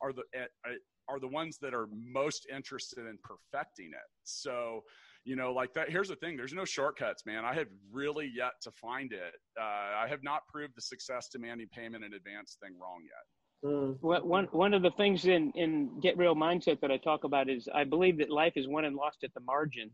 are 0.00 0.12
the 0.12 0.22
eh, 0.34 0.44
eh, 0.66 0.74
are 1.08 1.18
the 1.18 1.28
ones 1.28 1.58
that 1.60 1.74
are 1.74 1.88
most 1.92 2.46
interested 2.54 3.06
in 3.06 3.18
perfecting 3.22 3.88
it. 3.88 4.08
So 4.24 4.82
you 5.24 5.36
know 5.36 5.52
like 5.52 5.72
that 5.74 5.90
here's 5.90 6.08
the 6.08 6.16
thing 6.16 6.36
there's 6.36 6.52
no 6.52 6.64
shortcuts 6.64 7.24
man 7.26 7.44
i 7.44 7.54
have 7.54 7.68
really 7.90 8.30
yet 8.34 8.52
to 8.60 8.70
find 8.70 9.12
it 9.12 9.34
uh, 9.60 10.02
i 10.02 10.06
have 10.08 10.22
not 10.22 10.46
proved 10.48 10.74
the 10.76 10.82
success 10.82 11.28
demanding 11.32 11.68
payment 11.74 12.04
in 12.04 12.14
advance 12.14 12.56
thing 12.62 12.72
wrong 12.80 13.02
yet 13.04 13.70
mm. 13.70 14.24
one, 14.24 14.46
one 14.52 14.74
of 14.74 14.82
the 14.82 14.90
things 14.92 15.24
in, 15.24 15.52
in 15.54 16.00
get 16.00 16.16
real 16.16 16.34
mindset 16.34 16.80
that 16.80 16.90
i 16.90 16.96
talk 16.96 17.24
about 17.24 17.48
is 17.48 17.68
i 17.74 17.84
believe 17.84 18.18
that 18.18 18.30
life 18.30 18.52
is 18.56 18.66
won 18.68 18.84
and 18.84 18.96
lost 18.96 19.18
at 19.24 19.32
the 19.34 19.40
margin 19.40 19.90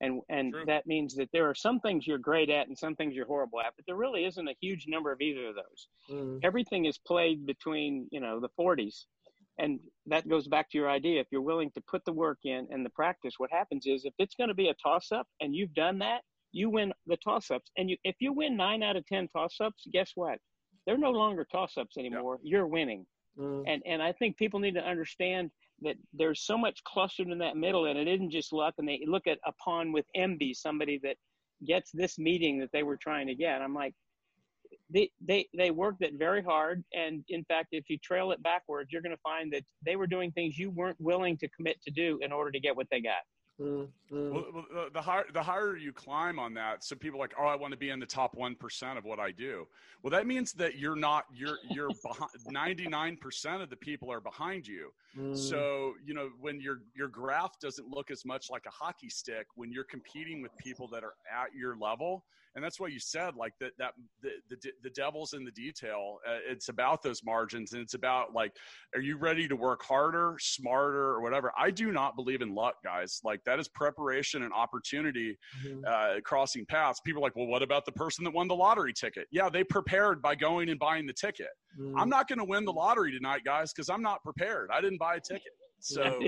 and 0.00 0.20
and 0.28 0.52
True. 0.52 0.64
that 0.66 0.86
means 0.86 1.14
that 1.14 1.28
there 1.32 1.48
are 1.48 1.54
some 1.54 1.80
things 1.80 2.06
you're 2.06 2.18
great 2.18 2.50
at 2.50 2.68
and 2.68 2.76
some 2.76 2.96
things 2.96 3.14
you're 3.14 3.26
horrible 3.26 3.60
at 3.60 3.72
but 3.76 3.84
there 3.86 3.96
really 3.96 4.24
isn't 4.24 4.48
a 4.48 4.54
huge 4.60 4.86
number 4.88 5.12
of 5.12 5.20
either 5.20 5.48
of 5.48 5.54
those 5.54 5.88
mm. 6.10 6.38
everything 6.42 6.86
is 6.86 6.98
played 6.98 7.46
between 7.46 8.08
you 8.10 8.20
know 8.20 8.40
the 8.40 8.48
40s 8.58 9.04
and 9.58 9.78
that 10.06 10.28
goes 10.28 10.48
back 10.48 10.70
to 10.70 10.78
your 10.78 10.90
idea. 10.90 11.20
If 11.20 11.28
you're 11.30 11.40
willing 11.40 11.70
to 11.72 11.82
put 11.88 12.04
the 12.04 12.12
work 12.12 12.38
in 12.44 12.66
and 12.70 12.84
the 12.84 12.90
practice 12.90 13.34
what 13.38 13.50
happens 13.52 13.86
is 13.86 14.04
if 14.04 14.14
it's 14.18 14.34
going 14.34 14.48
to 14.48 14.54
be 14.54 14.68
a 14.68 14.74
toss 14.82 15.12
up 15.12 15.26
and 15.40 15.54
you've 15.54 15.74
done 15.74 15.98
that 16.00 16.22
you 16.52 16.70
win 16.70 16.92
the 17.06 17.16
toss 17.16 17.50
ups 17.50 17.70
and 17.76 17.90
you 17.90 17.96
if 18.04 18.16
you 18.20 18.32
win 18.32 18.56
9 18.56 18.82
out 18.82 18.96
of 18.96 19.04
10 19.06 19.28
toss 19.28 19.56
ups 19.60 19.84
guess 19.92 20.12
what? 20.14 20.38
They're 20.86 20.98
no 20.98 21.10
longer 21.10 21.46
toss 21.50 21.76
ups 21.76 21.96
anymore. 21.98 22.38
Yep. 22.42 22.52
you're 22.52 22.66
winning. 22.66 23.06
Mm. 23.36 23.64
and 23.66 23.82
and 23.84 24.00
i 24.00 24.12
think 24.12 24.36
people 24.36 24.60
need 24.60 24.74
to 24.74 24.88
understand 24.88 25.50
that 25.82 25.96
there's 26.12 26.46
so 26.46 26.56
much 26.56 26.78
clustered 26.84 27.28
in 27.30 27.38
that 27.38 27.56
middle 27.56 27.86
and 27.86 27.98
it 27.98 28.06
isn't 28.06 28.30
just 28.30 28.52
luck 28.52 28.74
and 28.78 28.86
they 28.86 29.00
look 29.08 29.26
at 29.26 29.38
a 29.44 29.52
pawn 29.54 29.90
with 29.90 30.06
envy 30.14 30.54
somebody 30.54 31.00
that 31.02 31.16
gets 31.66 31.90
this 31.92 32.18
meeting 32.18 32.58
that 32.58 32.70
they 32.72 32.82
were 32.82 32.96
trying 32.96 33.26
to 33.26 33.34
get. 33.34 33.62
I'm 33.62 33.74
like 33.74 33.94
they, 34.94 35.10
they, 35.20 35.46
they 35.56 35.70
worked 35.70 36.02
it 36.02 36.14
very 36.16 36.42
hard. 36.42 36.82
And 36.94 37.24
in 37.28 37.44
fact, 37.44 37.68
if 37.72 37.84
you 37.88 37.98
trail 37.98 38.30
it 38.30 38.42
backwards, 38.42 38.90
you're 38.92 39.02
going 39.02 39.14
to 39.14 39.22
find 39.22 39.52
that 39.52 39.64
they 39.84 39.96
were 39.96 40.06
doing 40.06 40.30
things 40.32 40.56
you 40.56 40.70
weren't 40.70 41.00
willing 41.00 41.36
to 41.38 41.48
commit 41.48 41.82
to 41.82 41.90
do 41.90 42.18
in 42.22 42.32
order 42.32 42.50
to 42.52 42.60
get 42.60 42.76
what 42.76 42.86
they 42.90 43.00
got. 43.00 43.24
Mm-hmm. 43.60 44.32
Well, 44.32 44.64
the 44.92 45.00
higher 45.00 45.26
the 45.32 45.42
higher 45.42 45.76
you 45.76 45.92
climb 45.92 46.40
on 46.40 46.54
that, 46.54 46.82
so 46.82 46.96
people 46.96 47.20
are 47.20 47.22
like, 47.22 47.34
oh, 47.38 47.46
I 47.46 47.54
want 47.54 47.70
to 47.70 47.78
be 47.78 47.90
in 47.90 48.00
the 48.00 48.06
top 48.06 48.34
one 48.34 48.56
percent 48.56 48.98
of 48.98 49.04
what 49.04 49.20
I 49.20 49.30
do. 49.30 49.68
Well, 50.02 50.10
that 50.10 50.26
means 50.26 50.52
that 50.54 50.76
you're 50.76 50.96
not 50.96 51.26
you're 51.32 51.58
you're 51.70 51.90
behind. 52.04 52.30
Ninety 52.48 52.88
nine 52.88 53.16
percent 53.16 53.62
of 53.62 53.70
the 53.70 53.76
people 53.76 54.10
are 54.10 54.20
behind 54.20 54.66
you. 54.66 54.90
Mm. 55.16 55.36
So 55.38 55.94
you 56.04 56.14
know 56.14 56.30
when 56.40 56.60
your 56.60 56.80
your 56.96 57.06
graph 57.06 57.60
doesn't 57.60 57.88
look 57.88 58.10
as 58.10 58.24
much 58.24 58.50
like 58.50 58.66
a 58.66 58.70
hockey 58.70 59.08
stick 59.08 59.46
when 59.54 59.70
you're 59.70 59.84
competing 59.84 60.42
with 60.42 60.50
people 60.58 60.88
that 60.88 61.04
are 61.04 61.14
at 61.32 61.54
your 61.54 61.76
level 61.76 62.24
and 62.54 62.64
that's 62.64 62.78
why 62.78 62.88
you 62.88 62.98
said 62.98 63.34
like 63.36 63.52
that 63.60 63.72
that 63.78 63.92
the, 64.22 64.30
the, 64.50 64.56
the 64.82 64.90
devil's 64.90 65.32
in 65.32 65.44
the 65.44 65.50
detail. 65.50 66.18
Uh, 66.26 66.38
it's 66.48 66.68
about 66.68 67.02
those 67.02 67.22
margins 67.24 67.72
and 67.72 67.82
it's 67.82 67.94
about 67.94 68.32
like 68.32 68.52
are 68.94 69.00
you 69.00 69.16
ready 69.16 69.48
to 69.48 69.56
work 69.56 69.82
harder 69.82 70.36
smarter 70.40 71.10
or 71.10 71.20
whatever? 71.20 71.52
I 71.58 71.70
do 71.70 71.90
not 71.90 72.16
believe 72.16 72.42
in 72.42 72.54
luck 72.54 72.76
guys. 72.84 73.20
Like 73.24 73.42
that 73.44 73.58
is 73.58 73.68
preparation 73.68 74.42
and 74.42 74.52
opportunity 74.52 75.36
mm-hmm. 75.66 75.80
uh, 75.86 76.20
crossing 76.24 76.64
paths. 76.66 77.00
People 77.00 77.22
are 77.22 77.26
like 77.26 77.36
well 77.36 77.46
what 77.46 77.62
about 77.62 77.84
the 77.86 77.92
person 77.92 78.24
that 78.24 78.32
won 78.32 78.48
the 78.48 78.54
lottery 78.54 78.92
ticket? 78.92 79.26
Yeah 79.30 79.48
they 79.48 79.64
prepared 79.64 80.22
by 80.22 80.34
going 80.34 80.68
and 80.68 80.78
buying 80.78 81.06
the 81.06 81.12
ticket. 81.12 81.48
Mm-hmm. 81.78 81.98
i'm 81.98 82.08
not 82.08 82.28
going 82.28 82.38
to 82.38 82.44
win 82.44 82.64
the 82.64 82.72
lottery 82.72 83.10
tonight 83.10 83.42
guys 83.44 83.72
because 83.72 83.88
i'm 83.88 84.02
not 84.02 84.22
prepared. 84.22 84.70
I 84.72 84.80
didn't 84.80 84.98
buy 84.98 85.16
a 85.16 85.20
ticket. 85.20 85.42
So 85.80 86.18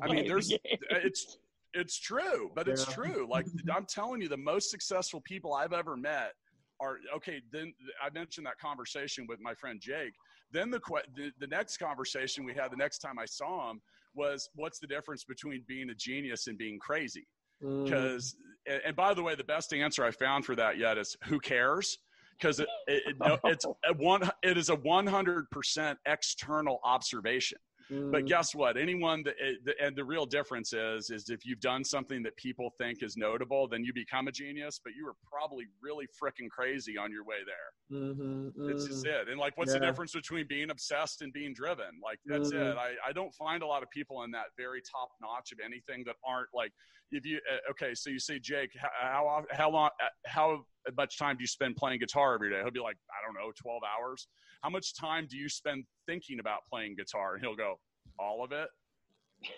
I 0.00 0.08
mean, 0.08 0.26
there's 0.26 0.50
it's 0.90 1.36
it's 1.74 1.98
true, 1.98 2.50
but 2.54 2.68
it's 2.68 2.86
yeah. 2.88 2.94
true. 2.94 3.26
Like 3.30 3.46
I'm 3.74 3.86
telling 3.86 4.20
you, 4.20 4.28
the 4.28 4.36
most 4.36 4.70
successful 4.70 5.20
people 5.22 5.54
I've 5.54 5.72
ever 5.72 5.96
met 5.96 6.32
are 6.80 6.96
okay. 7.16 7.40
Then 7.52 7.72
I 8.02 8.10
mentioned 8.10 8.46
that 8.46 8.58
conversation 8.58 9.26
with 9.28 9.40
my 9.40 9.54
friend 9.54 9.80
Jake. 9.80 10.12
Then 10.52 10.70
the, 10.70 10.80
the 11.16 11.30
the 11.40 11.46
next 11.46 11.78
conversation 11.78 12.44
we 12.44 12.54
had 12.54 12.70
the 12.70 12.76
next 12.76 12.98
time 12.98 13.18
I 13.18 13.24
saw 13.24 13.70
him 13.70 13.80
was, 14.14 14.48
"What's 14.54 14.78
the 14.78 14.86
difference 14.86 15.24
between 15.24 15.64
being 15.66 15.90
a 15.90 15.94
genius 15.94 16.46
and 16.46 16.58
being 16.58 16.78
crazy?" 16.78 17.26
Because, 17.60 18.34
mm. 18.34 18.74
and, 18.74 18.82
and 18.86 18.96
by 18.96 19.14
the 19.14 19.22
way, 19.22 19.34
the 19.36 19.44
best 19.44 19.72
answer 19.72 20.04
I 20.04 20.10
found 20.10 20.44
for 20.44 20.56
that 20.56 20.78
yet 20.78 20.98
is, 20.98 21.16
"Who 21.24 21.40
cares?" 21.40 21.98
Because 22.38 22.58
it, 22.58 22.68
it, 22.88 23.16
it, 23.20 23.40
it's 23.44 23.64
a 23.88 23.94
one. 23.94 24.28
It 24.42 24.58
is 24.58 24.68
a 24.68 24.76
100% 24.76 25.96
external 26.06 26.80
observation. 26.84 27.58
But 27.88 28.24
mm. 28.24 28.28
guess 28.28 28.54
what? 28.54 28.76
Anyone 28.76 29.22
that 29.24 29.34
eh, 29.42 29.72
and 29.80 29.96
the 29.96 30.04
real 30.04 30.26
difference 30.26 30.72
is 30.72 31.10
is 31.10 31.28
if 31.28 31.44
you've 31.44 31.60
done 31.60 31.84
something 31.84 32.22
that 32.22 32.36
people 32.36 32.74
think 32.78 33.02
is 33.02 33.16
notable, 33.16 33.68
then 33.68 33.84
you 33.84 33.92
become 33.92 34.28
a 34.28 34.32
genius. 34.32 34.80
But 34.82 34.94
you 34.94 35.04
were 35.04 35.16
probably 35.30 35.66
really 35.82 36.06
freaking 36.06 36.48
crazy 36.50 36.96
on 36.98 37.10
your 37.10 37.24
way 37.24 37.36
there. 37.46 38.00
Mm-hmm. 38.00 38.70
It's 38.70 38.86
just 38.86 39.04
mm. 39.04 39.20
it. 39.20 39.28
And 39.28 39.38
like, 39.38 39.56
what's 39.56 39.72
yeah. 39.72 39.80
the 39.80 39.86
difference 39.86 40.12
between 40.12 40.46
being 40.48 40.70
obsessed 40.70 41.22
and 41.22 41.32
being 41.32 41.54
driven? 41.54 42.00
Like 42.02 42.18
that's 42.24 42.52
mm-hmm. 42.52 42.62
it. 42.62 42.76
I 42.76 42.92
I 43.08 43.12
don't 43.12 43.34
find 43.34 43.62
a 43.62 43.66
lot 43.66 43.82
of 43.82 43.90
people 43.90 44.22
in 44.22 44.30
that 44.32 44.46
very 44.56 44.80
top 44.80 45.10
notch 45.20 45.52
of 45.52 45.58
anything 45.64 46.04
that 46.06 46.16
aren't 46.26 46.48
like 46.54 46.72
if 47.10 47.26
you 47.26 47.40
uh, 47.50 47.70
okay. 47.70 47.94
So 47.94 48.10
you 48.10 48.18
say 48.18 48.38
Jake, 48.38 48.70
how 48.78 49.44
how 49.50 49.70
long 49.70 49.90
uh, 50.02 50.08
how 50.26 50.64
much 50.96 51.18
time 51.18 51.36
do 51.36 51.42
you 51.42 51.48
spend 51.48 51.76
playing 51.76 52.00
guitar 52.00 52.34
every 52.34 52.50
day? 52.50 52.60
He'll 52.62 52.70
be 52.70 52.80
like, 52.80 52.96
I 53.10 53.24
don't 53.24 53.34
know, 53.34 53.52
12 53.60 53.82
hours. 53.84 54.26
How 54.62 54.70
much 54.70 54.94
time 54.94 55.26
do 55.28 55.36
you 55.36 55.48
spend 55.48 55.84
thinking 56.06 56.38
about 56.40 56.60
playing 56.70 56.96
guitar? 56.96 57.34
And 57.34 57.42
he'll 57.42 57.56
go, 57.56 57.78
all 58.18 58.44
of 58.44 58.52
it. 58.52 58.68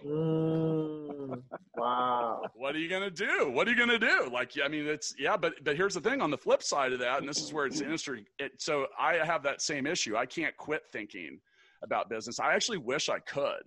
Mm, 0.04 1.42
wow. 1.76 2.42
what 2.54 2.74
are 2.74 2.78
you 2.78 2.88
gonna 2.88 3.10
do? 3.10 3.50
What 3.50 3.68
are 3.68 3.70
you 3.70 3.76
gonna 3.76 3.98
do? 3.98 4.30
Like, 4.32 4.52
I 4.64 4.68
mean, 4.68 4.86
it's 4.86 5.14
yeah, 5.18 5.36
but 5.36 5.62
but 5.62 5.76
here's 5.76 5.92
the 5.92 6.00
thing 6.00 6.22
on 6.22 6.30
the 6.30 6.38
flip 6.38 6.62
side 6.62 6.94
of 6.94 7.00
that, 7.00 7.20
and 7.20 7.28
this 7.28 7.38
is 7.38 7.52
where 7.52 7.66
it's 7.66 7.82
interesting. 7.82 8.24
It, 8.38 8.52
so 8.58 8.86
I 8.98 9.14
have 9.16 9.42
that 9.42 9.60
same 9.60 9.86
issue. 9.86 10.16
I 10.16 10.24
can't 10.24 10.56
quit 10.56 10.84
thinking 10.90 11.38
about 11.82 12.08
business. 12.08 12.40
I 12.40 12.54
actually 12.54 12.78
wish 12.78 13.10
I 13.10 13.18
could 13.18 13.62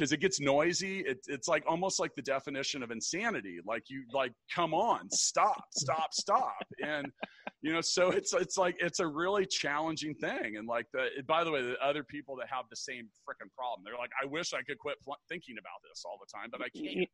because 0.00 0.12
it 0.12 0.20
gets 0.20 0.40
noisy. 0.40 1.00
It, 1.00 1.18
it's 1.26 1.46
like 1.46 1.62
almost 1.68 2.00
like 2.00 2.14
the 2.14 2.22
definition 2.22 2.82
of 2.82 2.90
insanity. 2.90 3.58
Like 3.66 3.84
you 3.88 4.04
like, 4.14 4.32
come 4.54 4.72
on, 4.72 5.10
stop, 5.10 5.62
stop, 5.72 6.14
stop. 6.14 6.64
And 6.82 7.12
you 7.60 7.74
know, 7.74 7.82
so 7.82 8.10
it's 8.10 8.32
it's 8.32 8.56
like 8.56 8.76
it's 8.80 9.00
a 9.00 9.06
really 9.06 9.44
challenging 9.44 10.14
thing. 10.14 10.56
And 10.56 10.66
like 10.66 10.86
the 10.94 11.08
by 11.28 11.44
the 11.44 11.50
way, 11.50 11.60
the 11.60 11.76
other 11.84 12.02
people 12.02 12.34
that 12.36 12.48
have 12.48 12.64
the 12.70 12.76
same 12.76 13.08
freaking 13.28 13.52
problem, 13.54 13.82
they're 13.84 13.98
like, 13.98 14.12
I 14.20 14.24
wish 14.24 14.54
I 14.54 14.62
could 14.62 14.78
quit 14.78 14.96
pl- 15.04 15.20
thinking 15.28 15.56
about 15.58 15.82
this 15.86 16.02
all 16.06 16.18
the 16.18 16.32
time, 16.34 16.48
but 16.50 16.62
I 16.62 16.70
can't. 16.70 17.06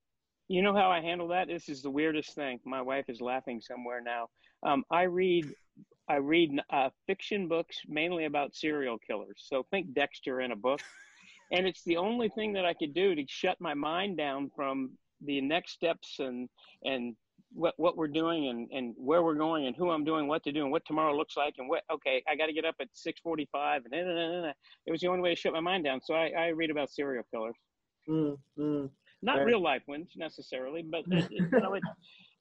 You 0.49 0.62
know 0.62 0.76
how 0.76 0.89
I 0.89 1.01
handle 1.01 1.26
that? 1.28 1.49
This 1.49 1.68
is 1.68 1.82
the 1.82 1.91
weirdest 1.91 2.37
thing. 2.37 2.61
My 2.64 2.80
wife 2.80 3.07
is 3.09 3.20
laughing 3.20 3.61
somewhere 3.61 4.01
now. 4.01 4.28
Um, 4.62 4.84
I 4.93 5.03
read 5.03 5.53
I 6.09 6.18
read 6.18 6.53
uh, 6.70 6.91
fiction 7.09 7.49
books 7.49 7.78
mainly 7.89 8.26
about 8.26 8.55
serial 8.55 8.97
killers. 8.97 9.45
So 9.45 9.66
think 9.72 9.93
Dexter 9.93 10.41
in 10.41 10.53
a 10.53 10.57
book 10.57 10.80
and 11.53 11.66
it's 11.66 11.82
the 11.84 11.97
only 11.97 12.28
thing 12.30 12.53
that 12.55 12.64
I 12.64 12.74
could 12.74 12.94
do 12.94 13.14
to 13.14 13.24
shut 13.28 13.61
my 13.61 13.74
mind 13.74 14.16
down 14.16 14.51
from 14.55 14.92
the 15.24 15.40
next 15.40 15.72
steps 15.72 16.16
and 16.18 16.49
and 16.84 17.16
what 17.53 17.74
what 17.76 17.97
we're 17.97 18.09
doing 18.09 18.49
and 18.49 18.68
and 18.70 18.94
where 18.97 19.22
we're 19.22 19.34
going 19.34 19.66
and 19.66 19.76
who 19.76 19.90
I'm 19.90 20.05
doing 20.05 20.28
what 20.28 20.42
to 20.44 20.53
do 20.53 20.62
and 20.62 20.72
what 20.72 20.84
tomorrow 20.84 21.16
looks 21.16 21.36
like 21.36 21.55
and 21.59 21.68
what 21.68 21.82
okay 21.90 22.22
I 22.28 22.36
got 22.36 22.47
to 22.47 22.53
get 22.53 22.64
up 22.64 22.74
at 22.80 22.88
6:45 22.94 23.82
and 23.90 24.55
it 24.86 24.90
was 24.90 25.01
the 25.01 25.09
only 25.09 25.20
way 25.20 25.34
to 25.34 25.40
shut 25.40 25.53
my 25.53 25.61
mind 25.61 25.84
down. 25.84 26.01
So 26.03 26.14
I, 26.14 26.32
I 26.36 26.47
read 26.49 26.70
about 26.70 26.90
serial 26.90 27.24
killers. 27.30 27.57
Mm, 28.09 28.38
mm. 28.59 28.90
not 29.22 29.44
real 29.44 29.61
life 29.61 29.82
ones 29.88 30.12
necessarily 30.16 30.82
but 30.82 31.03
it, 31.11 31.28
you 31.28 31.49
know 31.51 31.74
it, 31.74 31.82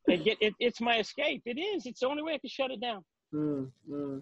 it, 0.07 0.23
get, 0.23 0.37
it, 0.41 0.53
it's 0.59 0.79
my 0.81 0.99
escape. 0.99 1.41
It 1.45 1.59
is. 1.59 1.85
It's 1.85 2.01
the 2.01 2.07
only 2.07 2.21
way 2.21 2.33
I 2.33 2.37
can 2.37 2.49
shut 2.49 2.71
it 2.71 2.79
down. 2.79 3.03
Mm, 3.33 3.71
mm. 3.89 4.21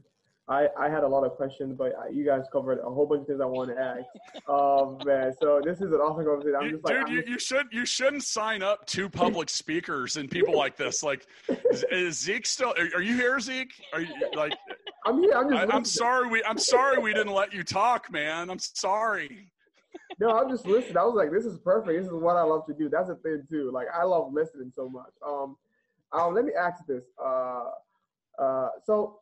I, 0.50 0.68
I 0.78 0.90
had 0.90 1.04
a 1.04 1.08
lot 1.08 1.24
of 1.24 1.34
questions, 1.34 1.74
but 1.78 1.94
you 2.12 2.26
guys 2.26 2.44
covered 2.52 2.80
a 2.80 2.90
whole 2.90 3.06
bunch 3.06 3.22
of 3.22 3.28
things 3.28 3.40
I 3.40 3.46
want 3.46 3.70
to 3.70 3.80
ask. 3.80 4.04
Um, 4.50 4.98
man, 5.06 5.32
so 5.40 5.62
this 5.64 5.78
is 5.78 5.94
an 5.94 6.00
awesome 6.00 6.26
conversation. 6.26 6.56
I'm 6.60 6.70
just 6.72 6.84
Dude, 6.84 6.98
like, 6.98 7.10
you, 7.10 7.22
just... 7.22 7.30
you 7.30 7.40
should 7.40 7.68
you 7.72 7.86
shouldn't 7.86 8.24
sign 8.24 8.62
up 8.62 8.86
to 8.88 9.08
public 9.08 9.50
speakers 9.62 10.18
and 10.18 10.30
people 10.30 10.56
like 10.56 10.76
this. 10.76 11.02
Like, 11.02 11.28
is, 11.72 11.86
is 11.90 12.20
Zeke 12.20 12.46
still? 12.46 12.74
Are, 12.78 12.98
are, 12.98 13.02
you 13.02 13.16
here, 13.16 13.40
Zeke? 13.40 13.74
Are 13.94 14.02
you 14.02 14.14
like? 14.36 14.54
I'm 15.06 15.20
here. 15.20 15.32
I'm 15.34 15.50
just. 15.50 15.74
I, 15.74 15.76
am 15.76 15.86
sorry. 15.86 16.28
We 16.28 16.44
I'm 16.44 16.58
sorry 16.58 16.98
we 16.98 17.14
didn't 17.14 17.34
let 17.34 17.54
you 17.54 17.64
talk, 17.64 18.12
man. 18.12 18.50
I'm 18.50 18.60
sorry. 18.60 19.50
No, 20.20 20.38
I'm 20.38 20.50
just 20.50 20.68
listening. 20.68 20.98
I 20.98 21.04
was 21.04 21.16
like, 21.16 21.32
this 21.32 21.46
is 21.46 21.58
perfect. 21.60 21.98
This 21.98 22.08
is 22.08 22.14
what 22.14 22.36
I 22.36 22.44
love 22.44 22.66
to 22.68 22.74
do. 22.74 22.90
That's 22.90 23.10
a 23.10 23.16
thing 23.16 23.44
too. 23.50 23.72
Like, 23.72 23.88
I 23.94 24.04
love 24.04 24.34
listening 24.34 24.72
so 24.76 24.90
much. 24.90 25.14
Um, 25.26 25.56
um 26.12 26.34
let 26.34 26.44
me 26.44 26.52
ask 26.60 26.86
this. 26.86 27.06
Uh, 27.24 27.70
uh, 28.40 28.70
so 28.84 29.20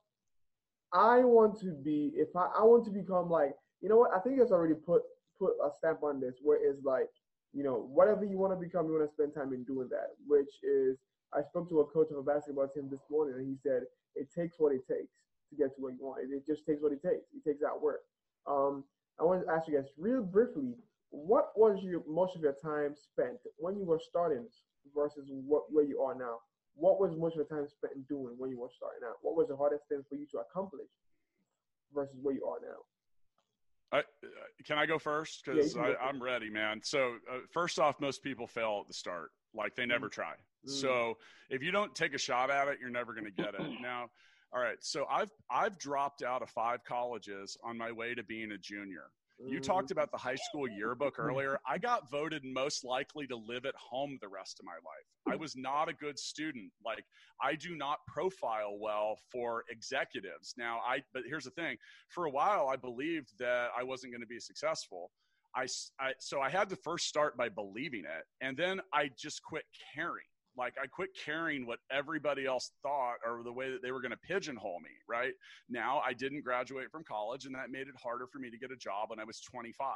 I 0.94 1.20
want 1.20 1.60
to 1.62 1.72
be 1.72 2.12
if 2.16 2.36
I, 2.36 2.50
I 2.58 2.64
want 2.64 2.86
to 2.86 2.92
become 2.92 3.30
like 3.30 3.54
you 3.82 3.90
know 3.90 3.98
what? 3.98 4.12
I 4.16 4.20
think 4.20 4.40
it's 4.40 4.52
already 4.52 4.76
put 4.76 5.02
put 5.40 5.54
a 5.64 5.70
stamp 5.78 6.04
on 6.04 6.20
this 6.20 6.36
where 6.42 6.60
it's 6.62 6.84
like 6.84 7.10
you 7.54 7.64
know 7.64 7.88
whatever 7.92 8.26
you 8.26 8.38
want 8.38 8.54
to 8.54 8.60
become 8.60 8.86
you 8.88 8.94
want 8.94 9.08
to 9.08 9.14
spend 9.14 9.34
time 9.34 9.54
in 9.54 9.64
doing 9.64 9.90
that 9.90 10.10
which 10.28 10.52
is 10.64 10.98
I 11.34 11.42
spoke 11.44 11.70
to 11.70 11.80
a 11.80 11.86
coach 11.86 12.12
of 12.12 12.18
a 12.18 12.24
basketball 12.24 12.68
team 12.68 12.90
this 12.92 13.02
morning 13.10 13.36
and 13.38 13.48
he 13.48 13.56
said 13.64 13.84
it 14.16 14.28
takes 14.34 14.56
what 14.60 14.74
it 14.74 14.82
takes 14.88 15.16
to 15.50 15.56
get 15.56 15.76
to 15.76 15.82
what 15.82 15.94
you 15.94 16.06
want. 16.06 16.24
It 16.30 16.46
just 16.46 16.66
takes 16.66 16.82
what 16.82 16.92
it 16.92 17.02
takes. 17.02 17.28
It 17.36 17.44
takes 17.48 17.62
that 17.62 17.80
work. 17.82 18.02
Um 18.48 18.84
I 19.20 19.24
want 19.24 19.46
to 19.46 19.52
ask 19.52 19.68
you 19.68 19.76
guys 19.76 19.90
real 19.98 20.24
briefly 20.24 20.74
what 21.10 21.52
was 21.56 21.84
your 21.84 22.04
most 22.08 22.36
of 22.36 22.42
your 22.42 22.56
time 22.64 22.96
spent 22.96 23.38
when 23.58 23.76
you 23.78 23.86
were 23.86 24.00
starting 24.00 24.48
versus 24.96 25.30
what 25.30 25.64
where 25.72 25.84
you 25.86 26.02
are 26.02 26.16
now 26.16 26.38
what 26.76 27.00
was 27.00 27.12
most 27.18 27.38
of 27.38 27.48
the 27.48 27.54
time 27.54 27.68
spent 27.68 28.08
doing 28.08 28.36
when 28.38 28.50
you 28.50 28.60
were 28.60 28.70
starting 28.76 29.02
out? 29.08 29.16
What 29.22 29.36
was 29.36 29.48
the 29.48 29.56
hardest 29.56 29.84
thing 29.90 30.04
for 30.10 30.16
you 30.16 30.26
to 30.32 30.40
accomplish 30.40 30.88
versus 31.94 32.16
where 32.22 32.34
you 32.36 32.46
are 32.46 32.60
now? 32.62 32.78
I, 33.94 34.00
uh, 34.00 34.02
can 34.66 34.78
I 34.78 34.86
go 34.86 34.98
first? 34.98 35.44
Because 35.46 35.76
yeah, 35.76 35.94
I'm 36.02 36.22
ready, 36.22 36.50
man. 36.50 36.82
So 36.84 37.16
uh, 37.30 37.40
first 37.52 37.78
off, 37.78 38.00
most 38.00 38.24
people 38.24 38.48
fail 38.48 38.80
at 38.82 38.88
the 38.88 38.94
start. 38.94 39.32
Like 39.54 39.76
they 39.76 39.86
never 39.86 40.08
mm. 40.08 40.12
try. 40.12 40.34
Mm. 40.66 40.70
So 40.70 41.18
if 41.50 41.62
you 41.62 41.72
don't 41.72 41.94
take 41.94 42.14
a 42.14 42.18
shot 42.18 42.50
at 42.50 42.68
it, 42.70 42.78
you're 42.80 42.90
never 42.90 43.14
going 43.14 43.26
to 43.26 43.32
get 43.32 43.54
it. 43.54 43.62
now, 43.82 44.10
all 44.54 44.62
right. 44.62 44.78
So 44.80 45.06
I've 45.12 45.32
I've 45.50 45.78
dropped 45.78 46.24
out 46.24 46.42
of 46.42 46.50
five 46.50 46.84
colleges 46.86 47.58
on 47.64 47.78
my 47.78 47.92
way 47.92 48.16
to 48.16 48.24
being 48.24 48.52
a 48.54 48.58
junior. 48.58 49.12
You 49.48 49.60
talked 49.60 49.92
about 49.92 50.12
the 50.12 50.18
high 50.18 50.36
school 50.36 50.68
yearbook 50.68 51.18
earlier. 51.18 51.60
I 51.68 51.78
got 51.78 52.10
voted 52.10 52.44
most 52.44 52.84
likely 52.84 53.28
to 53.28 53.36
live 53.36 53.66
at 53.66 53.76
home 53.76 54.18
the 54.22 54.28
rest 54.28 54.60
of 54.60 54.66
my 54.66 54.74
life. 54.74 55.34
I 55.34 55.36
was 55.36 55.56
not 55.56 55.90
a 55.90 55.94
good 55.94 56.20
student. 56.20 56.72
Like 56.86 57.06
I 57.42 57.56
do 57.56 57.76
not 57.76 58.00
profile 58.08 58.78
well 58.80 59.18
for 59.32 59.64
executives. 59.70 60.54
Now 60.58 60.80
I 60.88 61.02
but 61.14 61.24
here's 61.28 61.46
the 61.46 61.52
thing. 61.52 61.78
For 62.10 62.26
a 62.26 62.30
while 62.30 62.68
I 62.68 62.76
believed 62.76 63.38
that 63.40 63.70
I 63.78 63.84
wasn't 63.84 64.14
going 64.14 64.22
to 64.22 64.28
be 64.28 64.40
successful. 64.40 65.12
I, 65.56 65.68
I 66.00 66.14
so 66.20 66.40
I 66.40 66.50
had 66.50 66.70
to 66.70 66.76
first 66.78 67.08
start 67.08 67.36
by 67.36 67.50
believing 67.50 68.04
it 68.06 68.26
and 68.40 68.56
then 68.56 68.80
I 68.94 69.10
just 69.18 69.44
quit 69.44 69.64
caring 69.94 70.26
like 70.58 70.74
I 70.82 70.88
quit 70.88 71.10
caring 71.16 71.66
what 71.66 71.80
everybody 71.92 72.46
else 72.46 72.72
thought 72.84 73.16
or 73.26 73.44
the 73.44 73.54
way 73.54 73.72
that 73.72 73.82
they 73.82 73.92
were 73.92 74.02
going 74.02 74.12
to 74.12 74.18
pigeonhole 74.18 74.80
me, 74.82 74.92
right? 75.08 75.34
Now 75.70 76.02
I 76.06 76.14
didn't 76.14 76.44
graduate 76.44 76.92
from 76.92 77.04
college 77.04 77.46
and 77.46 77.56
that 77.56 77.70
made 77.70 77.88
it 77.88 77.96
harder 78.02 78.28
for 78.28 78.40
me 78.40 78.50
to 78.50 78.58
get 78.58 78.72
a 78.72 78.76
job 78.76 79.10
when 79.10 79.20
I 79.20 79.24
was 79.24 79.40
25. 79.42 79.88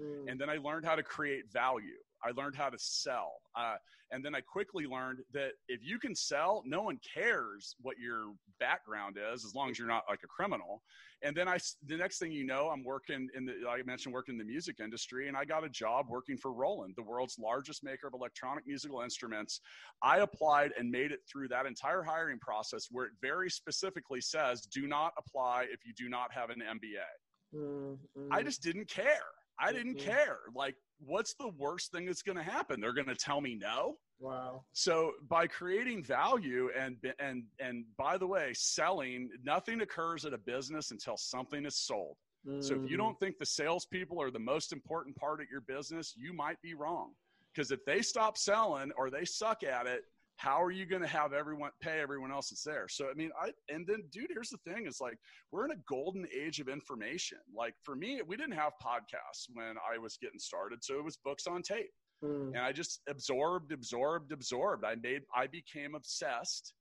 Mm. 0.00 0.30
And 0.30 0.40
then 0.40 0.48
I 0.48 0.58
learned 0.58 0.84
how 0.84 0.94
to 0.94 1.02
create 1.02 1.50
value. 1.52 1.98
I 2.24 2.30
learned 2.30 2.56
how 2.56 2.70
to 2.70 2.78
sell. 2.78 3.34
Uh, 3.54 3.76
and 4.10 4.24
then 4.24 4.34
I 4.34 4.40
quickly 4.40 4.86
learned 4.86 5.20
that 5.32 5.52
if 5.68 5.80
you 5.82 5.98
can 5.98 6.14
sell, 6.14 6.62
no 6.64 6.82
one 6.82 6.98
cares 7.14 7.74
what 7.80 7.98
your 7.98 8.32
background 8.60 9.18
is 9.32 9.44
as 9.44 9.54
long 9.54 9.70
as 9.70 9.78
you're 9.78 9.88
not 9.88 10.04
like 10.08 10.20
a 10.24 10.26
criminal. 10.26 10.82
And 11.22 11.36
then 11.36 11.48
I, 11.48 11.58
the 11.86 11.96
next 11.96 12.18
thing 12.18 12.30
you 12.32 12.44
know, 12.44 12.68
I'm 12.68 12.84
working 12.84 13.28
in 13.34 13.44
the, 13.44 13.54
like 13.64 13.80
I 13.80 13.82
mentioned, 13.82 14.14
working 14.14 14.34
in 14.34 14.38
the 14.38 14.44
music 14.44 14.76
industry, 14.80 15.28
and 15.28 15.36
I 15.36 15.44
got 15.44 15.64
a 15.64 15.68
job 15.68 16.06
working 16.08 16.36
for 16.36 16.52
Roland, 16.52 16.94
the 16.96 17.02
world's 17.02 17.38
largest 17.38 17.82
maker 17.82 18.06
of 18.06 18.14
electronic 18.14 18.66
musical 18.66 19.00
instruments. 19.00 19.60
I 20.02 20.18
applied 20.18 20.72
and 20.78 20.90
made 20.90 21.12
it 21.12 21.20
through 21.30 21.48
that 21.48 21.66
entire 21.66 22.02
hiring 22.02 22.38
process 22.38 22.88
where 22.90 23.06
it 23.06 23.12
very 23.20 23.50
specifically 23.50 24.20
says, 24.20 24.62
do 24.62 24.86
not 24.86 25.12
apply 25.18 25.66
if 25.72 25.80
you 25.84 25.92
do 25.96 26.08
not 26.08 26.32
have 26.32 26.50
an 26.50 26.60
MBA. 26.60 27.58
Mm-hmm. 27.58 28.32
I 28.32 28.42
just 28.42 28.62
didn't 28.62 28.88
care. 28.88 29.26
I 29.58 29.72
didn't 29.72 29.98
mm-hmm. 29.98 30.10
care. 30.10 30.38
Like, 30.54 30.74
what's 30.98 31.34
the 31.34 31.48
worst 31.48 31.92
thing 31.92 32.06
that's 32.06 32.22
going 32.22 32.38
to 32.38 32.44
happen? 32.44 32.80
They're 32.80 32.94
going 32.94 33.08
to 33.08 33.14
tell 33.14 33.40
me 33.40 33.54
no. 33.54 33.96
Wow. 34.20 34.64
So 34.72 35.12
by 35.28 35.46
creating 35.46 36.04
value 36.04 36.70
and 36.78 36.96
and 37.18 37.44
and 37.58 37.84
by 37.98 38.16
the 38.16 38.26
way, 38.26 38.52
selling, 38.54 39.28
nothing 39.42 39.80
occurs 39.80 40.24
at 40.24 40.32
a 40.32 40.38
business 40.38 40.92
until 40.92 41.16
something 41.16 41.66
is 41.66 41.76
sold. 41.76 42.16
Mm. 42.46 42.62
So 42.62 42.74
if 42.74 42.82
you 42.82 42.86
mm-hmm. 42.86 42.96
don't 42.98 43.20
think 43.20 43.38
the 43.38 43.46
salespeople 43.46 44.20
are 44.22 44.30
the 44.30 44.38
most 44.38 44.72
important 44.72 45.16
part 45.16 45.40
of 45.40 45.46
your 45.50 45.62
business, 45.62 46.14
you 46.16 46.32
might 46.32 46.60
be 46.62 46.74
wrong. 46.74 47.10
Because 47.52 47.70
if 47.70 47.84
they 47.84 48.02
stop 48.02 48.36
selling 48.36 48.90
or 48.96 49.10
they 49.10 49.24
suck 49.24 49.62
at 49.62 49.86
it, 49.86 50.02
how 50.36 50.62
are 50.62 50.70
you 50.70 50.86
going 50.86 51.02
to 51.02 51.08
have 51.08 51.32
everyone 51.32 51.70
pay 51.80 52.00
everyone 52.00 52.32
else 52.32 52.50
that's 52.50 52.62
there? 52.62 52.86
So 52.88 53.06
i 53.10 53.14
mean 53.14 53.30
i 53.40 53.50
and 53.72 53.86
then 53.86 54.04
dude 54.10 54.30
here's 54.30 54.50
the 54.50 54.58
thing 54.58 54.86
it's 54.86 55.00
like 55.00 55.18
we're 55.52 55.64
in 55.64 55.70
a 55.70 55.82
golden 55.88 56.26
age 56.34 56.60
of 56.60 56.68
information. 56.68 57.38
Like 57.56 57.74
for 57.82 57.94
me 57.96 58.20
we 58.26 58.36
didn't 58.36 58.54
have 58.54 58.72
podcasts 58.82 59.46
when 59.52 59.74
i 59.92 59.98
was 59.98 60.16
getting 60.20 60.38
started 60.38 60.82
so 60.82 60.94
it 60.98 61.04
was 61.04 61.16
books 61.16 61.46
on 61.46 61.62
tape. 61.62 61.90
Mm. 62.22 62.48
and 62.48 62.58
i 62.58 62.72
just 62.72 63.00
absorbed 63.08 63.72
absorbed 63.72 64.32
absorbed. 64.32 64.84
I 64.84 64.94
made 64.96 65.22
i 65.34 65.46
became 65.46 65.94
obsessed 65.94 66.74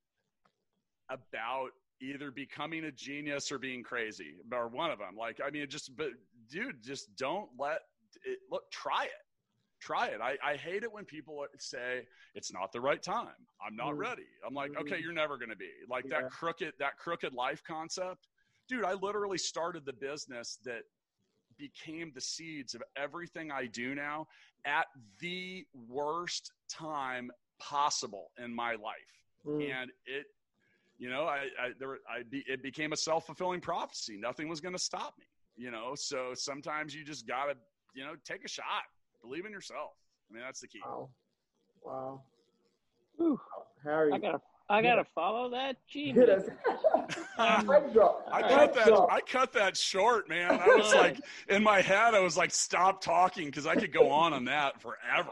about 1.10 1.70
either 2.02 2.32
becoming 2.32 2.86
a 2.86 2.92
genius 2.92 3.52
or 3.52 3.60
being 3.60 3.84
crazy 3.84 4.36
or 4.52 4.68
one 4.68 4.92
of 4.92 5.00
them 5.00 5.16
like 5.18 5.40
i 5.46 5.50
mean 5.50 5.66
just 5.70 5.96
but 5.96 6.10
dude 6.50 6.82
just 6.84 7.16
don't 7.16 7.50
let 7.58 7.80
it 8.26 8.40
look 8.52 8.64
try 8.72 9.06
it 9.06 9.23
try 9.84 10.08
it. 10.08 10.22
I, 10.22 10.36
I 10.44 10.56
hate 10.56 10.84
it 10.84 10.92
when 10.92 11.06
people 11.06 11.46
say 11.60 12.06
it's 12.36 12.54
not 12.54 12.72
the 12.72 12.80
right 12.80 13.02
time. 13.02 13.36
I'm 13.66 13.76
not 13.76 13.94
mm. 13.94 13.98
ready. 13.98 14.28
I'm 14.46 14.54
like, 14.54 14.72
okay, 14.80 14.96
mm. 14.96 15.02
you're 15.02 15.14
never 15.14 15.38
going 15.38 15.50
to 15.50 15.56
be 15.56 15.70
like 15.90 16.06
yeah. 16.06 16.22
that 16.22 16.32
crooked, 16.32 16.74
that 16.80 16.98
crooked 16.98 17.34
life 17.34 17.62
concept. 17.68 18.28
Dude, 18.70 18.86
I 18.86 18.94
literally 18.94 19.38
started 19.38 19.86
the 19.86 19.94
business 19.94 20.58
that 20.64 20.84
became 21.58 22.12
the 22.16 22.22
seeds 22.22 22.74
of 22.74 22.84
everything 22.96 23.52
I 23.52 23.66
do 23.68 23.94
now 23.94 24.28
at 24.66 24.86
the 25.20 25.66
worst 25.88 26.52
time 26.70 27.30
possible 27.60 28.32
in 28.42 28.54
my 28.56 28.72
life. 28.72 29.14
Mm. 29.46 29.70
And 29.70 29.92
it, 30.06 30.26
you 30.98 31.10
know, 31.10 31.24
I, 31.26 31.48
I, 31.60 31.70
there, 31.78 31.98
I 32.10 32.24
be, 32.30 32.44
it 32.48 32.64
became 32.64 32.94
a 32.94 32.98
self 32.98 33.26
fulfilling 33.26 33.60
prophecy. 33.60 34.18
Nothing 34.18 34.48
was 34.48 34.62
going 34.62 34.76
to 34.76 34.82
stop 34.82 35.16
me, 35.20 35.26
you 35.58 35.72
know? 35.72 35.92
So 35.96 36.32
sometimes 36.34 36.96
you 36.96 37.04
just 37.04 37.28
got 37.28 37.46
to, 37.46 37.56
you 37.94 38.04
know, 38.04 38.14
take 38.26 38.46
a 38.46 38.48
shot 38.48 38.84
Believe 39.24 39.46
in 39.46 39.52
yourself. 39.52 39.92
I 40.30 40.34
mean, 40.34 40.44
that's 40.44 40.60
the 40.60 40.68
key. 40.68 40.82
Wow. 40.86 41.10
Wow. 41.84 42.22
Whew. 43.18 43.40
Harry. 43.84 44.12
I 44.14 44.18
got 44.18 44.36
a 44.36 44.42
I 44.70 44.82
gotta 44.82 45.04
follow 45.14 45.50
that. 45.52 45.76
Gee, 45.88 46.14
Yes. 46.16 46.50
Um, 47.38 47.70
I 47.70 47.80
drop. 47.92 48.28
I 48.32 48.42
cut 48.42 48.74
that. 48.76 48.88
drop. 48.88 49.12
I 49.12 49.20
cut 49.22 49.54
that 49.54 49.76
short, 49.76 50.30
man. 50.30 50.52
I 50.52 50.68
was 50.68 50.94
like, 50.94 51.20
in 51.50 51.64
my 51.64 51.82
head, 51.82 52.14
I 52.14 52.20
was 52.20 52.38
like, 52.38 52.52
stop 52.52 53.02
talking 53.02 53.46
because 53.46 53.66
I 53.66 53.76
could 53.76 53.92
go 53.92 54.10
on 54.10 54.34
on 54.34 54.46
that 54.46 54.82
forever. 54.82 55.30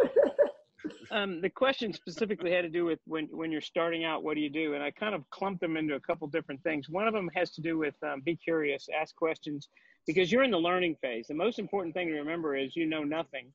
um, 1.12 1.42
the 1.42 1.50
question 1.50 1.94
specifically 1.94 2.52
had 2.52 2.64
to 2.64 2.70
do 2.70 2.86
with 2.86 3.00
when 3.06 3.28
when 3.32 3.52
you're 3.52 3.62
starting 3.62 4.04
out, 4.04 4.24
what 4.24 4.36
do 4.36 4.42
you 4.42 4.50
do? 4.50 4.74
And 4.74 4.84
I 4.84 4.92
kind 4.92 5.16
of 5.16 5.30
clumped 5.30 5.62
them 5.62 5.78
into 5.78 5.96
a 5.96 6.00
couple 6.00 6.28
different 6.28 6.62
things. 6.64 6.90
One 6.90 7.08
of 7.08 7.14
them 7.14 7.30
has 7.36 7.52
to 7.52 7.62
do 7.62 7.78
with 7.78 7.96
um, 8.04 8.22
be 8.22 8.36
curious, 8.36 8.90
ask 9.00 9.16
questions, 9.16 9.70
because 10.08 10.32
you're 10.32 10.44
in 10.44 10.52
the 10.52 10.60
learning 10.60 10.98
phase. 11.02 11.28
The 11.28 11.36
most 11.36 11.60
important 11.60 11.94
thing 11.94 12.08
to 12.08 12.16
remember 12.16 12.56
is 12.56 12.76
you 12.76 12.86
know 12.86 13.04
nothing, 13.04 13.48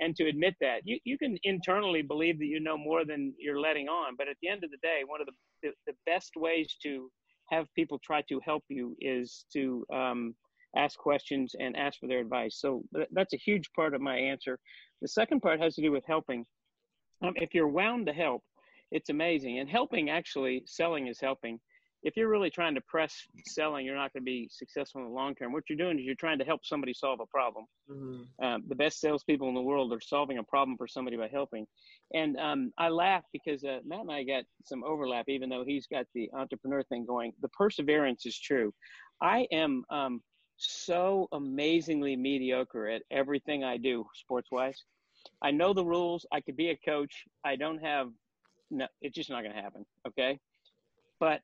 and 0.00 0.16
to 0.16 0.28
admit 0.28 0.54
that 0.60 0.80
you 0.84 0.98
you 1.04 1.18
can 1.18 1.36
internally 1.44 2.02
believe 2.02 2.38
that 2.38 2.46
you 2.46 2.60
know 2.60 2.76
more 2.76 3.04
than 3.04 3.34
you're 3.38 3.60
letting 3.60 3.88
on, 3.88 4.14
but 4.16 4.28
at 4.28 4.36
the 4.42 4.48
end 4.48 4.64
of 4.64 4.70
the 4.70 4.78
day, 4.82 5.00
one 5.06 5.20
of 5.20 5.26
the 5.26 5.32
the, 5.62 5.70
the 5.86 5.96
best 6.06 6.32
ways 6.36 6.76
to 6.82 7.10
have 7.50 7.66
people 7.74 7.98
try 7.98 8.22
to 8.28 8.40
help 8.44 8.64
you 8.68 8.96
is 9.00 9.44
to 9.52 9.84
um, 9.92 10.34
ask 10.76 10.98
questions 10.98 11.54
and 11.58 11.76
ask 11.76 11.98
for 11.98 12.06
their 12.06 12.20
advice. 12.20 12.58
So 12.60 12.82
that's 13.10 13.34
a 13.34 13.38
huge 13.38 13.68
part 13.74 13.94
of 13.94 14.00
my 14.00 14.16
answer. 14.16 14.58
The 15.02 15.08
second 15.08 15.40
part 15.40 15.60
has 15.60 15.74
to 15.74 15.82
do 15.82 15.90
with 15.92 16.04
helping. 16.06 16.44
Um, 17.22 17.32
if 17.36 17.54
you're 17.54 17.68
wound 17.68 18.06
to 18.06 18.12
help, 18.12 18.42
it's 18.92 19.10
amazing. 19.10 19.58
And 19.58 19.68
helping, 19.68 20.10
actually, 20.10 20.62
selling 20.66 21.08
is 21.08 21.20
helping. 21.20 21.58
If 22.02 22.16
you're 22.16 22.28
really 22.28 22.50
trying 22.50 22.74
to 22.74 22.80
press 22.82 23.14
selling, 23.46 23.84
you're 23.84 23.94
not 23.94 24.12
going 24.12 24.22
to 24.22 24.24
be 24.24 24.48
successful 24.50 25.02
in 25.02 25.08
the 25.08 25.12
long 25.12 25.34
term. 25.34 25.52
What 25.52 25.64
you're 25.68 25.76
doing 25.76 25.98
is 25.98 26.04
you're 26.04 26.14
trying 26.14 26.38
to 26.38 26.44
help 26.44 26.64
somebody 26.64 26.94
solve 26.94 27.20
a 27.20 27.26
problem. 27.26 27.66
Mhm. 27.90 28.26
Um, 28.42 28.64
the 28.68 28.74
best 28.74 29.00
salespeople 29.00 29.48
in 29.48 29.54
the 29.54 29.60
world 29.60 29.92
are 29.92 30.00
solving 30.00 30.38
a 30.38 30.42
problem 30.42 30.76
for 30.78 30.88
somebody 30.88 31.16
by 31.16 31.28
helping. 31.28 31.66
And 32.14 32.38
um, 32.38 32.72
I 32.78 32.88
laugh 32.88 33.24
because 33.32 33.64
uh, 33.64 33.80
Matt 33.84 34.00
and 34.00 34.12
I 34.12 34.24
got 34.24 34.44
some 34.64 34.82
overlap, 34.84 35.28
even 35.28 35.50
though 35.50 35.64
he's 35.64 35.86
got 35.86 36.06
the 36.14 36.30
entrepreneur 36.32 36.82
thing 36.84 37.04
going. 37.04 37.32
The 37.42 37.48
perseverance 37.48 38.24
is 38.24 38.38
true. 38.38 38.72
I 39.20 39.46
am 39.52 39.84
um, 39.90 40.22
so 40.56 41.28
amazingly 41.32 42.16
mediocre 42.16 42.88
at 42.88 43.02
everything 43.10 43.64
I 43.64 43.76
do, 43.76 44.06
sports 44.14 44.48
wise. 44.50 44.84
I 45.42 45.50
know 45.50 45.74
the 45.74 45.84
rules. 45.84 46.24
I 46.32 46.40
could 46.40 46.56
be 46.56 46.70
a 46.70 46.76
coach. 46.76 47.24
I 47.44 47.56
don't 47.56 47.78
have, 47.78 48.08
no, 48.70 48.86
it's 49.02 49.14
just 49.14 49.30
not 49.30 49.42
going 49.42 49.54
to 49.54 49.60
happen. 49.60 49.84
Okay. 50.06 50.38
But 51.18 51.42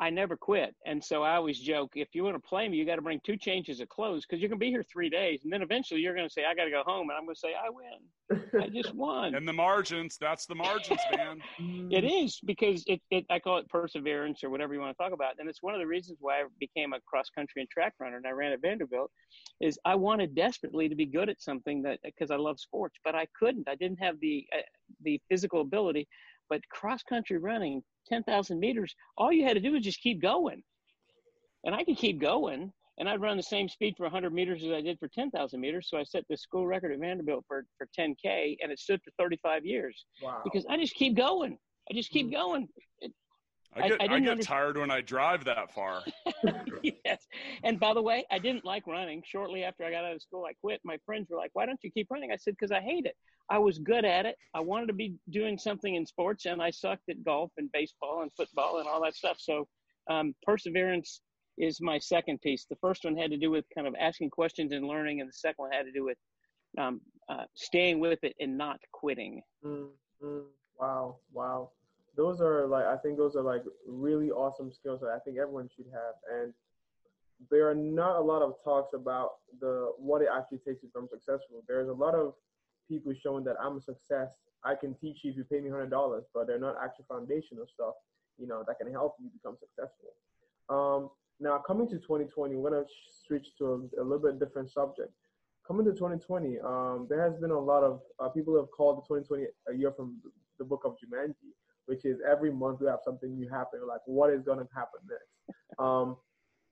I 0.00 0.10
never 0.10 0.36
quit. 0.36 0.74
And 0.86 1.02
so 1.02 1.22
I 1.22 1.36
always 1.36 1.58
joke 1.58 1.92
if 1.94 2.08
you 2.14 2.24
want 2.24 2.34
to 2.34 2.48
play 2.48 2.68
me, 2.68 2.76
you 2.76 2.84
got 2.84 2.96
to 2.96 3.02
bring 3.02 3.20
two 3.24 3.36
changes 3.36 3.80
of 3.80 3.88
clothes 3.88 4.24
because 4.26 4.42
you 4.42 4.48
can 4.48 4.58
be 4.58 4.68
here 4.68 4.82
three 4.82 5.08
days. 5.08 5.40
And 5.44 5.52
then 5.52 5.62
eventually 5.62 6.00
you're 6.00 6.14
going 6.14 6.26
to 6.26 6.32
say, 6.32 6.44
I 6.44 6.54
got 6.54 6.64
to 6.64 6.70
go 6.70 6.82
home. 6.84 7.10
And 7.10 7.16
I'm 7.16 7.24
going 7.24 7.36
to 7.36 7.40
say, 7.40 7.54
I 7.54 7.70
win. 7.70 8.60
I 8.60 8.68
just 8.68 8.92
won. 8.94 9.36
And 9.36 9.46
the 9.46 9.52
margins, 9.52 10.16
that's 10.20 10.46
the 10.46 10.54
margins, 10.54 11.00
man. 11.16 11.40
It 11.90 12.04
is 12.04 12.40
because 12.44 12.82
it, 12.86 13.00
it 13.10 13.24
I 13.30 13.38
call 13.38 13.58
it 13.58 13.68
perseverance 13.68 14.42
or 14.42 14.50
whatever 14.50 14.74
you 14.74 14.80
want 14.80 14.96
to 14.96 15.02
talk 15.02 15.12
about. 15.12 15.34
And 15.38 15.48
it's 15.48 15.62
one 15.62 15.74
of 15.74 15.80
the 15.80 15.86
reasons 15.86 16.18
why 16.20 16.40
I 16.40 16.44
became 16.58 16.92
a 16.92 17.00
cross 17.00 17.30
country 17.30 17.62
and 17.62 17.70
track 17.70 17.94
runner 18.00 18.16
and 18.16 18.26
I 18.26 18.30
ran 18.30 18.52
at 18.52 18.60
Vanderbilt 18.60 19.10
is 19.60 19.78
I 19.84 19.94
wanted 19.94 20.34
desperately 20.34 20.88
to 20.88 20.94
be 20.94 21.06
good 21.06 21.28
at 21.28 21.40
something 21.40 21.82
that 21.82 22.00
because 22.02 22.30
I 22.30 22.36
love 22.36 22.58
sports, 22.58 22.98
but 23.04 23.14
I 23.14 23.26
couldn't. 23.38 23.68
I 23.68 23.76
didn't 23.76 23.98
have 23.98 24.18
the 24.20 24.46
uh, 24.52 24.62
the 25.02 25.20
physical 25.28 25.60
ability. 25.60 26.08
But 26.50 26.60
cross 26.68 27.02
country 27.02 27.38
running, 27.38 27.82
10,000 28.08 28.58
meters, 28.60 28.94
all 29.16 29.32
you 29.32 29.44
had 29.44 29.54
to 29.54 29.60
do 29.60 29.72
was 29.72 29.82
just 29.82 30.00
keep 30.00 30.20
going. 30.20 30.62
And 31.64 31.74
I 31.74 31.84
could 31.84 31.96
keep 31.96 32.20
going 32.20 32.72
and 32.98 33.08
I'd 33.08 33.20
run 33.20 33.36
the 33.36 33.42
same 33.42 33.68
speed 33.68 33.94
for 33.96 34.04
100 34.04 34.32
meters 34.32 34.62
as 34.64 34.70
I 34.70 34.80
did 34.80 34.98
for 34.98 35.08
10,000 35.08 35.60
meters. 35.60 35.88
So 35.90 35.98
I 35.98 36.04
set 36.04 36.24
the 36.28 36.36
school 36.36 36.66
record 36.66 36.92
at 36.92 37.00
Vanderbilt 37.00 37.44
for, 37.48 37.64
for 37.78 37.88
10K 37.98 38.56
and 38.62 38.70
it 38.70 38.78
stood 38.78 39.00
for 39.02 39.10
35 39.18 39.64
years 39.64 40.04
Wow. 40.22 40.42
because 40.44 40.64
I 40.68 40.76
just 40.76 40.94
keep 40.94 41.16
going. 41.16 41.58
I 41.90 41.94
just 41.94 42.10
keep 42.10 42.28
mm. 42.28 42.32
going. 42.32 42.68
It- 43.00 43.12
I 43.76 43.80
I- 43.80 43.88
get, 43.88 44.00
I 44.00 44.04
I, 44.04 44.06
didn't 44.08 44.22
get 44.22 44.30
under- 44.32 44.42
tired 44.44 44.78
when 44.78 44.90
I 44.92 45.00
drive 45.00 45.44
that 45.46 45.74
far. 45.74 46.02
yes. 47.04 47.26
And 47.64 47.80
by 47.80 47.92
the 47.92 48.02
way, 48.02 48.24
I 48.30 48.38
didn't 48.38 48.64
like 48.64 48.86
running. 48.86 49.20
Shortly 49.26 49.64
after 49.64 49.84
I 49.84 49.90
got 49.90 50.04
out 50.04 50.14
of 50.14 50.22
school, 50.22 50.44
I 50.48 50.52
quit. 50.60 50.80
My 50.84 50.96
friends 51.04 51.26
were 51.28 51.36
like, 51.36 51.50
"Why 51.54 51.66
don't 51.66 51.80
you 51.82 51.90
keep 51.90 52.06
running?" 52.08 52.30
I 52.30 52.36
said, 52.36 52.54
"Because 52.56 52.70
I 52.70 52.80
hate 52.80 53.04
it. 53.04 53.16
I 53.50 53.58
was 53.58 53.78
good 53.78 54.04
at 54.04 54.26
it. 54.26 54.36
I 54.54 54.60
wanted 54.60 54.86
to 54.86 54.94
be 54.94 55.14
doing 55.30 55.58
something 55.58 55.94
in 55.94 56.06
sports, 56.06 56.46
and 56.46 56.62
I 56.62 56.70
sucked 56.70 57.08
at 57.08 57.22
golf 57.24 57.52
and 57.56 57.70
baseball 57.72 58.22
and 58.22 58.30
football 58.36 58.78
and 58.78 58.88
all 58.88 59.02
that 59.02 59.14
stuff." 59.14 59.36
So, 59.38 59.68
um, 60.10 60.34
perseverance 60.42 61.20
is 61.58 61.80
my 61.80 61.98
second 61.98 62.40
piece. 62.40 62.66
The 62.68 62.76
first 62.76 63.04
one 63.04 63.16
had 63.16 63.30
to 63.30 63.36
do 63.36 63.50
with 63.50 63.64
kind 63.74 63.86
of 63.86 63.94
asking 63.98 64.30
questions 64.30 64.72
and 64.72 64.86
learning, 64.86 65.20
and 65.20 65.28
the 65.28 65.34
second 65.34 65.62
one 65.64 65.72
had 65.72 65.84
to 65.84 65.92
do 65.92 66.04
with 66.04 66.18
um, 66.78 67.00
uh, 67.28 67.44
staying 67.54 68.00
with 68.00 68.18
it 68.22 68.34
and 68.40 68.56
not 68.56 68.78
quitting. 68.92 69.42
Mm, 69.64 69.88
mm, 70.22 70.42
wow, 70.78 71.16
wow. 71.32 71.70
Those 72.16 72.40
are 72.40 72.66
like 72.66 72.84
I 72.84 72.96
think 72.96 73.16
those 73.16 73.34
are 73.36 73.42
like 73.42 73.62
really 73.86 74.30
awesome 74.30 74.72
skills 74.72 75.00
that 75.00 75.10
I 75.10 75.18
think 75.18 75.36
everyone 75.38 75.68
should 75.74 75.86
have. 75.92 76.14
And 76.32 76.54
there 77.50 77.68
are 77.68 77.74
not 77.74 78.16
a 78.16 78.20
lot 78.20 78.42
of 78.42 78.54
talks 78.62 78.94
about 78.94 79.32
the 79.60 79.92
what 79.98 80.22
it 80.22 80.28
actually 80.34 80.58
takes 80.58 80.80
to 80.82 80.86
become 80.86 81.08
successful. 81.10 81.64
There's 81.66 81.88
a 81.88 81.92
lot 81.92 82.14
of 82.14 82.34
people 82.88 83.12
showing 83.22 83.44
that 83.44 83.56
I'm 83.62 83.76
a 83.76 83.80
success. 83.80 84.30
I 84.64 84.74
can 84.74 84.94
teach 84.94 85.18
you 85.22 85.30
if 85.30 85.36
you 85.36 85.44
pay 85.44 85.60
me 85.60 85.70
hundred 85.70 85.90
dollars, 85.90 86.24
but 86.32 86.46
they're 86.46 86.58
not 86.58 86.76
actually 86.82 87.04
foundational 87.08 87.66
stuff, 87.72 87.94
you 88.38 88.46
know, 88.46 88.64
that 88.66 88.78
can 88.78 88.90
help 88.90 89.16
you 89.20 89.28
become 89.30 89.56
successful. 89.58 90.14
Um, 90.68 91.10
now 91.40 91.58
coming 91.58 91.88
to 91.88 91.96
2020, 91.96 92.54
we're 92.54 92.70
gonna 92.70 92.84
switch 93.26 93.48
to 93.58 93.90
a, 93.98 94.02
a 94.02 94.04
little 94.04 94.18
bit 94.18 94.38
different 94.38 94.70
subject 94.70 95.10
coming 95.66 95.84
to 95.86 95.92
2020, 95.92 96.58
um, 96.60 97.06
there 97.08 97.22
has 97.22 97.38
been 97.40 97.50
a 97.50 97.58
lot 97.58 97.82
of 97.82 98.00
uh, 98.18 98.28
people 98.28 98.56
have 98.56 98.70
called 98.70 98.98
the 98.98 99.02
2020 99.02 99.44
a 99.68 99.74
year 99.74 99.92
from 99.92 100.16
the 100.58 100.64
book 100.64 100.82
of 100.84 100.92
Jumanji, 100.92 101.52
which 101.86 102.04
is 102.04 102.18
every 102.30 102.52
month 102.52 102.80
we 102.80 102.86
have 102.86 103.00
something 103.04 103.34
new 103.34 103.48
happen. 103.48 103.80
Like, 103.86 104.00
what 104.06 104.30
is 104.30 104.42
going 104.42 104.58
to 104.58 104.68
happen 104.74 105.00
next? 105.08 105.58
Um, 105.76 106.18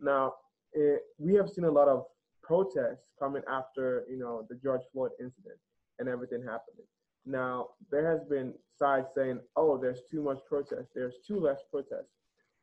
now, 0.01 0.35
it, 0.75 1.03
we 1.19 1.35
have 1.35 1.51
seen 1.51 1.65
a 1.65 1.71
lot 1.71 1.89
of 1.89 2.05
protests 2.41 3.03
coming 3.19 3.43
after 3.51 4.05
you 4.09 4.17
know 4.17 4.47
the 4.49 4.55
George 4.55 4.83
Floyd 4.93 5.11
incident 5.19 5.59
and 6.03 6.11
everything 6.11 6.43
happening. 6.43 6.87
Now, 7.25 7.69
there 7.91 8.07
has 8.11 8.23
been 8.29 8.53
sides 8.79 9.07
saying, 9.15 9.41
"Oh, 9.57 9.79
there's 9.79 10.03
too 10.11 10.23
much 10.23 10.39
protest. 10.49 10.89
There's 10.95 11.15
too 11.27 11.39
less 11.39 11.61
protest," 11.71 12.11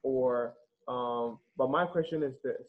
or 0.03 0.53
um, 0.87 1.39
but 1.57 1.69
my 1.69 1.85
question 1.85 2.21
is 2.21 2.35
this: 2.43 2.67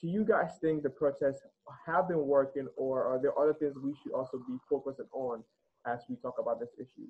Do 0.00 0.06
you 0.08 0.24
guys 0.24 0.50
think 0.60 0.82
the 0.82 0.90
protests 0.90 1.42
have 1.86 2.08
been 2.08 2.26
working, 2.26 2.68
or 2.76 3.04
are 3.04 3.18
there 3.20 3.36
other 3.38 3.54
things 3.54 3.74
we 3.78 3.96
should 4.02 4.12
also 4.12 4.38
be 4.46 4.58
focusing 4.68 5.06
on 5.12 5.42
as 5.86 6.00
we 6.08 6.16
talk 6.16 6.34
about 6.38 6.60
this 6.60 6.74
issue? 6.78 7.08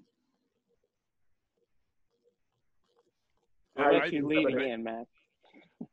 I'll 3.77 3.93
let 3.93 4.13
you 4.13 4.27
lead 4.27 4.47
I- 4.47 4.63
again, 4.63 4.85
Matt. 4.85 5.07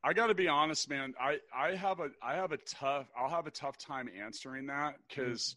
I 0.04 0.14
got 0.14 0.28
to 0.28 0.36
be 0.36 0.48
honest, 0.48 0.90
man. 0.90 1.14
I 1.20 1.40
I 1.56 1.76
have 1.76 2.00
a 2.00 2.10
I 2.22 2.36
have 2.36 2.52
a 2.52 2.58
tough 2.58 3.08
I'll 3.18 3.30
have 3.30 3.48
a 3.48 3.52
tough 3.52 3.78
time 3.80 4.08
answering 4.16 4.68
that 4.68 4.96
because 5.08 5.56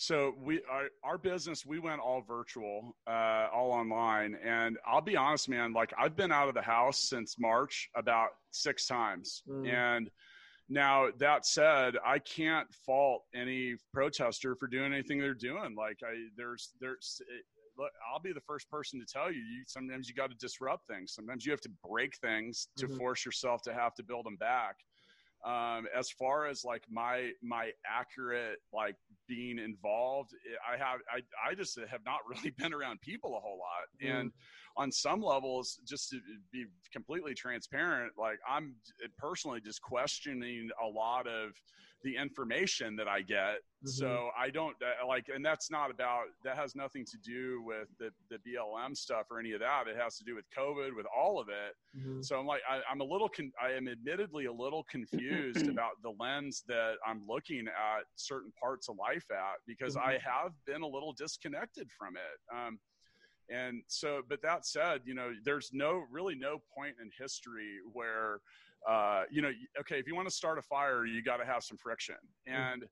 so 0.00 0.34
we 0.38 0.62
our, 0.70 0.88
our 1.04 1.18
business 1.18 1.66
we 1.66 1.78
went 1.78 2.00
all 2.00 2.22
virtual, 2.22 2.96
uh, 3.06 3.48
all 3.52 3.70
online, 3.70 4.34
and 4.42 4.78
I'll 4.86 5.02
be 5.02 5.14
honest, 5.14 5.46
man. 5.50 5.74
Like 5.74 5.92
I've 5.98 6.16
been 6.16 6.32
out 6.32 6.48
of 6.48 6.54
the 6.54 6.62
house 6.62 6.98
since 6.98 7.38
March 7.38 7.90
about 7.94 8.30
six 8.50 8.86
times, 8.86 9.42
Mm. 9.46 9.66
and 9.66 10.10
now 10.70 11.10
that 11.18 11.44
said, 11.44 11.96
I 12.02 12.18
can't 12.18 12.72
fault 12.86 13.24
any 13.34 13.76
protester 13.92 14.56
for 14.56 14.68
doing 14.68 14.94
anything 14.94 15.18
they're 15.18 15.34
doing. 15.34 15.74
Like 15.74 15.98
I 16.02 16.14
there's 16.34 16.72
there's 16.80 17.20
look, 17.76 17.92
I'll 18.10 18.20
be 18.20 18.32
the 18.32 18.40
first 18.40 18.70
person 18.70 18.98
to 19.00 19.06
tell 19.06 19.30
you, 19.30 19.40
you 19.40 19.64
sometimes 19.66 20.08
you 20.08 20.14
got 20.14 20.30
to 20.30 20.36
disrupt 20.36 20.86
things. 20.86 21.12
Sometimes 21.12 21.44
you 21.44 21.52
have 21.52 21.60
to 21.62 21.72
break 21.86 22.16
things 22.16 22.68
to 22.76 22.86
Mhm. 22.86 22.96
force 22.96 23.26
yourself 23.26 23.60
to 23.62 23.74
have 23.74 23.94
to 23.96 24.02
build 24.02 24.24
them 24.24 24.36
back. 24.36 24.76
Um, 25.44 25.86
as 25.96 26.10
far 26.10 26.46
as 26.46 26.64
like 26.64 26.84
my 26.90 27.30
my 27.42 27.70
accurate 27.86 28.58
like 28.72 28.96
being 29.26 29.58
involved, 29.58 30.34
I 30.70 30.76
have 30.76 31.00
I 31.10 31.22
I 31.50 31.54
just 31.54 31.78
have 31.78 32.04
not 32.04 32.20
really 32.28 32.50
been 32.50 32.74
around 32.74 33.00
people 33.00 33.36
a 33.36 33.40
whole 33.40 33.58
lot, 33.58 33.88
Mhm. 34.02 34.20
and 34.20 34.32
on 34.80 34.90
some 34.90 35.20
levels, 35.20 35.78
just 35.86 36.08
to 36.10 36.20
be 36.52 36.64
completely 36.92 37.34
transparent, 37.34 38.12
like 38.18 38.38
I'm 38.48 38.74
personally 39.18 39.60
just 39.60 39.82
questioning 39.82 40.70
a 40.82 40.86
lot 40.86 41.26
of 41.26 41.50
the 42.02 42.16
information 42.16 42.96
that 42.96 43.08
I 43.08 43.20
get. 43.20 43.56
Mhm. 43.84 43.90
So 43.90 44.30
I 44.34 44.48
don't 44.48 44.74
uh, 44.82 45.06
like, 45.06 45.26
and 45.34 45.44
that's 45.44 45.70
not 45.70 45.90
about, 45.90 46.24
that 46.44 46.56
has 46.56 46.74
nothing 46.74 47.04
to 47.04 47.18
do 47.18 47.62
with 47.62 47.88
the, 47.98 48.10
the 48.30 48.38
BLM 48.38 48.96
stuff 48.96 49.26
or 49.30 49.38
any 49.38 49.52
of 49.52 49.60
that. 49.60 49.86
It 49.86 49.98
has 49.98 50.16
to 50.16 50.24
do 50.24 50.34
with 50.34 50.46
COVID, 50.56 50.96
with 50.96 51.04
all 51.14 51.38
of 51.38 51.48
it. 51.50 51.74
Mhm. 51.98 52.24
So 52.24 52.38
I'm 52.40 52.46
like, 52.46 52.62
I, 52.68 52.80
I'm 52.90 53.02
a 53.02 53.04
little, 53.04 53.28
con- 53.28 53.52
I 53.62 53.72
am 53.72 53.86
admittedly 53.86 54.46
a 54.46 54.52
little 54.52 54.84
confused 54.84 55.54
about 55.78 56.00
the 56.02 56.12
lens 56.18 56.64
that 56.68 56.94
I'm 57.06 57.22
looking 57.28 57.68
at 57.68 58.04
certain 58.16 58.52
parts 58.58 58.88
of 58.88 58.96
life 58.96 59.26
at 59.30 59.56
because 59.66 59.98
I 59.98 60.12
have 60.24 60.52
been 60.64 60.80
a 60.80 60.88
little 60.88 61.12
disconnected 61.12 61.90
from 61.98 62.16
it. 62.16 62.36
Um, 62.56 62.78
and 63.50 63.82
so, 63.88 64.22
but 64.28 64.40
that 64.42 64.64
said, 64.66 65.00
you 65.04 65.14
know, 65.14 65.32
there's 65.44 65.70
no 65.72 66.04
really 66.10 66.34
no 66.34 66.62
point 66.74 66.94
in 67.02 67.10
history 67.18 67.78
where, 67.92 68.40
uh, 68.88 69.24
you 69.30 69.42
know, 69.42 69.50
okay, 69.80 69.98
if 69.98 70.06
you 70.06 70.14
want 70.14 70.28
to 70.28 70.34
start 70.34 70.58
a 70.58 70.62
fire, 70.62 71.04
you 71.04 71.22
got 71.22 71.38
to 71.38 71.44
have 71.44 71.62
some 71.62 71.76
friction. 71.76 72.16
And 72.46 72.84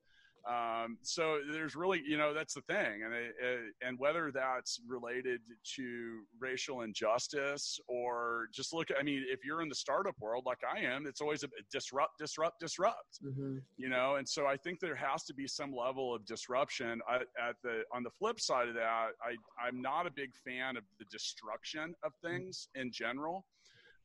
Um, 0.48 0.96
so 1.02 1.40
there's 1.52 1.76
really, 1.76 2.02
you 2.06 2.16
know, 2.16 2.32
that's 2.32 2.54
the 2.54 2.62
thing, 2.62 3.02
and 3.04 3.12
it, 3.12 3.34
it, 3.42 3.60
and 3.82 3.98
whether 3.98 4.32
that's 4.32 4.80
related 4.86 5.40
to 5.76 6.20
racial 6.40 6.82
injustice 6.82 7.78
or 7.86 8.48
just 8.52 8.72
look. 8.72 8.88
I 8.98 9.02
mean, 9.02 9.24
if 9.28 9.44
you're 9.44 9.60
in 9.60 9.68
the 9.68 9.74
startup 9.74 10.14
world 10.20 10.44
like 10.46 10.60
I 10.64 10.80
am, 10.80 11.06
it's 11.06 11.20
always 11.20 11.42
a 11.44 11.48
disrupt, 11.70 12.12
disrupt, 12.18 12.60
disrupt. 12.60 13.20
Mm-hmm. 13.22 13.58
You 13.76 13.88
know, 13.90 14.16
and 14.16 14.26
so 14.26 14.46
I 14.46 14.56
think 14.56 14.80
there 14.80 14.96
has 14.96 15.24
to 15.24 15.34
be 15.34 15.46
some 15.46 15.72
level 15.74 16.14
of 16.14 16.24
disruption. 16.24 17.00
I, 17.06 17.16
at 17.16 17.56
the 17.62 17.82
on 17.92 18.02
the 18.02 18.10
flip 18.10 18.40
side 18.40 18.68
of 18.68 18.74
that, 18.74 19.08
I 19.22 19.36
I'm 19.62 19.82
not 19.82 20.06
a 20.06 20.10
big 20.10 20.30
fan 20.34 20.78
of 20.78 20.84
the 20.98 21.04
destruction 21.10 21.94
of 22.02 22.12
things 22.22 22.68
in 22.74 22.90
general 22.90 23.44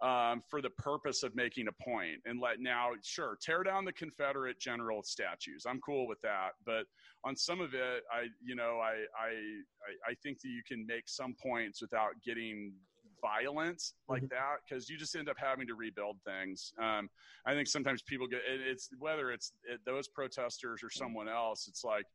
um, 0.04 0.44
for 0.50 0.62
the 0.62 0.70
purpose 0.72 1.24
of 1.24 1.36
making 1.36 1.68
a 1.68 1.84
point 1.84 2.20
and 2.26 2.40
let 2.40 2.60
now 2.60 2.90
sure 3.04 3.38
tear 3.42 3.64
down 3.64 3.86
the 3.86 3.94
confederate 3.94 4.60
general 4.60 5.02
statues. 5.02 5.66
I'm 5.68 5.80
cool 5.82 6.08
with 6.08 6.22
that. 6.22 6.52
But 6.66 6.86
on 7.24 7.36
some 7.36 7.62
of 7.62 7.74
it 7.74 8.04
i 8.12 8.26
you 8.44 8.56
know 8.56 8.80
i 8.82 9.06
i 9.18 9.32
i 10.10 10.14
think 10.22 10.42
that 10.42 10.50
you 10.50 10.62
can 10.68 10.86
make 10.86 11.08
some 11.08 11.36
points 11.42 11.82
without 11.82 12.12
getting 12.24 12.74
violence 13.22 13.94
like 14.10 14.24
mm-hmm. 14.24 14.34
that 14.34 14.58
because 14.68 14.90
you 14.90 14.98
just 14.98 15.16
end 15.16 15.30
up 15.30 15.38
having 15.40 15.66
to 15.66 15.76
rebuild 15.76 16.18
things. 16.26 16.74
Um, 16.78 17.10
i 17.46 17.54
think 17.54 17.68
sometimes 17.68 18.02
people 18.02 18.28
get 18.28 18.42
it's 18.46 18.90
whether 19.00 19.32
it's 19.32 19.54
it, 19.64 19.80
those 19.86 20.08
protesters 20.08 20.82
or 20.84 20.90
someone 20.90 21.30
else 21.30 21.68
it's 21.70 21.84
like 21.84 22.06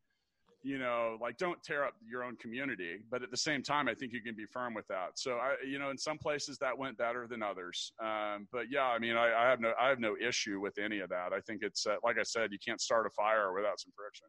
you 0.61 0.77
know, 0.77 1.17
like 1.21 1.37
don't 1.37 1.61
tear 1.63 1.85
up 1.85 1.93
your 2.05 2.23
own 2.23 2.35
community. 2.35 2.97
But 3.09 3.23
at 3.23 3.31
the 3.31 3.37
same 3.37 3.63
time, 3.63 3.87
I 3.87 3.93
think 3.93 4.11
you 4.11 4.21
can 4.21 4.35
be 4.35 4.45
firm 4.45 4.73
with 4.73 4.87
that. 4.87 5.11
So 5.15 5.33
I, 5.33 5.55
you 5.65 5.79
know, 5.79 5.89
in 5.89 5.97
some 5.97 6.17
places 6.17 6.57
that 6.59 6.77
went 6.77 6.97
better 6.97 7.27
than 7.27 7.41
others. 7.41 7.93
Um, 8.01 8.47
but 8.51 8.65
yeah, 8.69 8.83
I 8.83 8.99
mean, 8.99 9.15
I, 9.15 9.33
I, 9.33 9.49
have 9.49 9.61
no, 9.61 9.73
I 9.79 9.87
have 9.87 9.99
no 9.99 10.15
issue 10.21 10.59
with 10.59 10.77
any 10.77 10.99
of 10.99 11.09
that. 11.09 11.31
I 11.33 11.39
think 11.39 11.61
it's 11.63 11.87
uh, 11.87 11.95
like 12.03 12.17
I 12.19 12.23
said, 12.23 12.51
you 12.51 12.59
can't 12.65 12.81
start 12.81 13.05
a 13.05 13.09
fire 13.09 13.53
without 13.53 13.79
some 13.79 13.93
friction. 13.95 14.27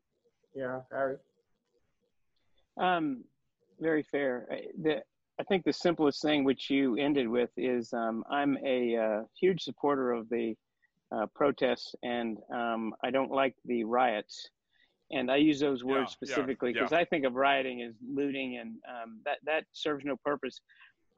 Yeah, 0.55 0.81
Harry. 0.93 1.17
Um, 2.79 3.25
very 3.81 4.03
fair. 4.03 4.47
The, 4.83 5.03
I 5.41 5.43
think 5.45 5.65
the 5.65 5.73
simplest 5.73 6.23
thing 6.23 6.45
which 6.45 6.71
you 6.71 6.97
ended 6.97 7.27
with 7.27 7.51
is 7.57 7.93
um, 7.93 8.23
I'm 8.31 8.57
a 8.65 8.97
uh, 8.97 9.23
huge 9.41 9.63
supporter 9.63 10.13
of 10.13 10.29
the 10.29 10.55
uh, 11.13 11.27
protests, 11.35 11.95
and 12.03 12.39
um, 12.55 12.95
I 13.03 13.11
don't 13.11 13.33
like 13.33 13.57
the 13.65 13.85
riots 13.85 14.49
and 15.11 15.31
I 15.31 15.37
use 15.37 15.61
those 15.61 15.83
words 15.83 16.11
yeah, 16.11 16.27
specifically 16.27 16.73
because 16.73 16.93
yeah, 16.93 16.99
yeah. 16.99 17.03
I 17.03 17.05
think 17.07 17.25
of 17.25 17.35
rioting 17.35 17.83
as 17.83 17.95
looting, 18.07 18.59
and 18.59 18.77
um, 18.89 19.21
that 19.25 19.39
that 19.45 19.65
serves 19.73 20.05
no 20.05 20.17
purpose. 20.25 20.61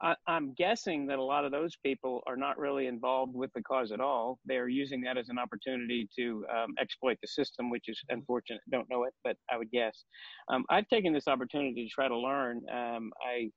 I, 0.01 0.15
am 0.27 0.53
guessing 0.57 1.05
that 1.07 1.19
a 1.19 1.23
lot 1.23 1.45
of 1.45 1.51
those 1.51 1.77
people 1.77 2.21
are 2.27 2.35
not 2.35 2.57
really 2.57 2.87
involved 2.87 3.33
with 3.33 3.51
the 3.53 3.61
cause 3.61 3.91
at 3.91 4.01
all. 4.01 4.39
They're 4.45 4.67
using 4.67 5.01
that 5.01 5.17
as 5.17 5.29
an 5.29 5.39
opportunity 5.39 6.09
to 6.17 6.45
um, 6.53 6.73
exploit 6.81 7.17
the 7.21 7.27
system, 7.27 7.69
which 7.69 7.85
is 7.87 8.01
unfortunate. 8.09 8.59
Don't 8.69 8.89
know 8.89 9.05
it, 9.05 9.13
but 9.23 9.37
I 9.49 9.57
would 9.57 9.71
guess. 9.71 10.03
Um, 10.49 10.65
I've 10.69 10.87
taken 10.89 11.13
this 11.13 11.27
opportunity 11.27 11.85
to 11.85 11.89
try 11.89 12.07
to 12.07 12.17
learn. 12.17 12.61
Um, 12.71 13.11
I 13.25 13.49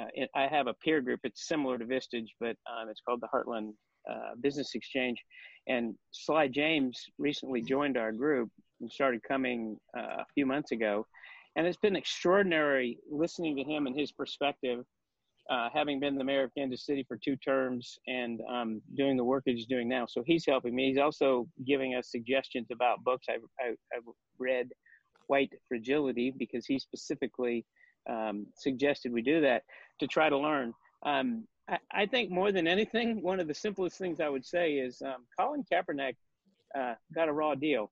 uh, 0.00 0.26
I 0.36 0.46
have 0.46 0.68
a 0.68 0.74
peer 0.74 1.00
group. 1.00 1.20
It's 1.24 1.48
similar 1.48 1.78
to 1.78 1.84
Vistage, 1.84 2.28
but 2.38 2.56
um, 2.70 2.88
it's 2.88 3.00
called 3.00 3.20
the 3.20 3.28
Heartland 3.34 3.72
uh, 4.08 4.34
Business 4.40 4.74
Exchange. 4.74 5.18
And 5.66 5.94
Sly 6.12 6.48
James 6.48 7.02
recently 7.18 7.60
joined 7.62 7.96
our 7.96 8.12
group 8.12 8.50
and 8.80 8.90
started 8.90 9.22
coming 9.22 9.78
uh, 9.96 10.20
a 10.20 10.26
few 10.34 10.46
months 10.46 10.72
ago. 10.72 11.06
And 11.56 11.66
it's 11.66 11.78
been 11.78 11.96
extraordinary 11.96 12.98
listening 13.10 13.56
to 13.56 13.64
him 13.64 13.86
and 13.86 13.98
his 13.98 14.12
perspective, 14.12 14.84
uh, 15.50 15.68
having 15.72 15.98
been 15.98 16.16
the 16.16 16.24
mayor 16.24 16.44
of 16.44 16.54
Kansas 16.56 16.84
City 16.84 17.04
for 17.08 17.16
two 17.16 17.36
terms 17.36 17.98
and 18.06 18.40
um, 18.48 18.82
doing 18.96 19.16
the 19.16 19.24
work 19.24 19.44
that 19.46 19.54
he's 19.56 19.66
doing 19.66 19.88
now. 19.88 20.06
So 20.06 20.22
he's 20.26 20.44
helping 20.46 20.74
me. 20.74 20.88
He's 20.88 20.98
also 20.98 21.48
giving 21.66 21.94
us 21.94 22.10
suggestions 22.10 22.68
about 22.70 23.02
books. 23.02 23.26
I've, 23.30 23.40
I, 23.60 23.68
have 23.92 24.04
read 24.38 24.68
White 25.26 25.52
Fragility 25.68 26.32
because 26.36 26.66
he 26.66 26.78
specifically 26.78 27.64
um, 28.08 28.46
suggested 28.56 29.12
we 29.12 29.22
do 29.22 29.40
that 29.40 29.62
to 30.00 30.06
try 30.06 30.28
to 30.28 30.38
learn. 30.38 30.72
Um, 31.04 31.46
I, 31.68 31.78
I, 31.92 32.06
think 32.06 32.30
more 32.30 32.52
than 32.52 32.66
anything, 32.66 33.22
one 33.22 33.40
of 33.40 33.48
the 33.48 33.54
simplest 33.54 33.98
things 33.98 34.20
I 34.20 34.28
would 34.28 34.44
say 34.44 34.74
is 34.74 35.02
um, 35.02 35.26
Colin 35.38 35.64
Kaepernick 35.70 36.14
uh, 36.78 36.94
got 37.14 37.28
a 37.28 37.32
raw 37.32 37.54
deal 37.54 37.90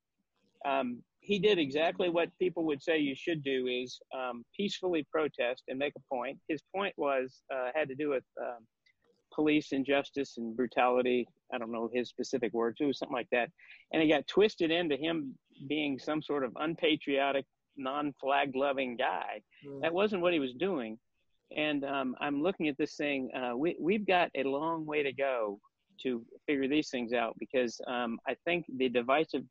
um, 0.65 1.03
he 1.21 1.39
did 1.39 1.59
exactly 1.59 2.09
what 2.09 2.29
people 2.39 2.65
would 2.65 2.83
say 2.83 2.99
you 2.99 3.17
should 3.17 3.43
do 3.43 3.67
is 3.67 3.99
um, 4.17 4.45
peacefully 4.57 5.07
protest 5.11 5.65
and 5.69 5.79
make 5.79 5.95
a 5.97 6.15
point. 6.15 6.39
His 6.49 6.63
point 6.75 6.95
was 6.97 7.43
uh, 7.53 7.71
had 7.75 7.89
to 7.89 7.97
do 7.97 8.11
with 8.11 8.23
um, 8.41 8.65
police 9.35 9.73
injustice 9.73 10.37
and 10.39 10.57
brutality. 10.57 11.27
I 11.53 11.59
don't 11.59 11.73
know 11.73 11.91
his 11.93 12.09
specific 12.09 12.53
words. 12.53 12.77
It 12.81 12.87
was 12.87 12.99
something 12.99 13.15
like 13.15 13.29
that, 13.33 13.51
and 13.93 14.03
it 14.03 14.09
got 14.09 14.27
twisted 14.29 14.71
into 14.71 14.97
him 14.97 15.35
being 15.69 15.99
some 15.99 16.23
sort 16.23 16.45
of 16.45 16.53
unpatriotic, 16.57 17.45
non-flag 17.77 18.55
loving 18.55 18.97
guy. 18.97 19.43
Mm. 19.67 19.83
That 19.83 19.93
wasn't 19.93 20.23
what 20.23 20.33
he 20.33 20.41
was 20.41 20.55
doing. 20.55 20.99
And 21.57 21.85
um, 21.85 22.17
I'm 22.21 22.43
looking 22.43 22.69
at 22.69 22.77
this 22.79 22.97
thing. 22.97 23.31
Uh, 23.35 23.57
we 23.57 23.77
we've 23.81 24.07
got 24.07 24.31
a 24.37 24.45
long 24.45 24.87
way 24.87 25.03
to 25.03 25.13
go 25.13 25.61
to 26.03 26.25
figure 26.47 26.69
these 26.69 26.91
things 26.91 27.13
out 27.13 27.35
because 27.39 27.81
um, 27.87 28.19
I 28.29 28.37
think 28.45 28.67
the 28.77 28.89
divisive 28.89 29.43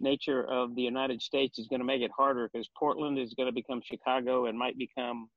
nature 0.00 0.44
of 0.44 0.74
the 0.74 0.82
United 0.82 1.22
States 1.22 1.58
is 1.58 1.68
going 1.68 1.80
to 1.80 1.86
make 1.86 2.02
it 2.02 2.10
harder 2.16 2.48
because 2.52 2.68
Portland 2.78 3.18
is 3.18 3.34
going 3.34 3.46
to 3.46 3.52
become 3.52 3.80
Chicago 3.82 4.46
and 4.46 4.58
might 4.58 4.76
become 4.78 5.28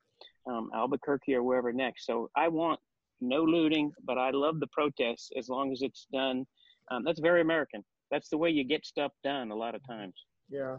um, 0.50 0.70
Albuquerque 0.74 1.36
or 1.36 1.44
wherever 1.44 1.72
next. 1.72 2.06
So 2.06 2.30
I 2.36 2.48
want 2.48 2.80
no 3.22 3.44
looting, 3.44 3.92
but 4.04 4.18
I 4.18 4.32
love 4.32 4.60
the 4.60 4.68
protests 4.68 5.30
as 5.38 5.50
long 5.50 5.72
as 5.72 5.82
it's 5.82 6.08
done. 6.12 6.46
Um, 6.92 7.04
that's 7.04 7.20
very 7.20 7.42
American. 7.42 7.84
That's 8.12 8.30
the 8.30 8.38
way 8.38 8.50
you 8.50 8.64
get 8.64 8.86
stuff 8.86 9.12
done 9.24 9.52
a 9.52 9.56
lot 9.56 9.76
of 9.76 9.86
times. 9.86 10.14
Yeah, 10.50 10.78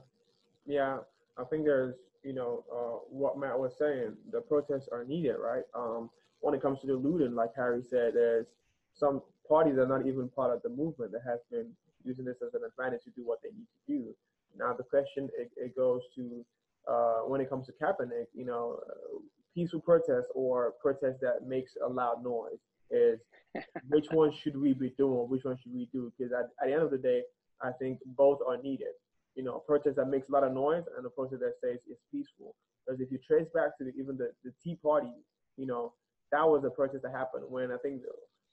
yeah. 0.66 0.98
I 1.38 1.44
think 1.44 1.64
there's, 1.64 1.96
you 2.24 2.32
know, 2.32 2.64
uh, 2.72 2.98
what 3.10 3.38
Matt 3.38 3.58
was 3.58 3.76
saying. 3.78 4.14
The 4.32 4.40
protests 4.40 4.88
are 4.90 5.04
needed, 5.04 5.36
right? 5.38 5.64
Um, 5.74 6.10
when 6.40 6.54
it 6.54 6.62
comes 6.62 6.80
to 6.80 6.86
the 6.86 6.94
looting, 6.94 7.34
like 7.34 7.50
Harry 7.56 7.82
said, 7.82 8.14
there's 8.14 8.46
some 8.94 9.22
parties 9.48 9.76
that 9.76 9.82
are 9.82 9.98
not 9.98 10.06
even 10.06 10.28
part 10.28 10.54
of 10.54 10.62
the 10.62 10.68
movement 10.68 11.12
that 11.12 11.22
has 11.26 11.40
been 11.50 11.68
using 12.04 12.24
this 12.24 12.36
as 12.46 12.54
an 12.54 12.60
advantage 12.66 13.04
to 13.04 13.10
do 13.10 13.26
what 13.26 13.40
they 13.42 13.50
need 13.50 13.66
to 13.66 13.92
do. 13.92 14.14
Now 14.56 14.72
the 14.72 14.84
question 14.84 15.28
it, 15.38 15.50
it 15.56 15.76
goes 15.76 16.02
to 16.16 16.44
uh, 16.88 17.20
when 17.26 17.40
it 17.40 17.50
comes 17.50 17.66
to 17.66 17.72
Kaepernick, 17.72 18.26
you 18.34 18.46
know, 18.46 18.80
uh, 18.88 19.18
peaceful 19.54 19.80
protest 19.80 20.28
or 20.34 20.72
protest 20.80 21.20
that 21.20 21.46
makes 21.46 21.72
a 21.84 21.88
loud 21.88 22.22
noise 22.22 22.58
is 22.90 23.20
which 23.88 24.06
one 24.10 24.32
should 24.32 24.56
we 24.56 24.72
be 24.72 24.90
doing? 24.96 25.28
Which 25.28 25.44
one 25.44 25.58
should 25.62 25.74
we 25.74 25.88
do? 25.92 26.12
Because 26.16 26.32
at, 26.32 26.46
at 26.62 26.68
the 26.68 26.72
end 26.72 26.82
of 26.82 26.90
the 26.90 26.98
day, 26.98 27.22
I 27.60 27.70
think 27.72 27.98
both 28.16 28.38
are 28.46 28.56
needed. 28.56 28.94
You 29.34 29.44
know, 29.44 29.56
a 29.56 29.60
protest 29.60 29.96
that 29.96 30.06
makes 30.06 30.28
a 30.28 30.32
lot 30.32 30.44
of 30.44 30.52
noise 30.52 30.84
and 30.96 31.04
a 31.04 31.10
protest 31.10 31.40
that 31.40 31.54
says 31.60 31.78
it's 31.88 32.00
peaceful. 32.10 32.54
Because 32.86 33.00
if 33.00 33.10
you 33.12 33.18
trace 33.18 33.46
back 33.54 33.76
to 33.78 33.84
the, 33.84 33.90
even 33.98 34.16
the, 34.16 34.30
the 34.44 34.52
Tea 34.62 34.78
Party, 34.82 35.12
you 35.56 35.66
know, 35.66 35.92
that 36.32 36.46
was 36.48 36.64
a 36.64 36.70
protest 36.70 37.02
that 37.02 37.12
happened 37.12 37.44
when 37.48 37.70
I 37.70 37.76
think 37.78 38.02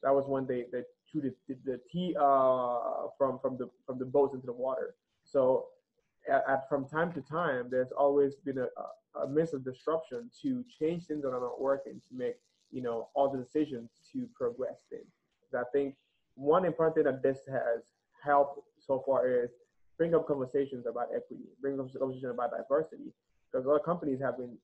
that 0.03 0.13
was 0.13 0.25
when 0.27 0.45
they, 0.45 0.65
they 0.71 0.83
the, 1.21 1.33
the, 1.47 1.55
the 1.65 1.79
tea 1.91 2.15
uh, 2.19 3.07
from 3.17 3.39
from 3.39 3.57
the 3.57 3.69
from 3.85 3.99
the 3.99 4.05
boats 4.05 4.33
into 4.33 4.45
the 4.45 4.53
water. 4.53 4.95
So 5.23 5.65
at, 6.29 6.43
at 6.47 6.69
from 6.69 6.85
time 6.87 7.11
to 7.13 7.21
time, 7.21 7.67
there's 7.69 7.91
always 7.91 8.35
been 8.35 8.57
a, 8.57 8.67
a, 9.17 9.23
a 9.23 9.27
miss 9.27 9.53
of 9.53 9.63
disruption 9.63 10.29
to 10.41 10.63
change 10.79 11.05
things 11.05 11.23
that 11.23 11.29
are 11.29 11.41
not 11.41 11.61
working 11.61 12.01
to 12.09 12.15
make 12.15 12.35
you 12.71 12.81
know 12.81 13.09
all 13.13 13.29
the 13.29 13.37
decisions 13.37 13.91
to 14.13 14.27
progress 14.35 14.77
things. 14.89 15.07
I 15.53 15.63
think 15.71 15.95
one 16.35 16.65
important 16.65 16.95
thing 16.95 17.05
that 17.05 17.23
this 17.23 17.39
has 17.49 17.83
helped 18.23 18.59
so 18.79 19.01
far 19.05 19.27
is 19.27 19.51
bring 19.97 20.13
up 20.13 20.27
conversations 20.27 20.85
about 20.85 21.07
equity, 21.15 21.45
bring 21.61 21.79
up 21.79 21.91
conversations 21.97 22.31
about 22.33 22.51
diversity, 22.51 23.13
because 23.51 23.65
a 23.65 23.69
lot 23.69 23.77
of 23.77 23.85
companies 23.85 24.19
have 24.19 24.37
been 24.37 24.57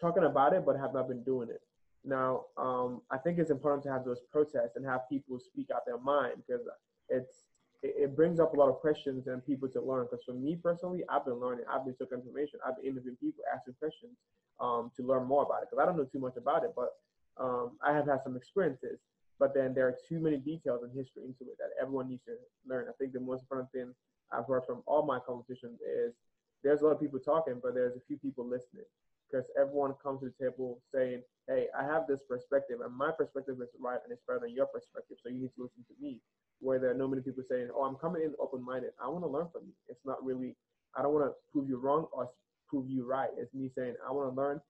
talking 0.00 0.24
about 0.24 0.52
it 0.52 0.64
but 0.66 0.76
have 0.78 0.92
not 0.92 1.08
been 1.08 1.22
doing 1.22 1.48
it. 1.48 1.62
Now, 2.06 2.44
um, 2.56 3.02
I 3.10 3.18
think 3.18 3.38
it's 3.38 3.50
important 3.50 3.82
to 3.84 3.90
have 3.90 4.04
those 4.04 4.20
protests 4.30 4.76
and 4.76 4.86
have 4.86 5.08
people 5.08 5.40
speak 5.40 5.70
out 5.74 5.84
their 5.84 5.98
mind 5.98 6.34
because 6.46 6.64
it's 7.08 7.48
it, 7.82 8.14
brings 8.16 8.38
up 8.38 8.54
a 8.54 8.56
lot 8.56 8.68
of 8.68 8.76
questions 8.76 9.26
and 9.26 9.44
people 9.44 9.68
to 9.70 9.80
learn. 9.80 10.06
Because 10.08 10.24
for 10.24 10.32
me 10.32 10.56
personally, 10.56 11.02
I've 11.08 11.24
been 11.24 11.40
learning. 11.40 11.64
I've 11.70 11.84
been 11.84 11.94
taking 11.94 12.18
information. 12.18 12.60
I've 12.66 12.76
been 12.76 12.86
interviewing 12.86 13.16
people, 13.20 13.42
asking 13.52 13.74
questions 13.80 14.16
um, 14.60 14.90
to 14.96 15.02
learn 15.02 15.26
more 15.26 15.42
about 15.42 15.62
it. 15.62 15.68
Because 15.70 15.82
I 15.82 15.86
don't 15.86 15.96
know 15.96 16.04
too 16.04 16.20
much 16.20 16.36
about 16.36 16.62
it, 16.62 16.72
but 16.76 16.94
um, 17.38 17.72
I 17.84 17.92
have 17.92 18.06
had 18.06 18.22
some 18.22 18.36
experiences. 18.36 19.00
But 19.38 19.52
then 19.52 19.74
there 19.74 19.86
are 19.86 19.96
too 20.08 20.20
many 20.20 20.38
details 20.38 20.82
and 20.82 20.92
history 20.96 21.24
into 21.24 21.50
it 21.50 21.58
that 21.58 21.70
everyone 21.80 22.08
needs 22.08 22.24
to 22.24 22.36
learn. 22.66 22.86
I 22.88 22.92
think 22.98 23.12
the 23.12 23.20
most 23.20 23.42
important 23.42 23.70
thing 23.72 23.92
I've 24.32 24.46
heard 24.46 24.64
from 24.64 24.82
all 24.86 25.04
my 25.04 25.18
conversations 25.18 25.80
is 25.80 26.14
there's 26.62 26.80
a 26.80 26.84
lot 26.84 26.92
of 26.92 27.00
people 27.00 27.18
talking, 27.18 27.60
but 27.62 27.74
there's 27.74 27.96
a 27.96 28.00
few 28.06 28.16
people 28.16 28.46
listening 28.46 28.86
because 29.30 29.50
everyone 29.60 29.94
comes 30.02 30.20
to 30.20 30.26
the 30.30 30.44
table 30.44 30.80
saying, 30.92 31.22
"Hey, 31.48 31.68
I 31.78 31.84
have 31.84 32.06
this 32.06 32.22
perspective, 32.28 32.80
and 32.82 32.94
my 32.94 33.10
perspective 33.12 33.60
is 33.62 33.70
right, 33.80 34.00
and 34.02 34.12
it's 34.12 34.22
better 34.26 34.40
than 34.40 34.54
your 34.54 34.66
perspective. 34.66 35.18
So 35.22 35.28
you 35.28 35.40
need 35.40 35.54
to 35.56 35.62
listen 35.62 35.84
to 35.88 35.94
me." 36.00 36.20
Where 36.60 36.78
there 36.78 36.90
are 36.90 36.94
no 36.94 37.08
many 37.08 37.22
people 37.22 37.42
saying, 37.42 37.70
"Oh, 37.74 37.84
I'm 37.84 37.96
coming 37.96 38.22
in 38.22 38.34
open-minded. 38.40 38.92
I 39.00 39.08
want 39.08 39.24
to 39.24 39.28
learn 39.28 39.48
from 39.52 39.64
you." 39.66 39.74
It's 39.88 40.04
not 40.04 40.24
really. 40.24 40.56
I 40.94 41.02
don't 41.02 41.12
want 41.12 41.26
to 41.26 41.34
prove 41.52 41.68
you 41.68 41.76
wrong 41.78 42.06
or 42.12 42.30
prove 42.68 42.88
you 42.88 43.04
right. 43.06 43.30
It's 43.36 43.52
me 43.54 43.68
saying, 43.68 43.96
"I 44.06 44.12
want 44.12 44.32
to 44.32 44.36
learn, 44.40 44.60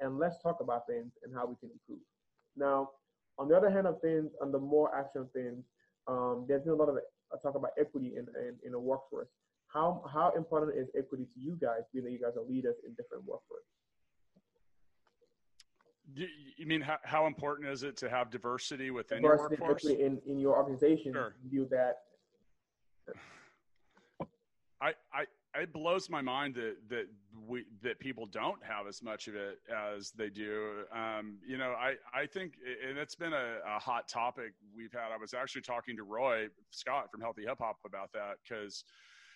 and 0.00 0.18
let's 0.18 0.38
talk 0.42 0.60
about 0.60 0.86
things 0.86 1.12
and 1.22 1.34
how 1.34 1.46
we 1.46 1.56
can 1.56 1.70
improve." 1.70 2.02
Now, 2.56 2.90
on 3.38 3.48
the 3.48 3.56
other 3.56 3.70
hand 3.70 3.86
of 3.86 4.00
things, 4.00 4.32
on 4.42 4.50
the 4.50 4.58
more 4.58 4.94
action 4.96 5.28
things, 5.32 5.64
um, 6.08 6.46
there's 6.48 6.62
been 6.62 6.72
a 6.72 6.76
lot 6.76 6.88
of 6.88 6.96
uh, 6.96 7.36
talk 7.42 7.54
about 7.54 7.70
equity 7.78 8.14
in, 8.16 8.26
in, 8.40 8.54
in 8.64 8.72
the 8.72 8.78
workforce. 8.78 9.28
how 9.68 10.02
how 10.12 10.30
important 10.36 10.76
is 10.78 10.88
equity 10.96 11.26
to 11.34 11.40
you 11.40 11.56
guys, 11.60 11.82
being 11.92 12.04
that 12.04 12.12
you 12.12 12.20
guys 12.20 12.36
are 12.36 12.42
leaders 12.48 12.76
in 12.86 12.94
different 12.94 13.24
workforces? 13.26 13.85
You 16.14 16.66
mean 16.66 16.80
how, 16.80 16.98
how 17.02 17.26
important 17.26 17.68
is 17.68 17.82
it 17.82 17.96
to 17.98 18.08
have 18.08 18.30
diversity 18.30 18.90
within 18.90 19.22
diversity 19.22 19.56
your 19.58 19.68
workforce? 19.68 19.84
in, 19.84 20.20
in 20.26 20.38
your 20.38 20.56
organization, 20.56 21.12
sure. 21.12 21.34
you 21.50 21.66
that. 21.70 21.96
I, 24.80 24.92
I, 25.12 25.24
it 25.60 25.72
blows 25.72 26.10
my 26.10 26.20
mind 26.20 26.54
that 26.54 26.76
that 26.88 27.06
we 27.46 27.64
that 27.82 27.98
people 27.98 28.26
don't 28.26 28.62
have 28.62 28.86
as 28.86 29.02
much 29.02 29.28
of 29.28 29.34
it 29.34 29.58
as 29.74 30.10
they 30.12 30.28
do. 30.28 30.84
Um, 30.92 31.38
you 31.46 31.58
know, 31.58 31.74
I 31.78 31.94
I 32.14 32.26
think, 32.26 32.54
and 32.86 32.98
it's 32.98 33.14
been 33.14 33.32
a, 33.32 33.58
a, 33.66 33.78
hot 33.78 34.08
topic 34.08 34.52
we've 34.76 34.92
had. 34.92 35.12
I 35.12 35.16
was 35.18 35.34
actually 35.34 35.62
talking 35.62 35.96
to 35.96 36.02
Roy 36.02 36.48
Scott 36.70 37.10
from 37.10 37.20
Healthy 37.20 37.42
Hip 37.46 37.58
Hop 37.60 37.78
about 37.84 38.12
that 38.12 38.36
because 38.42 38.84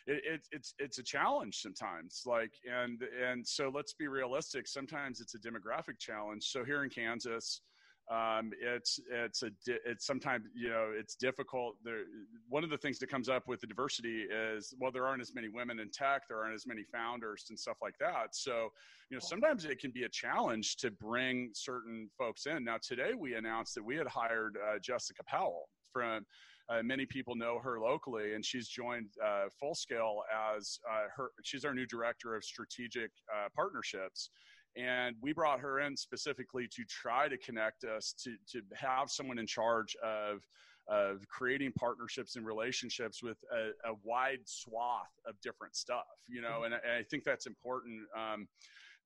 it, 0.06 0.22
it, 0.24 0.40
it's 0.52 0.74
it's 0.78 0.98
a 0.98 1.02
challenge 1.02 1.60
sometimes 1.60 2.22
like 2.26 2.52
and 2.70 3.02
and 3.24 3.46
so 3.46 3.70
let's 3.74 3.92
be 3.92 4.08
realistic 4.08 4.66
sometimes 4.66 5.20
it's 5.20 5.34
a 5.34 5.38
demographic 5.38 5.98
challenge. 5.98 6.44
So 6.44 6.64
here 6.64 6.84
in 6.84 6.90
kansas 6.90 7.62
um, 8.10 8.50
it's 8.60 8.98
it's 9.08 9.44
a 9.44 9.50
it's 9.66 10.04
sometimes 10.04 10.46
you 10.52 10.68
know 10.68 10.90
it's 10.92 11.14
difficult. 11.14 11.76
There 11.84 12.02
one 12.48 12.64
of 12.64 12.70
the 12.70 12.76
things 12.76 12.98
that 12.98 13.08
comes 13.08 13.28
up 13.28 13.46
with 13.46 13.60
the 13.60 13.68
diversity 13.68 14.22
is 14.22 14.74
well 14.80 14.90
there 14.90 15.06
aren't 15.06 15.22
as 15.22 15.32
many 15.32 15.48
women 15.48 15.78
in 15.78 15.90
tech 15.90 16.22
there 16.28 16.38
aren't 16.38 16.54
as 16.54 16.66
many 16.66 16.82
founders 16.92 17.46
and 17.50 17.58
stuff 17.58 17.76
like 17.80 17.94
that. 18.00 18.34
So 18.34 18.70
you 19.10 19.16
know 19.16 19.20
sometimes 19.20 19.64
it 19.64 19.78
can 19.78 19.92
be 19.92 20.04
a 20.04 20.08
challenge 20.08 20.76
to 20.78 20.90
bring 20.90 21.50
certain 21.54 22.10
folks 22.18 22.46
in. 22.46 22.64
Now 22.64 22.78
today 22.82 23.12
we 23.16 23.34
announced 23.34 23.76
that 23.76 23.84
we 23.84 23.94
had 23.94 24.08
hired 24.08 24.56
uh, 24.56 24.80
jessica 24.80 25.22
powell 25.24 25.68
from 25.92 26.26
uh, 26.70 26.82
many 26.82 27.04
people 27.04 27.34
know 27.34 27.58
her 27.58 27.80
locally, 27.80 28.34
and 28.34 28.44
she's 28.44 28.68
joined 28.68 29.08
uh, 29.24 29.46
Full 29.58 29.74
Scale 29.74 30.22
as 30.56 30.78
uh, 30.88 31.06
her. 31.16 31.30
She's 31.42 31.64
our 31.64 31.74
new 31.74 31.86
director 31.86 32.36
of 32.36 32.44
strategic 32.44 33.10
uh, 33.34 33.48
partnerships, 33.54 34.30
and 34.76 35.16
we 35.20 35.32
brought 35.32 35.60
her 35.60 35.80
in 35.80 35.96
specifically 35.96 36.68
to 36.68 36.84
try 36.84 37.28
to 37.28 37.36
connect 37.38 37.84
us 37.84 38.14
to 38.22 38.36
to 38.52 38.62
have 38.74 39.10
someone 39.10 39.38
in 39.38 39.46
charge 39.46 39.96
of 40.02 40.46
of 40.90 41.26
creating 41.28 41.72
partnerships 41.72 42.36
and 42.36 42.44
relationships 42.44 43.22
with 43.22 43.38
a, 43.52 43.90
a 43.90 43.94
wide 44.02 44.40
swath 44.44 45.12
of 45.26 45.40
different 45.40 45.76
stuff. 45.76 46.04
You 46.28 46.42
know, 46.42 46.64
and, 46.64 46.74
and 46.74 46.92
I 46.98 47.02
think 47.02 47.24
that's 47.24 47.46
important. 47.46 48.00
Um, 48.16 48.48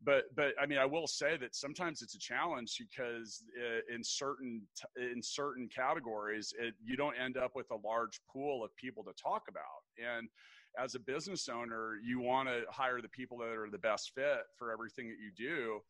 but 0.03 0.25
but 0.35 0.55
I 0.61 0.67
mean, 0.67 0.79
I 0.79 0.85
will 0.85 1.07
say 1.07 1.37
that 1.37 1.55
sometimes 1.55 2.03
it's 2.03 2.15
a 2.15 2.19
challenge 2.19 2.77
because 2.79 3.43
uh, 3.59 3.95
in 3.95 4.03
certain 4.03 4.63
in 4.97 5.23
certain 5.23 5.69
categories, 5.75 6.53
it, 6.59 6.75
you 6.83 6.97
don't 6.97 7.15
end 7.23 7.37
up 7.37 7.53
with 7.55 7.71
a 7.71 7.87
large 7.87 8.21
pool 8.31 8.65
of 8.65 8.75
people 8.77 9.05
to 9.05 9.13
talk 9.23 9.45
about. 9.49 9.85
And 9.99 10.29
as 10.79 10.95
a 10.95 10.99
business 10.99 11.49
owner, 11.49 11.95
you 12.05 12.19
want 12.21 12.49
to 12.49 12.63
hire 12.69 13.01
the 13.01 13.09
people 13.09 13.39
that 13.39 13.49
are 13.49 13.71
the 13.71 13.79
best 13.79 14.13
fit 14.15 14.43
for 14.59 14.73
everything 14.73 15.09
that 15.09 15.19
you 15.19 15.31
do. 15.37 15.81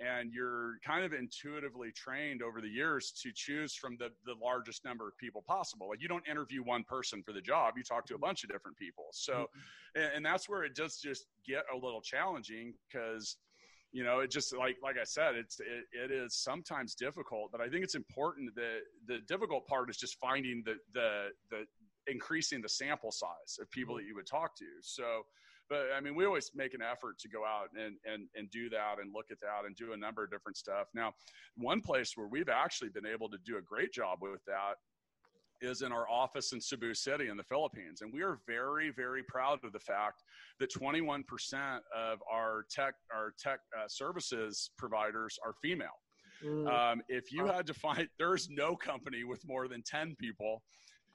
And 0.00 0.32
you're 0.32 0.78
kind 0.84 1.04
of 1.04 1.12
intuitively 1.12 1.92
trained 1.92 2.42
over 2.42 2.60
the 2.60 2.68
years 2.68 3.12
to 3.22 3.30
choose 3.34 3.74
from 3.74 3.96
the, 3.98 4.08
the 4.24 4.34
largest 4.42 4.84
number 4.84 5.06
of 5.06 5.16
people 5.18 5.44
possible. 5.46 5.88
Like 5.88 6.02
you 6.02 6.08
don't 6.08 6.26
interview 6.28 6.62
one 6.62 6.84
person 6.84 7.22
for 7.22 7.32
the 7.32 7.40
job, 7.40 7.74
you 7.76 7.84
talk 7.84 8.06
to 8.06 8.14
a 8.14 8.18
bunch 8.18 8.42
of 8.42 8.50
different 8.50 8.76
people. 8.76 9.06
So, 9.12 9.32
mm-hmm. 9.32 10.00
and, 10.00 10.10
and 10.16 10.26
that's 10.26 10.48
where 10.48 10.64
it 10.64 10.74
does 10.74 10.98
just 10.98 11.26
get 11.46 11.64
a 11.72 11.76
little 11.76 12.00
challenging 12.00 12.74
because 12.90 13.36
you 13.92 14.02
know 14.02 14.20
it 14.20 14.30
just 14.30 14.56
like 14.56 14.76
like 14.82 14.96
i 14.98 15.04
said 15.04 15.34
it's 15.36 15.60
it, 15.60 15.84
it 15.92 16.10
is 16.10 16.34
sometimes 16.34 16.94
difficult 16.94 17.52
but 17.52 17.60
i 17.60 17.68
think 17.68 17.84
it's 17.84 17.94
important 17.94 18.54
that 18.54 18.80
the 19.06 19.18
difficult 19.28 19.66
part 19.66 19.90
is 19.90 19.98
just 19.98 20.18
finding 20.18 20.62
the 20.64 20.74
the 20.94 21.28
the 21.50 21.64
increasing 22.10 22.60
the 22.62 22.68
sample 22.68 23.12
size 23.12 23.58
of 23.60 23.70
people 23.70 23.94
that 23.94 24.04
you 24.04 24.14
would 24.14 24.26
talk 24.26 24.56
to 24.56 24.64
so 24.80 25.22
but 25.68 25.86
i 25.96 26.00
mean 26.00 26.14
we 26.14 26.24
always 26.24 26.50
make 26.54 26.74
an 26.74 26.82
effort 26.82 27.18
to 27.18 27.28
go 27.28 27.44
out 27.44 27.68
and 27.76 27.96
and 28.04 28.28
and 28.34 28.50
do 28.50 28.68
that 28.68 28.96
and 29.00 29.12
look 29.14 29.26
at 29.30 29.40
that 29.40 29.66
and 29.66 29.76
do 29.76 29.92
a 29.92 29.96
number 29.96 30.24
of 30.24 30.30
different 30.30 30.56
stuff 30.56 30.86
now 30.94 31.12
one 31.56 31.80
place 31.80 32.12
where 32.16 32.28
we've 32.28 32.48
actually 32.48 32.90
been 32.90 33.06
able 33.06 33.28
to 33.28 33.38
do 33.44 33.58
a 33.58 33.62
great 33.62 33.92
job 33.92 34.18
with 34.20 34.44
that 34.46 34.74
is 35.62 35.82
in 35.82 35.92
our 35.92 36.08
office 36.08 36.52
in 36.52 36.60
Cebu 36.60 36.92
City 36.92 37.28
in 37.28 37.36
the 37.36 37.44
Philippines. 37.44 38.02
And 38.02 38.12
we 38.12 38.22
are 38.22 38.40
very, 38.46 38.90
very 38.90 39.22
proud 39.22 39.60
of 39.64 39.72
the 39.72 39.78
fact 39.78 40.22
that 40.58 40.72
21% 40.74 41.22
of 41.96 42.18
our 42.30 42.66
tech, 42.68 42.94
our 43.14 43.32
tech 43.38 43.60
uh, 43.78 43.86
services 43.86 44.70
providers 44.76 45.38
are 45.44 45.54
female. 45.62 46.00
Mm. 46.44 46.66
Um, 46.68 47.02
if 47.08 47.32
you 47.32 47.46
had 47.46 47.66
to 47.68 47.74
find, 47.74 48.08
there's 48.18 48.48
no 48.50 48.74
company 48.74 49.24
with 49.24 49.46
more 49.46 49.68
than 49.68 49.82
10 49.82 50.16
people 50.18 50.62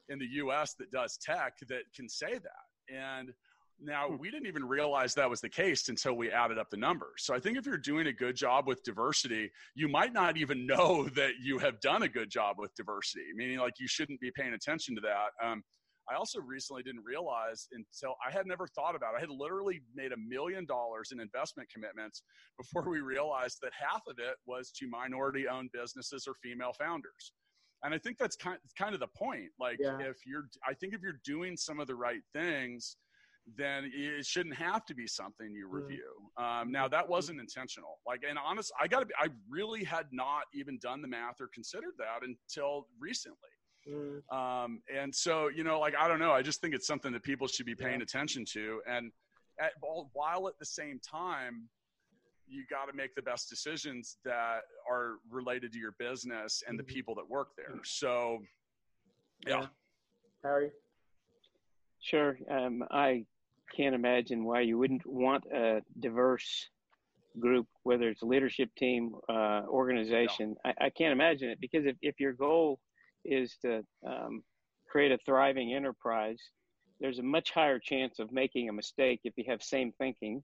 in 0.10 0.18
the 0.18 0.28
US 0.44 0.74
that 0.76 0.90
does 0.92 1.18
tech 1.18 1.56
that 1.68 1.82
can 1.94 2.08
say 2.08 2.34
that. 2.34 2.96
And 2.96 3.34
now, 3.80 4.08
hmm. 4.10 4.18
we 4.18 4.32
didn't 4.32 4.48
even 4.48 4.66
realize 4.66 5.14
that 5.14 5.30
was 5.30 5.42
the 5.42 5.50
case 5.50 5.90
until 5.90 6.14
we 6.14 6.32
added 6.32 6.58
up 6.58 6.70
the 6.70 6.78
numbers. 6.78 7.24
So 7.24 7.36
I 7.36 7.40
think 7.40 7.58
if 7.58 7.66
you're 7.66 7.78
doing 7.78 8.08
a 8.08 8.14
good 8.14 8.36
job 8.36 8.68
with 8.68 8.84
diversity, 8.84 9.52
you 9.76 9.88
might 9.88 10.14
not 10.14 10.38
even 10.38 10.66
know 10.68 11.08
that 11.16 11.34
you 11.42 11.58
have 11.60 11.80
done 11.80 12.04
a 12.04 12.10
good 12.10 12.30
job 12.30 12.58
with 12.58 12.74
diversity, 12.76 13.26
meaning 13.36 13.60
like 13.60 13.74
you 13.80 13.88
shouldn't 13.88 14.20
be 14.20 14.32
paying 14.36 14.54
attention 14.54 14.96
to 14.96 15.02
that. 15.02 15.46
Um, 15.46 15.64
I 16.10 16.16
also 16.16 16.40
recently 16.40 16.84
didn't 16.84 17.04
realize 17.04 17.68
until 17.74 18.16
I 18.26 18.32
had 18.32 18.48
never 18.48 18.66
thought 18.68 18.96
about 18.96 19.14
it. 19.14 19.18
I 19.18 19.20
had 19.20 19.30
literally 19.30 19.82
made 19.94 20.14
a 20.14 20.18
million 20.18 20.66
dollars 20.66 21.10
in 21.12 21.20
investment 21.20 21.70
commitments 21.70 22.24
before 22.58 22.90
we 22.90 23.02
realized 23.02 23.58
that 23.62 23.74
half 23.78 24.04
of 24.08 24.18
it 24.18 24.36
was 24.46 24.72
to 24.80 24.88
minority 24.88 25.50
owned 25.50 25.70
businesses 25.74 26.26
or 26.26 26.36
female 26.42 26.72
founders. 26.80 27.34
And 27.84 27.94
I 27.94 27.98
think 27.98 28.18
that's 28.18 28.38
kind, 28.38 28.58
kind 28.78 28.94
of 28.94 29.02
the 29.02 29.08
point. 29.08 29.50
Like, 29.60 29.78
yeah. 29.80 29.98
if 30.00 30.26
you're, 30.26 30.48
I 30.68 30.74
think 30.74 30.94
if 30.94 31.02
you're 31.02 31.20
doing 31.26 31.58
some 31.58 31.80
of 31.80 31.88
the 31.88 31.96
right 31.96 32.22
things, 32.34 32.96
then 33.56 33.90
it 33.94 34.26
shouldn't 34.26 34.56
have 34.56 34.86
to 34.86 34.94
be 34.94 35.08
something 35.08 35.54
you 35.54 35.68
review. 35.70 36.12
Um, 36.38 36.72
now 36.72 36.88
that 36.88 37.08
wasn't 37.08 37.40
intentional. 37.40 38.00
Like, 38.06 38.24
and 38.28 38.38
honest, 38.38 38.72
I 38.80 38.88
got 38.88 39.00
to 39.00 39.06
be, 39.06 39.14
I 39.18 39.28
really 39.50 39.84
had 39.84 40.08
not 40.12 40.44
even 40.54 40.78
done 40.80 41.02
the 41.02 41.08
math 41.08 41.40
or 41.40 41.48
considered 41.54 41.94
that 41.98 42.28
until 42.28 42.88
recently. 43.00 43.38
Mm. 43.90 44.22
Um, 44.36 44.82
and 44.94 45.16
so, 45.16 45.48
you 45.48 45.64
know, 45.64 45.80
like, 45.80 45.96
I 45.98 46.10
don't 46.10 46.20
know. 46.20 46.32
I 46.32 46.42
just 46.42 46.60
think 46.60 46.76
it's 46.76 46.88
something 46.88 47.14
that 47.14 47.24
people 47.24 47.48
should 47.48 47.66
be 47.66 47.76
paying 47.76 48.00
yeah. 48.00 48.04
attention 48.04 48.44
to. 48.54 48.82
And 48.86 49.12
at, 49.60 49.72
while 50.12 50.48
at 50.50 50.60
the 50.60 50.66
same 50.66 51.00
time, 51.00 51.70
you 52.50 52.64
got 52.70 52.90
to 52.90 52.94
make 52.96 53.16
the 53.16 53.22
best 53.22 53.50
decisions 53.50 54.18
that 54.26 54.62
are 54.90 55.16
related 55.30 55.72
to 55.74 55.80
your 55.80 55.94
business 56.00 56.64
and 56.68 56.78
mm-hmm. 56.78 56.86
the 56.86 56.94
people 56.94 57.16
that 57.16 57.30
work 57.30 57.50
there. 57.56 57.78
Mm. 57.78 57.86
So, 57.86 58.40
yeah. 59.48 59.62
yeah. 59.62 59.68
Harry? 60.44 60.72
Sure. 62.00 62.38
Um, 62.50 62.84
I 62.92 63.26
can't 63.76 63.96
imagine 63.96 64.44
why 64.44 64.62
you 64.62 64.78
wouldn't 64.78 65.06
want 65.06 65.44
a 65.54 65.82
diverse 66.00 66.70
group, 67.40 67.68
whether 67.84 68.10
it's 68.10 68.22
a 68.22 68.26
leadership 68.26 68.70
team, 68.78 69.14
uh, 69.30 69.64
organization. 69.68 70.56
I, 70.66 70.74
I, 70.82 70.90
can't 70.90 71.12
imagine 71.12 71.50
it 71.50 71.60
because 71.62 71.86
if, 71.86 71.96
if 72.02 72.20
your 72.20 72.34
goal 72.34 72.80
is 73.24 73.58
to 73.62 73.84
um, 74.08 74.44
create 74.90 75.12
a 75.12 75.18
thriving 75.26 75.74
enterprise, 75.74 76.40
there's 77.00 77.20
a 77.20 77.24
much 77.24 77.52
higher 77.52 77.80
chance 77.80 78.20
of 78.20 78.32
making 78.32 78.70
a 78.70 78.74
mistake 78.74 79.22
if 79.24 79.34
you 79.38 79.44
have 79.48 79.62
same 79.62 79.92
thinking. 80.00 80.44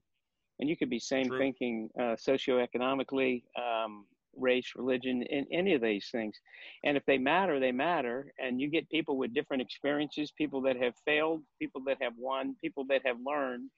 And 0.60 0.68
you 0.68 0.76
could 0.76 0.90
be 0.90 1.00
same 1.00 1.26
True. 1.26 1.38
thinking 1.38 1.88
uh, 1.98 2.14
socioeconomically, 2.14 3.42
um, 3.58 4.06
race, 4.36 4.72
religion, 4.76 5.22
in 5.22 5.46
any 5.52 5.74
of 5.74 5.82
these 5.82 6.08
things. 6.10 6.36
And 6.84 6.96
if 6.96 7.04
they 7.06 7.18
matter, 7.18 7.58
they 7.60 7.72
matter. 7.72 8.32
And 8.38 8.60
you 8.60 8.68
get 8.68 8.88
people 8.90 9.16
with 9.16 9.34
different 9.34 9.62
experiences, 9.62 10.32
people 10.36 10.60
that 10.62 10.76
have 10.76 10.94
failed, 11.04 11.42
people 11.60 11.82
that 11.86 11.98
have 12.00 12.14
won, 12.18 12.56
people 12.62 12.84
that 12.88 13.02
have 13.04 13.16
learned, 13.24 13.70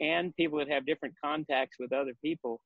and 0.00 0.34
people 0.36 0.58
that 0.58 0.70
have 0.70 0.86
different 0.86 1.14
contacts 1.22 1.76
with 1.78 1.92
other 1.92 2.12
people. 2.22 2.60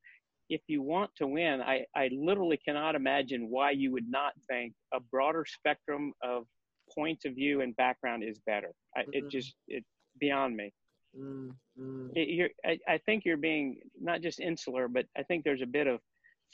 If 0.49 0.63
you 0.67 0.83
want 0.83 1.11
to 1.17 1.27
win, 1.27 1.61
I, 1.61 1.85
I 1.95 2.11
literally 2.13 2.59
cannot 2.67 2.97
imagine 2.97 3.49
why 3.51 3.71
you 3.71 3.93
would 3.93 4.09
not 4.09 4.33
think 4.49 4.73
a 4.93 4.99
broader 4.99 5.45
spectrum 5.47 6.13
of 6.25 6.45
points 6.93 7.25
of 7.25 7.35
view 7.35 7.61
and 7.61 7.77
background 7.77 8.25
is 8.25 8.41
better. 8.47 8.73
I, 8.97 9.03
mm-hmm. 9.03 9.11
It 9.13 9.31
just, 9.31 9.55
it's 9.69 9.87
beyond 10.19 10.57
me. 10.57 10.73
Mm-hmm. 11.17 12.09
It, 12.15 12.53
I, 12.67 12.79
I 12.89 12.99
think 12.99 13.25
you're 13.25 13.37
being 13.37 13.79
not 14.01 14.23
just 14.23 14.41
insular, 14.41 14.89
but 14.89 15.07
I 15.17 15.23
think 15.23 15.45
there's 15.45 15.63
a 15.63 15.67
bit 15.67 15.87
of 15.87 16.01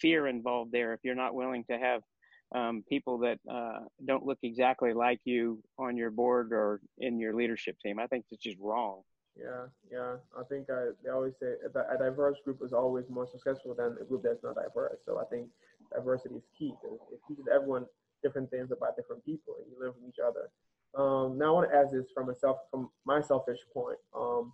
fear 0.00 0.26
involved 0.26 0.72
there 0.72 0.92
if 0.92 1.00
you're 1.02 1.14
not 1.14 1.34
willing 1.34 1.64
to 1.70 1.78
have 1.78 2.02
um, 2.54 2.84
people 2.88 3.18
that 3.18 3.38
uh, 3.50 3.80
don't 4.04 4.24
look 4.24 4.38
exactly 4.42 4.92
like 4.92 5.20
you 5.24 5.62
on 5.78 5.96
your 5.96 6.10
board 6.10 6.52
or 6.52 6.80
in 6.98 7.18
your 7.18 7.34
leadership 7.34 7.76
team. 7.80 7.98
I 7.98 8.06
think 8.06 8.24
it's 8.30 8.42
just 8.42 8.58
wrong. 8.60 9.02
Yeah, 9.38 9.66
yeah. 9.90 10.16
I 10.38 10.42
think 10.48 10.70
I, 10.70 10.90
they 11.04 11.10
always 11.10 11.34
say 11.40 11.54
a, 11.64 11.98
diverse 11.98 12.38
group 12.44 12.60
is 12.64 12.72
always 12.72 13.04
more 13.10 13.26
successful 13.26 13.74
than 13.74 13.96
a 14.00 14.04
group 14.04 14.22
that's 14.22 14.42
not 14.42 14.54
diverse. 14.54 14.98
So 15.04 15.18
I 15.18 15.24
think 15.24 15.48
diversity 15.94 16.36
is 16.36 16.44
key 16.58 16.72
because 16.80 16.98
it 17.12 17.20
teaches 17.28 17.44
everyone 17.52 17.86
different 18.22 18.50
things 18.50 18.70
about 18.70 18.96
different 18.96 19.24
people 19.24 19.54
and 19.58 19.66
you 19.70 19.78
learn 19.80 19.92
from 19.92 20.08
each 20.08 20.20
other. 20.24 20.50
Um, 20.96 21.36
now 21.36 21.48
I 21.48 21.50
want 21.50 21.70
to 21.70 21.76
ask 21.76 21.92
this 21.92 22.06
from 22.14 22.30
a 22.30 22.34
self, 22.34 22.58
from 22.70 22.88
my 23.04 23.20
selfish 23.20 23.58
point. 23.74 23.98
Um, 24.16 24.52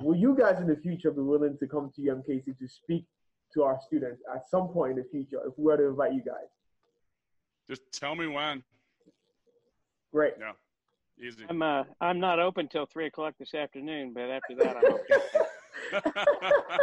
will 0.00 0.16
you 0.16 0.34
guys 0.38 0.58
in 0.58 0.66
the 0.66 0.76
future 0.76 1.10
be 1.10 1.20
willing 1.20 1.58
to 1.58 1.66
come 1.66 1.92
to 1.96 2.00
UMKC 2.00 2.58
to 2.58 2.68
speak 2.68 3.04
to 3.54 3.62
our 3.62 3.78
students 3.86 4.22
at 4.34 4.48
some 4.48 4.68
point 4.68 4.92
in 4.92 4.98
the 4.98 5.08
future 5.10 5.40
if 5.46 5.54
we 5.56 5.64
were 5.64 5.76
to 5.76 5.88
invite 5.88 6.12
you 6.12 6.22
guys. 6.22 6.48
Just 7.68 7.82
tell 7.92 8.14
me 8.14 8.26
when. 8.26 8.62
Great. 10.12 10.34
Yeah. 10.38 10.52
Easy. 11.22 11.44
I'm 11.48 11.60
uh, 11.60 11.84
I'm 12.00 12.18
not 12.18 12.38
open 12.38 12.66
till 12.66 12.86
three 12.86 13.06
o'clock 13.06 13.34
this 13.38 13.54
afternoon, 13.54 14.12
but 14.14 14.30
after 14.30 14.54
that, 14.56 14.76
I'm 14.76 14.94
okay. 14.94 16.10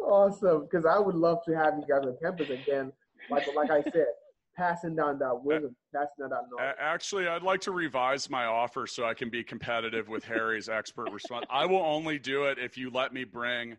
awesome, 0.00 0.62
because 0.62 0.86
I 0.86 0.98
would 0.98 1.16
love 1.16 1.38
to 1.46 1.56
have 1.56 1.74
you 1.76 1.84
guys 1.88 2.06
on 2.06 2.16
campus 2.22 2.50
again. 2.50 2.92
Like 3.30 3.48
like 3.56 3.70
I 3.70 3.82
said, 3.82 4.06
passing 4.56 4.94
down 4.94 5.18
that 5.18 5.42
wisdom, 5.42 5.74
passing 5.92 6.14
down 6.20 6.30
that 6.30 6.42
knowledge. 6.50 6.74
Actually, 6.78 7.26
I'd 7.26 7.42
like 7.42 7.60
to 7.62 7.72
revise 7.72 8.30
my 8.30 8.44
offer 8.44 8.86
so 8.86 9.04
I 9.04 9.14
can 9.14 9.28
be 9.28 9.42
competitive 9.42 10.08
with 10.08 10.24
Harry's 10.24 10.68
expert 10.68 11.10
response. 11.10 11.46
I 11.50 11.66
will 11.66 11.82
only 11.82 12.18
do 12.18 12.44
it 12.44 12.58
if 12.58 12.78
you 12.78 12.90
let 12.90 13.12
me 13.12 13.24
bring 13.24 13.76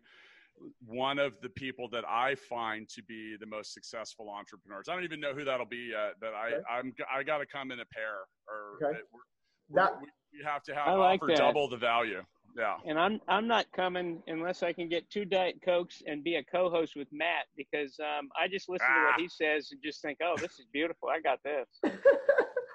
one 0.86 1.18
of 1.18 1.40
the 1.40 1.48
people 1.50 1.88
that 1.90 2.04
I 2.08 2.34
find 2.34 2.88
to 2.90 3.02
be 3.02 3.36
the 3.38 3.46
most 3.46 3.72
successful 3.72 4.28
entrepreneurs. 4.28 4.86
I 4.88 4.94
don't 4.94 5.04
even 5.04 5.20
know 5.20 5.34
who 5.34 5.44
that'll 5.44 5.66
be 5.66 5.90
yet, 5.92 6.14
but 6.20 6.34
I 6.34 6.48
okay. 6.48 6.62
I'm 6.70 6.92
I 7.12 7.22
got 7.22 7.38
to 7.38 7.46
come 7.46 7.70
in 7.70 7.80
a 7.80 7.84
pair 7.86 8.18
or 8.48 8.88
okay. 8.88 9.00
we're, 9.12 9.76
that, 9.76 9.98
we 10.00 10.44
have 10.44 10.62
to 10.64 10.74
have 10.74 10.88
I 10.88 10.92
like 10.94 11.22
offer 11.22 11.32
that. 11.32 11.38
double 11.38 11.68
the 11.68 11.76
value. 11.76 12.22
Yeah. 12.56 12.76
And 12.84 12.98
I'm 12.98 13.20
I'm 13.28 13.46
not 13.46 13.66
coming 13.72 14.22
unless 14.26 14.62
I 14.62 14.72
can 14.72 14.88
get 14.88 15.08
two 15.10 15.24
diet 15.24 15.60
cokes 15.64 16.02
and 16.06 16.24
be 16.24 16.36
a 16.36 16.44
co-host 16.44 16.96
with 16.96 17.08
Matt 17.12 17.46
because 17.56 17.96
um, 18.00 18.28
I 18.40 18.48
just 18.48 18.68
listen 18.68 18.88
ah. 18.90 18.94
to 18.94 19.04
what 19.04 19.14
ah. 19.14 19.18
he 19.18 19.28
says 19.28 19.68
and 19.70 19.80
just 19.82 20.02
think, 20.02 20.18
oh, 20.22 20.34
this 20.36 20.58
is 20.58 20.66
beautiful. 20.72 21.08
I 21.08 21.20
got 21.20 21.38
this. 21.44 21.66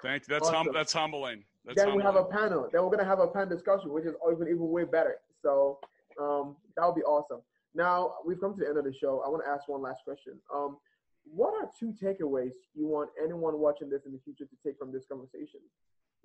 Thank 0.02 0.22
you. 0.22 0.34
That's 0.34 0.48
awesome. 0.48 0.66
hum- 0.66 0.74
that's 0.74 0.92
humbling. 0.92 1.44
That's 1.64 1.76
then 1.76 1.88
humbling. 1.88 2.06
we 2.06 2.14
have 2.14 2.16
a 2.16 2.24
panel. 2.24 2.68
Then 2.72 2.82
we're 2.82 2.90
gonna 2.90 3.04
have 3.04 3.20
a 3.20 3.26
panel 3.26 3.48
discussion, 3.48 3.92
which 3.92 4.04
is 4.04 4.14
even 4.32 4.48
even 4.48 4.68
way 4.70 4.84
better. 4.84 5.16
So 5.42 5.78
um, 6.20 6.56
that 6.76 6.86
would 6.86 6.94
be 6.94 7.02
awesome. 7.02 7.40
Now 7.76 8.14
we've 8.26 8.40
come 8.40 8.54
to 8.54 8.60
the 8.60 8.68
end 8.68 8.78
of 8.78 8.84
the 8.84 8.92
show. 8.92 9.22
I 9.24 9.28
want 9.28 9.44
to 9.44 9.50
ask 9.50 9.68
one 9.68 9.82
last 9.82 10.02
question. 10.04 10.34
Um, 10.52 10.78
what 11.24 11.54
are 11.54 11.70
two 11.78 11.92
takeaways 11.92 12.52
you 12.74 12.86
want 12.86 13.10
anyone 13.22 13.58
watching 13.58 13.90
this 13.90 14.06
in 14.06 14.12
the 14.12 14.20
future 14.24 14.46
to 14.46 14.56
take 14.64 14.78
from 14.78 14.92
this 14.92 15.04
conversation? 15.06 15.60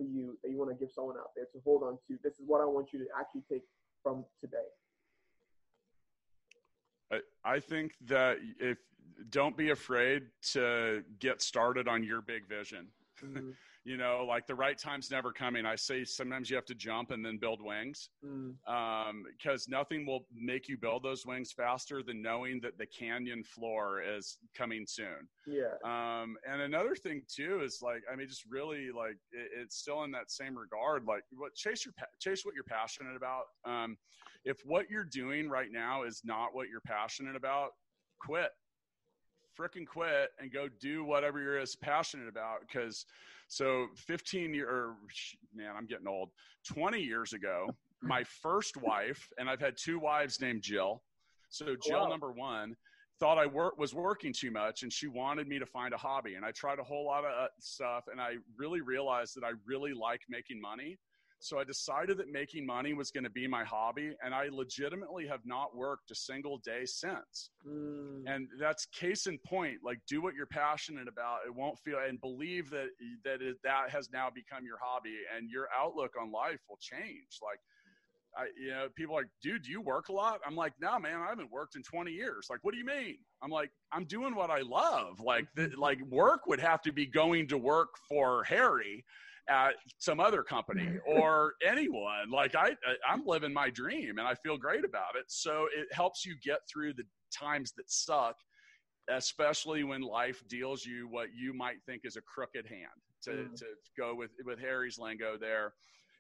for 0.02 0.04
you 0.04 0.38
that 0.44 0.50
you 0.50 0.58
want 0.58 0.70
to 0.72 0.76
give 0.76 0.92
someone 0.94 1.18
out 1.18 1.32
there 1.36 1.46
to 1.46 1.60
hold 1.64 1.84
on 1.84 1.98
to? 2.08 2.18
This 2.24 2.34
is 2.34 2.46
what 2.46 2.62
I 2.62 2.66
want 2.66 2.94
you 2.94 3.00
to 3.00 3.06
actually 3.18 3.44
take 3.50 3.64
from 4.04 4.26
today. 4.40 4.58
I, 7.12 7.20
I 7.44 7.60
think 7.60 7.94
that 8.06 8.38
if 8.60 8.78
don't 9.30 9.56
be 9.56 9.70
afraid 9.70 10.24
to 10.54 11.04
get 11.20 11.42
started 11.42 11.88
on 11.88 12.04
your 12.04 12.22
big 12.22 12.48
vision. 12.48 12.88
Mm-hmm. 13.24 13.50
you 13.84 13.98
know, 13.98 14.24
like 14.28 14.46
the 14.46 14.54
right 14.54 14.78
time's 14.78 15.10
never 15.10 15.32
coming. 15.32 15.66
I 15.66 15.76
say 15.76 16.04
sometimes 16.04 16.50
you 16.50 16.56
have 16.56 16.66
to 16.66 16.76
jump 16.76 17.10
and 17.10 17.26
then 17.26 17.38
build 17.38 17.62
wings 17.64 18.10
mm. 18.24 18.54
um, 18.68 19.24
because 19.26 19.68
nothing 19.68 20.06
will 20.06 20.28
make 20.36 20.70
you 20.70 20.78
build 20.78 21.02
those 21.02 21.26
wings 21.26 21.52
faster 21.52 22.04
than 22.04 22.22
knowing 22.22 22.60
that 22.62 22.78
the 22.78 22.86
canyon 22.86 23.44
floor 23.44 24.02
is 24.02 24.38
coming 24.56 24.86
soon. 24.88 25.28
Yeah. 25.48 25.74
Um, 25.84 26.36
and 26.48 26.62
another 26.62 26.96
thing 26.96 27.24
too 27.28 27.62
is 27.64 27.80
like, 27.82 28.04
I 28.12 28.16
mean, 28.16 28.28
just 28.28 28.46
really 28.48 28.92
like 28.92 29.18
it, 29.32 29.50
it's 29.60 29.78
still 29.78 30.04
in 30.04 30.12
that 30.12 30.30
same 30.30 30.56
regard. 30.56 31.06
Like, 31.08 31.24
what 31.32 31.56
chase 31.56 31.84
your 31.84 31.96
chase 32.20 32.46
what 32.46 32.54
you're 32.54 32.64
passionate 32.64 33.16
about. 33.16 33.46
Um, 33.66 33.98
if 34.46 34.58
what 34.64 34.90
you're 34.92 35.04
doing 35.04 35.50
right 35.50 35.72
now 35.72 36.04
is 36.04 36.22
not 36.24 36.54
what 36.54 36.68
you're 36.70 36.82
passionate 36.82 37.36
about, 37.36 37.72
quit 38.20 38.52
freaking 39.60 39.86
quit 39.86 40.30
and 40.40 40.52
go 40.52 40.68
do 40.80 41.04
whatever 41.04 41.42
you're 41.42 41.60
as 41.60 41.76
passionate 41.76 42.28
about 42.28 42.62
because 42.62 43.06
so 43.52 43.88
15 43.98 44.54
year 44.54 44.70
or 44.70 44.96
man 45.54 45.74
i'm 45.78 45.86
getting 45.86 46.08
old. 46.08 46.30
20 46.74 47.02
years 47.02 47.34
ago 47.34 47.68
my 48.02 48.24
first 48.24 48.78
wife 48.78 49.28
and 49.38 49.50
i've 49.50 49.60
had 49.60 49.76
two 49.78 50.00
wives 50.00 50.40
named 50.40 50.62
jill. 50.62 51.04
So 51.50 51.76
jill 51.86 52.04
wow. 52.04 52.08
number 52.08 52.32
one 52.32 52.76
thought 53.20 53.38
i 53.38 53.46
wor- 53.46 53.74
was 53.78 53.94
working 53.94 54.32
too 54.32 54.52
much 54.52 54.84
and 54.84 54.92
she 54.92 55.08
wanted 55.08 55.50
me 55.50 55.60
to 55.60 55.66
find 55.66 55.94
a 55.94 55.98
hobby. 55.98 56.36
And 56.36 56.46
i 56.46 56.52
tried 56.52 56.80
a 56.80 56.84
whole 56.84 57.06
lot 57.06 57.26
of 57.26 57.32
uh, 57.32 57.48
stuff 57.60 58.06
and 58.10 58.22
i 58.22 58.36
really 58.58 58.80
realized 58.80 59.36
that 59.36 59.44
i 59.44 59.52
really 59.66 59.94
like 59.94 60.22
making 60.30 60.62
money 60.62 60.98
so 61.42 61.58
I 61.60 61.64
decided 61.64 62.18
that 62.18 62.32
making 62.32 62.66
money 62.66 62.94
was 62.94 63.10
going 63.10 63.24
to 63.24 63.30
be 63.30 63.48
my 63.48 63.64
hobby, 63.64 64.16
and 64.24 64.34
I 64.34 64.50
legitimately 64.52 65.26
have 65.28 65.42
not 65.44 65.76
worked 65.76 66.12
a 66.12 66.16
single 66.16 66.60
day 66.60 66.86
since. 66.86 67.50
Mm. 67.68 68.24
And 68.28 68.48
that's 68.60 68.86
case 68.86 69.26
in 69.26 69.40
point. 69.40 69.80
Like, 69.84 70.00
do 70.08 70.22
what 70.22 70.36
you're 70.36 70.46
passionate 70.46 71.08
about. 71.08 71.40
It 71.48 71.54
won't 71.54 71.80
feel, 71.80 71.98
and 72.08 72.22
believe 72.22 72.70
that 72.70 72.90
that 73.26 73.42
it, 73.42 73.58
that 73.64 73.90
has 73.90 74.10
now 74.14 74.30
become 74.34 74.66
your 74.66 74.78
hobby, 74.80 75.16
and 75.36 75.50
your 75.50 75.68
outlook 75.76 76.14
on 76.22 76.32
life 76.32 76.60
will 76.70 76.80
change. 76.80 77.40
Like, 77.42 77.60
I, 78.38 78.46
you 78.56 78.70
know, 78.70 78.88
people 78.96 79.18
are 79.18 79.22
like, 79.22 79.32
dude, 79.42 79.64
do 79.64 79.72
you 79.72 79.82
work 79.82 80.10
a 80.10 80.14
lot? 80.14 80.40
I'm 80.46 80.56
like, 80.56 80.74
no, 80.80 81.00
man, 81.00 81.22
I 81.22 81.30
haven't 81.30 81.52
worked 81.52 81.76
in 81.76 81.82
20 81.82 82.12
years. 82.12 82.48
Like, 82.50 82.60
what 82.62 82.72
do 82.72 82.78
you 82.78 82.86
mean? 82.86 83.18
I'm 83.44 83.50
like, 83.50 83.72
I'm 83.92 84.06
doing 84.06 84.36
what 84.36 84.50
I 84.50 84.62
love. 84.62 85.20
Like, 85.20 85.48
the, 85.56 85.72
like 85.78 86.00
work 86.10 86.48
would 86.48 86.60
have 86.62 86.82
to 86.84 86.94
be 86.94 87.06
going 87.06 87.48
to 87.48 87.58
work 87.58 87.90
for 88.08 88.44
Harry 88.46 89.04
at 89.50 89.74
some 89.98 90.20
other 90.20 90.44
company 90.44 90.98
or 91.08 91.54
anyone. 91.66 92.30
Like 92.32 92.56
I, 92.56 92.72
I'm 93.08 93.26
living 93.26 93.54
my 93.54 93.70
dream 93.70 94.18
and 94.18 94.28
I 94.28 94.36
feel 94.36 94.58
great 94.58 94.86
about 94.86 95.16
it. 95.16 95.26
So 95.28 95.68
it 95.76 95.88
helps 95.94 96.26
you 96.26 96.36
get 96.44 96.60
through 96.72 96.94
the 96.94 97.04
times 97.34 97.74
that 97.78 97.90
suck, 97.90 98.36
especially 99.10 99.84
when 99.84 100.02
life 100.02 100.44
deals 100.48 100.86
you 100.86 101.08
what 101.10 101.28
you 101.36 101.54
might 101.54 101.84
think 101.86 102.02
is 102.06 102.16
a 102.16 102.22
crooked 102.22 102.68
hand. 102.68 102.88
To 103.24 103.32
mm. 103.32 103.56
to 103.56 103.66
go 103.96 104.16
with 104.16 104.32
with 104.46 104.60
Harry's 104.60 104.98
lingo 104.98 105.38
there. 105.40 105.74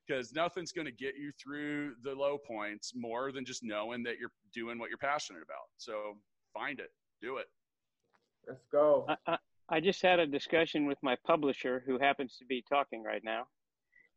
Because 0.07 0.33
nothing's 0.33 0.71
going 0.71 0.85
to 0.85 0.91
get 0.91 1.15
you 1.15 1.31
through 1.41 1.93
the 2.03 2.11
low 2.11 2.37
points 2.37 2.91
more 2.95 3.31
than 3.31 3.45
just 3.45 3.63
knowing 3.63 4.03
that 4.03 4.17
you're 4.19 4.31
doing 4.53 4.77
what 4.77 4.89
you're 4.89 4.97
passionate 4.97 5.43
about. 5.43 5.69
So 5.77 6.17
find 6.53 6.79
it, 6.79 6.89
do 7.21 7.37
it. 7.37 7.45
Let's 8.47 8.65
go. 8.71 9.05
I, 9.07 9.15
I 9.27 9.37
just 9.79 10.01
had 10.01 10.19
a 10.19 10.27
discussion 10.27 10.85
with 10.85 10.97
my 11.01 11.15
publisher, 11.25 11.83
who 11.85 11.97
happens 11.97 12.37
to 12.37 12.45
be 12.45 12.63
talking 12.67 13.03
right 13.03 13.21
now, 13.23 13.43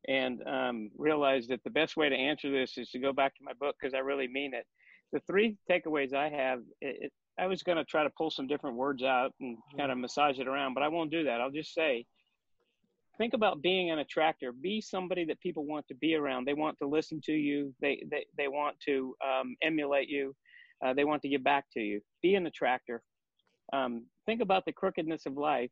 and 0.08 0.42
um, 0.46 0.90
realized 0.98 1.50
that 1.50 1.62
the 1.64 1.70
best 1.70 1.96
way 1.96 2.08
to 2.08 2.16
answer 2.16 2.50
this 2.50 2.76
is 2.76 2.90
to 2.90 2.98
go 2.98 3.12
back 3.12 3.34
to 3.36 3.44
my 3.44 3.52
book 3.60 3.76
because 3.80 3.94
I 3.94 3.98
really 3.98 4.28
mean 4.28 4.52
it. 4.52 4.66
The 5.12 5.20
three 5.20 5.56
takeaways 5.70 6.12
I 6.12 6.28
have, 6.28 6.58
it, 6.80 6.96
it, 7.02 7.12
I 7.38 7.46
was 7.46 7.62
going 7.62 7.78
to 7.78 7.84
try 7.84 8.02
to 8.02 8.10
pull 8.18 8.30
some 8.30 8.48
different 8.48 8.76
words 8.76 9.02
out 9.02 9.32
and 9.40 9.56
kind 9.78 9.92
of 9.92 9.98
massage 9.98 10.38
it 10.38 10.48
around, 10.48 10.74
but 10.74 10.82
I 10.82 10.88
won't 10.88 11.10
do 11.10 11.24
that. 11.24 11.40
I'll 11.40 11.50
just 11.50 11.72
say, 11.72 12.04
think 13.16 13.34
about 13.34 13.62
being 13.62 13.90
an 13.90 14.00
attractor. 14.00 14.52
Be 14.52 14.80
somebody 14.80 15.24
that 15.26 15.40
people 15.40 15.64
want 15.64 15.86
to 15.88 15.94
be 15.94 16.16
around. 16.16 16.46
They 16.46 16.54
want 16.54 16.78
to 16.78 16.88
listen 16.88 17.20
to 17.26 17.32
you. 17.32 17.72
They 17.80 18.02
they 18.10 18.26
they 18.36 18.48
want 18.48 18.76
to 18.86 19.14
um, 19.24 19.56
emulate 19.62 20.08
you. 20.08 20.34
Uh, 20.84 20.94
they 20.94 21.04
want 21.04 21.22
to 21.22 21.28
give 21.28 21.44
back 21.44 21.66
to 21.74 21.80
you. 21.80 22.00
Be 22.22 22.34
an 22.34 22.46
attractor 22.46 23.02
um, 23.72 24.04
think 24.26 24.40
about 24.40 24.64
the 24.64 24.72
crookedness 24.72 25.26
of 25.26 25.36
life, 25.36 25.70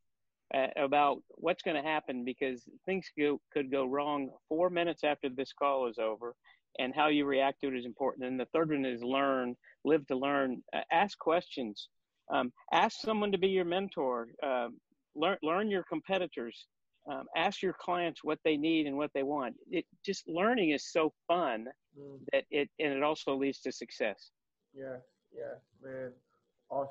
uh, 0.55 0.68
about 0.76 1.22
what's 1.30 1.62
going 1.62 1.76
to 1.76 1.88
happen 1.88 2.24
because 2.24 2.64
things 2.86 3.07
go, 3.18 3.40
could 3.53 3.70
go 3.70 3.86
wrong 3.86 4.30
four 4.49 4.70
minutes 4.70 5.03
after 5.05 5.28
this 5.28 5.53
call 5.53 5.88
is 5.88 5.99
over, 5.99 6.34
and 6.78 6.95
how 6.95 7.09
you 7.09 7.24
react 7.24 7.61
to 7.61 7.68
it 7.68 7.76
is 7.76 7.86
important. 7.86 8.26
And 8.26 8.38
the 8.38 8.49
third 8.53 8.70
one 8.70 8.84
is 8.84 9.03
learn, 9.03 9.57
live 9.84 10.07
to 10.09 10.16
learn, 10.16 10.62
uh, 10.74 10.80
ask 10.90 11.18
questions, 11.18 11.88
um, 12.32 12.53
ask 12.72 13.01
someone 13.01 13.32
to 13.32 13.38
be 13.38 13.49
your 13.49 13.64
mentor, 13.64 14.28
um, 14.43 14.78
learn 15.14 15.36
learn 15.43 15.70
your 15.70 15.84
competitors. 15.84 16.66
Um, 17.11 17.24
ask 17.36 17.62
your 17.62 17.74
clients 17.80 18.22
what 18.22 18.38
they 18.45 18.57
need 18.57 18.86
and 18.86 18.97
what 18.97 19.11
they 19.12 19.24
want. 19.24 19.57
It 19.72 19.84
just 20.07 20.28
learning 20.28 20.70
is 20.70 20.93
so 20.93 21.12
fun 21.26 21.66
mm. 21.99 22.18
that 22.32 22.45
it 22.53 22.70
and 22.78 22.93
it 22.93 23.03
also 23.03 23.34
leads 23.34 23.59
to 23.62 23.72
success. 23.72 24.30
Yeah, 24.72 24.99
yeah, 25.36 25.55
man. 25.82 26.12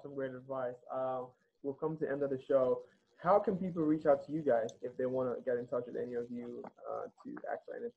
Awesome, 0.01 0.15
great 0.15 0.31
advice. 0.31 0.75
Um, 0.91 1.27
we'll 1.61 1.73
come 1.75 1.95
to 1.97 2.05
the 2.05 2.11
end 2.11 2.23
of 2.23 2.31
the 2.31 2.39
show. 2.47 2.79
How 3.17 3.37
can 3.37 3.55
people 3.55 3.83
reach 3.83 4.05
out 4.07 4.25
to 4.25 4.31
you 4.31 4.41
guys 4.41 4.69
if 4.81 4.97
they 4.97 5.05
want 5.05 5.35
to 5.35 5.43
get 5.43 5.59
in 5.59 5.67
touch 5.67 5.83
with 5.85 5.95
any 5.95 6.15
of 6.15 6.25
you 6.31 6.63
uh, 6.89 7.03
to 7.03 7.35
ask 7.51 7.65
for 7.65 7.75
anything? 7.75 7.91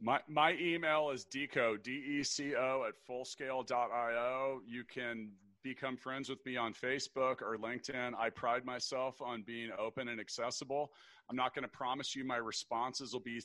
My, 0.00 0.20
my 0.28 0.56
email 0.60 1.10
is 1.10 1.24
deco, 1.26 1.80
D-E-C-O 1.82 2.84
at 2.88 2.94
fullscale.io. 3.08 4.60
You 4.66 4.84
can 4.84 5.30
become 5.62 5.96
friends 5.96 6.28
with 6.28 6.44
me 6.44 6.56
on 6.56 6.72
Facebook 6.72 7.40
or 7.40 7.56
LinkedIn. 7.56 8.14
I 8.18 8.30
pride 8.30 8.64
myself 8.64 9.20
on 9.20 9.42
being 9.42 9.70
open 9.78 10.08
and 10.08 10.20
accessible. 10.20 10.92
I'm 11.30 11.36
not 11.36 11.54
going 11.54 11.64
to 11.64 11.68
promise 11.68 12.16
you 12.16 12.24
my 12.24 12.36
responses 12.36 13.12
will 13.12 13.20
be 13.20 13.40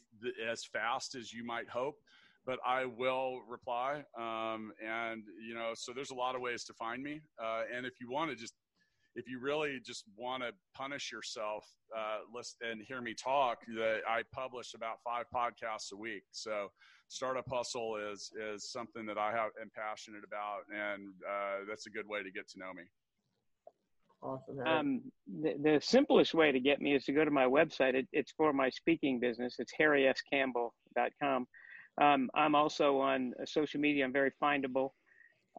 as 0.50 0.64
fast 0.64 1.16
as 1.16 1.32
you 1.34 1.44
might 1.44 1.70
hope, 1.70 2.00
but 2.46 2.60
I 2.66 2.86
will 2.86 3.42
reply. 3.48 4.04
Um, 4.18 4.72
and 4.86 5.24
you 5.46 5.54
know, 5.56 5.72
so 5.76 5.94
there's 5.94 6.12
a 6.12 6.16
lot 6.16 6.36
of 6.36 6.42
ways 6.42 6.64
to 6.66 6.74
find 6.74 7.02
me. 7.02 7.22
Uh, 7.42 7.64
and 7.76 7.86
if 7.86 7.94
you 8.00 8.10
want 8.10 8.32
to 8.32 8.36
just, 8.36 8.54
if 9.16 9.28
you 9.28 9.40
really 9.40 9.80
just 9.86 10.06
want 10.18 10.44
to 10.44 10.50
punish 10.76 11.12
yourself, 11.12 11.66
uh, 11.96 12.20
listen 12.34 12.58
and 12.70 12.82
hear 12.82 13.02
me 13.02 13.14
talk, 13.14 13.60
that 13.76 14.00
I 14.08 14.24
publish 14.34 14.74
about 14.74 14.98
five 15.04 15.26
podcasts 15.34 15.92
a 15.94 15.98
week. 15.98 16.24
So 16.32 16.70
startup 17.08 17.46
hustle 17.50 17.98
is 18.12 18.32
is 18.54 18.72
something 18.72 19.06
that 19.06 19.18
I 19.18 19.32
have 19.32 19.52
am 19.62 19.72
passionate 19.76 20.24
about, 20.26 20.62
and 20.74 21.14
uh, 21.30 21.66
that's 21.70 21.86
a 21.86 21.90
good 21.90 22.08
way 22.08 22.24
to 22.24 22.32
get 22.32 22.50
to 22.50 22.60
know 22.60 22.74
me. 22.74 22.84
Awesome. 24.24 24.60
Um, 24.66 25.02
the, 25.42 25.56
the, 25.62 25.80
simplest 25.82 26.34
way 26.34 26.54
to 26.54 26.60
get 26.60 26.80
me 26.80 26.96
is 26.96 27.04
to 27.06 27.12
go 27.12 27.26
to 27.26 27.32
my 27.32 27.44
website. 27.44 27.94
It, 27.94 28.08
it's 28.14 28.32
for 28.38 28.54
my 28.54 28.70
speaking 28.70 29.20
business. 29.20 29.56
It's 29.60 29.74
harryscampbell.com. 29.78 31.46
Um, 32.02 32.30
I'm 32.34 32.56
also 32.56 33.00
on 33.00 33.34
uh, 33.40 33.46
social 33.46 33.80
media. 33.80 34.06
I'm 34.06 34.14
very 34.14 34.32
findable. 34.42 34.92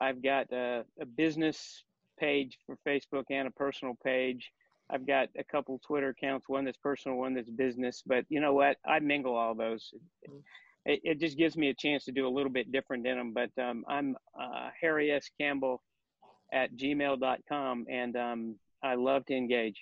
I've 0.00 0.22
got 0.22 0.52
a, 0.52 0.84
a, 1.00 1.06
business 1.06 1.84
page 2.18 2.58
for 2.66 2.76
Facebook 2.86 3.24
and 3.30 3.46
a 3.46 3.50
personal 3.52 3.96
page. 4.04 4.50
I've 4.90 5.06
got 5.06 5.28
a 5.38 5.44
couple 5.44 5.80
Twitter 5.86 6.08
accounts, 6.08 6.48
one 6.48 6.64
that's 6.64 6.76
personal, 6.76 7.18
one 7.18 7.34
that's 7.34 7.50
business. 7.50 8.02
But 8.04 8.24
you 8.28 8.40
know 8.40 8.52
what? 8.52 8.76
I 8.86 8.98
mingle 8.98 9.36
all 9.36 9.54
those. 9.54 9.94
It, 10.84 11.00
it 11.04 11.20
just 11.20 11.38
gives 11.38 11.56
me 11.56 11.70
a 11.70 11.74
chance 11.74 12.04
to 12.06 12.12
do 12.12 12.26
a 12.26 12.28
little 12.28 12.50
bit 12.50 12.72
different 12.72 13.06
in 13.06 13.16
them. 13.16 13.32
But 13.32 13.50
um, 13.62 13.84
I'm 13.88 14.16
uh, 14.38 14.70
Harry 14.80 15.12
S. 15.12 15.30
Campbell 15.40 15.82
at 16.52 16.76
gmail.com, 16.76 17.86
and 17.88 18.16
um, 18.16 18.56
I 18.82 18.94
love 18.94 19.24
to 19.26 19.34
engage. 19.34 19.80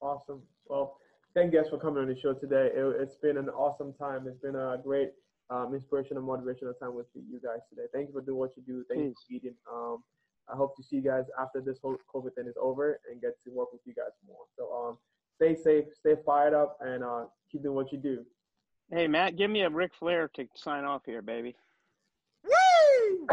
Awesome. 0.00 0.42
Well, 0.66 0.98
thank 1.34 1.52
you 1.52 1.60
guys 1.60 1.70
for 1.70 1.78
coming 1.78 2.02
on 2.02 2.08
the 2.08 2.18
show 2.18 2.34
today. 2.34 2.70
It, 2.74 3.00
has 3.00 3.16
been 3.16 3.36
an 3.36 3.48
awesome 3.48 3.92
time. 3.94 4.26
It's 4.28 4.38
been 4.38 4.56
a 4.56 4.78
great 4.82 5.10
um, 5.50 5.74
inspiration 5.74 6.16
and 6.16 6.26
motivational 6.26 6.78
time 6.78 6.94
with 6.94 7.06
you 7.14 7.40
guys 7.40 7.58
today. 7.68 7.86
Thank 7.92 8.08
you 8.08 8.14
for 8.14 8.20
doing 8.20 8.38
what 8.38 8.52
you 8.56 8.62
do. 8.62 8.84
Thank 8.88 9.00
Peace. 9.00 9.16
you 9.28 9.40
for 9.40 9.46
eating. 9.46 9.56
Um, 9.70 10.02
I 10.52 10.56
hope 10.56 10.76
to 10.76 10.82
see 10.82 10.96
you 10.96 11.02
guys 11.02 11.24
after 11.38 11.60
this 11.60 11.78
whole 11.82 11.96
COVID 12.12 12.34
thing 12.34 12.46
is 12.46 12.54
over 12.60 13.00
and 13.10 13.20
get 13.20 13.34
to 13.44 13.50
work 13.50 13.72
with 13.72 13.82
you 13.84 13.94
guys 13.94 14.12
more. 14.26 14.44
So 14.56 14.72
um, 14.72 14.98
stay 15.36 15.60
safe, 15.60 15.84
stay 15.98 16.14
fired 16.24 16.54
up, 16.54 16.78
and 16.80 17.04
uh, 17.04 17.24
keep 17.50 17.62
doing 17.62 17.74
what 17.74 17.92
you 17.92 17.98
do. 17.98 18.24
Hey, 18.90 19.06
Matt, 19.06 19.36
give 19.36 19.50
me 19.50 19.62
a 19.62 19.70
Ric 19.70 19.92
Flair 19.94 20.28
to 20.34 20.46
sign 20.54 20.84
off 20.84 21.02
here, 21.04 21.22
baby. 21.22 21.54
Woo! 22.44 23.28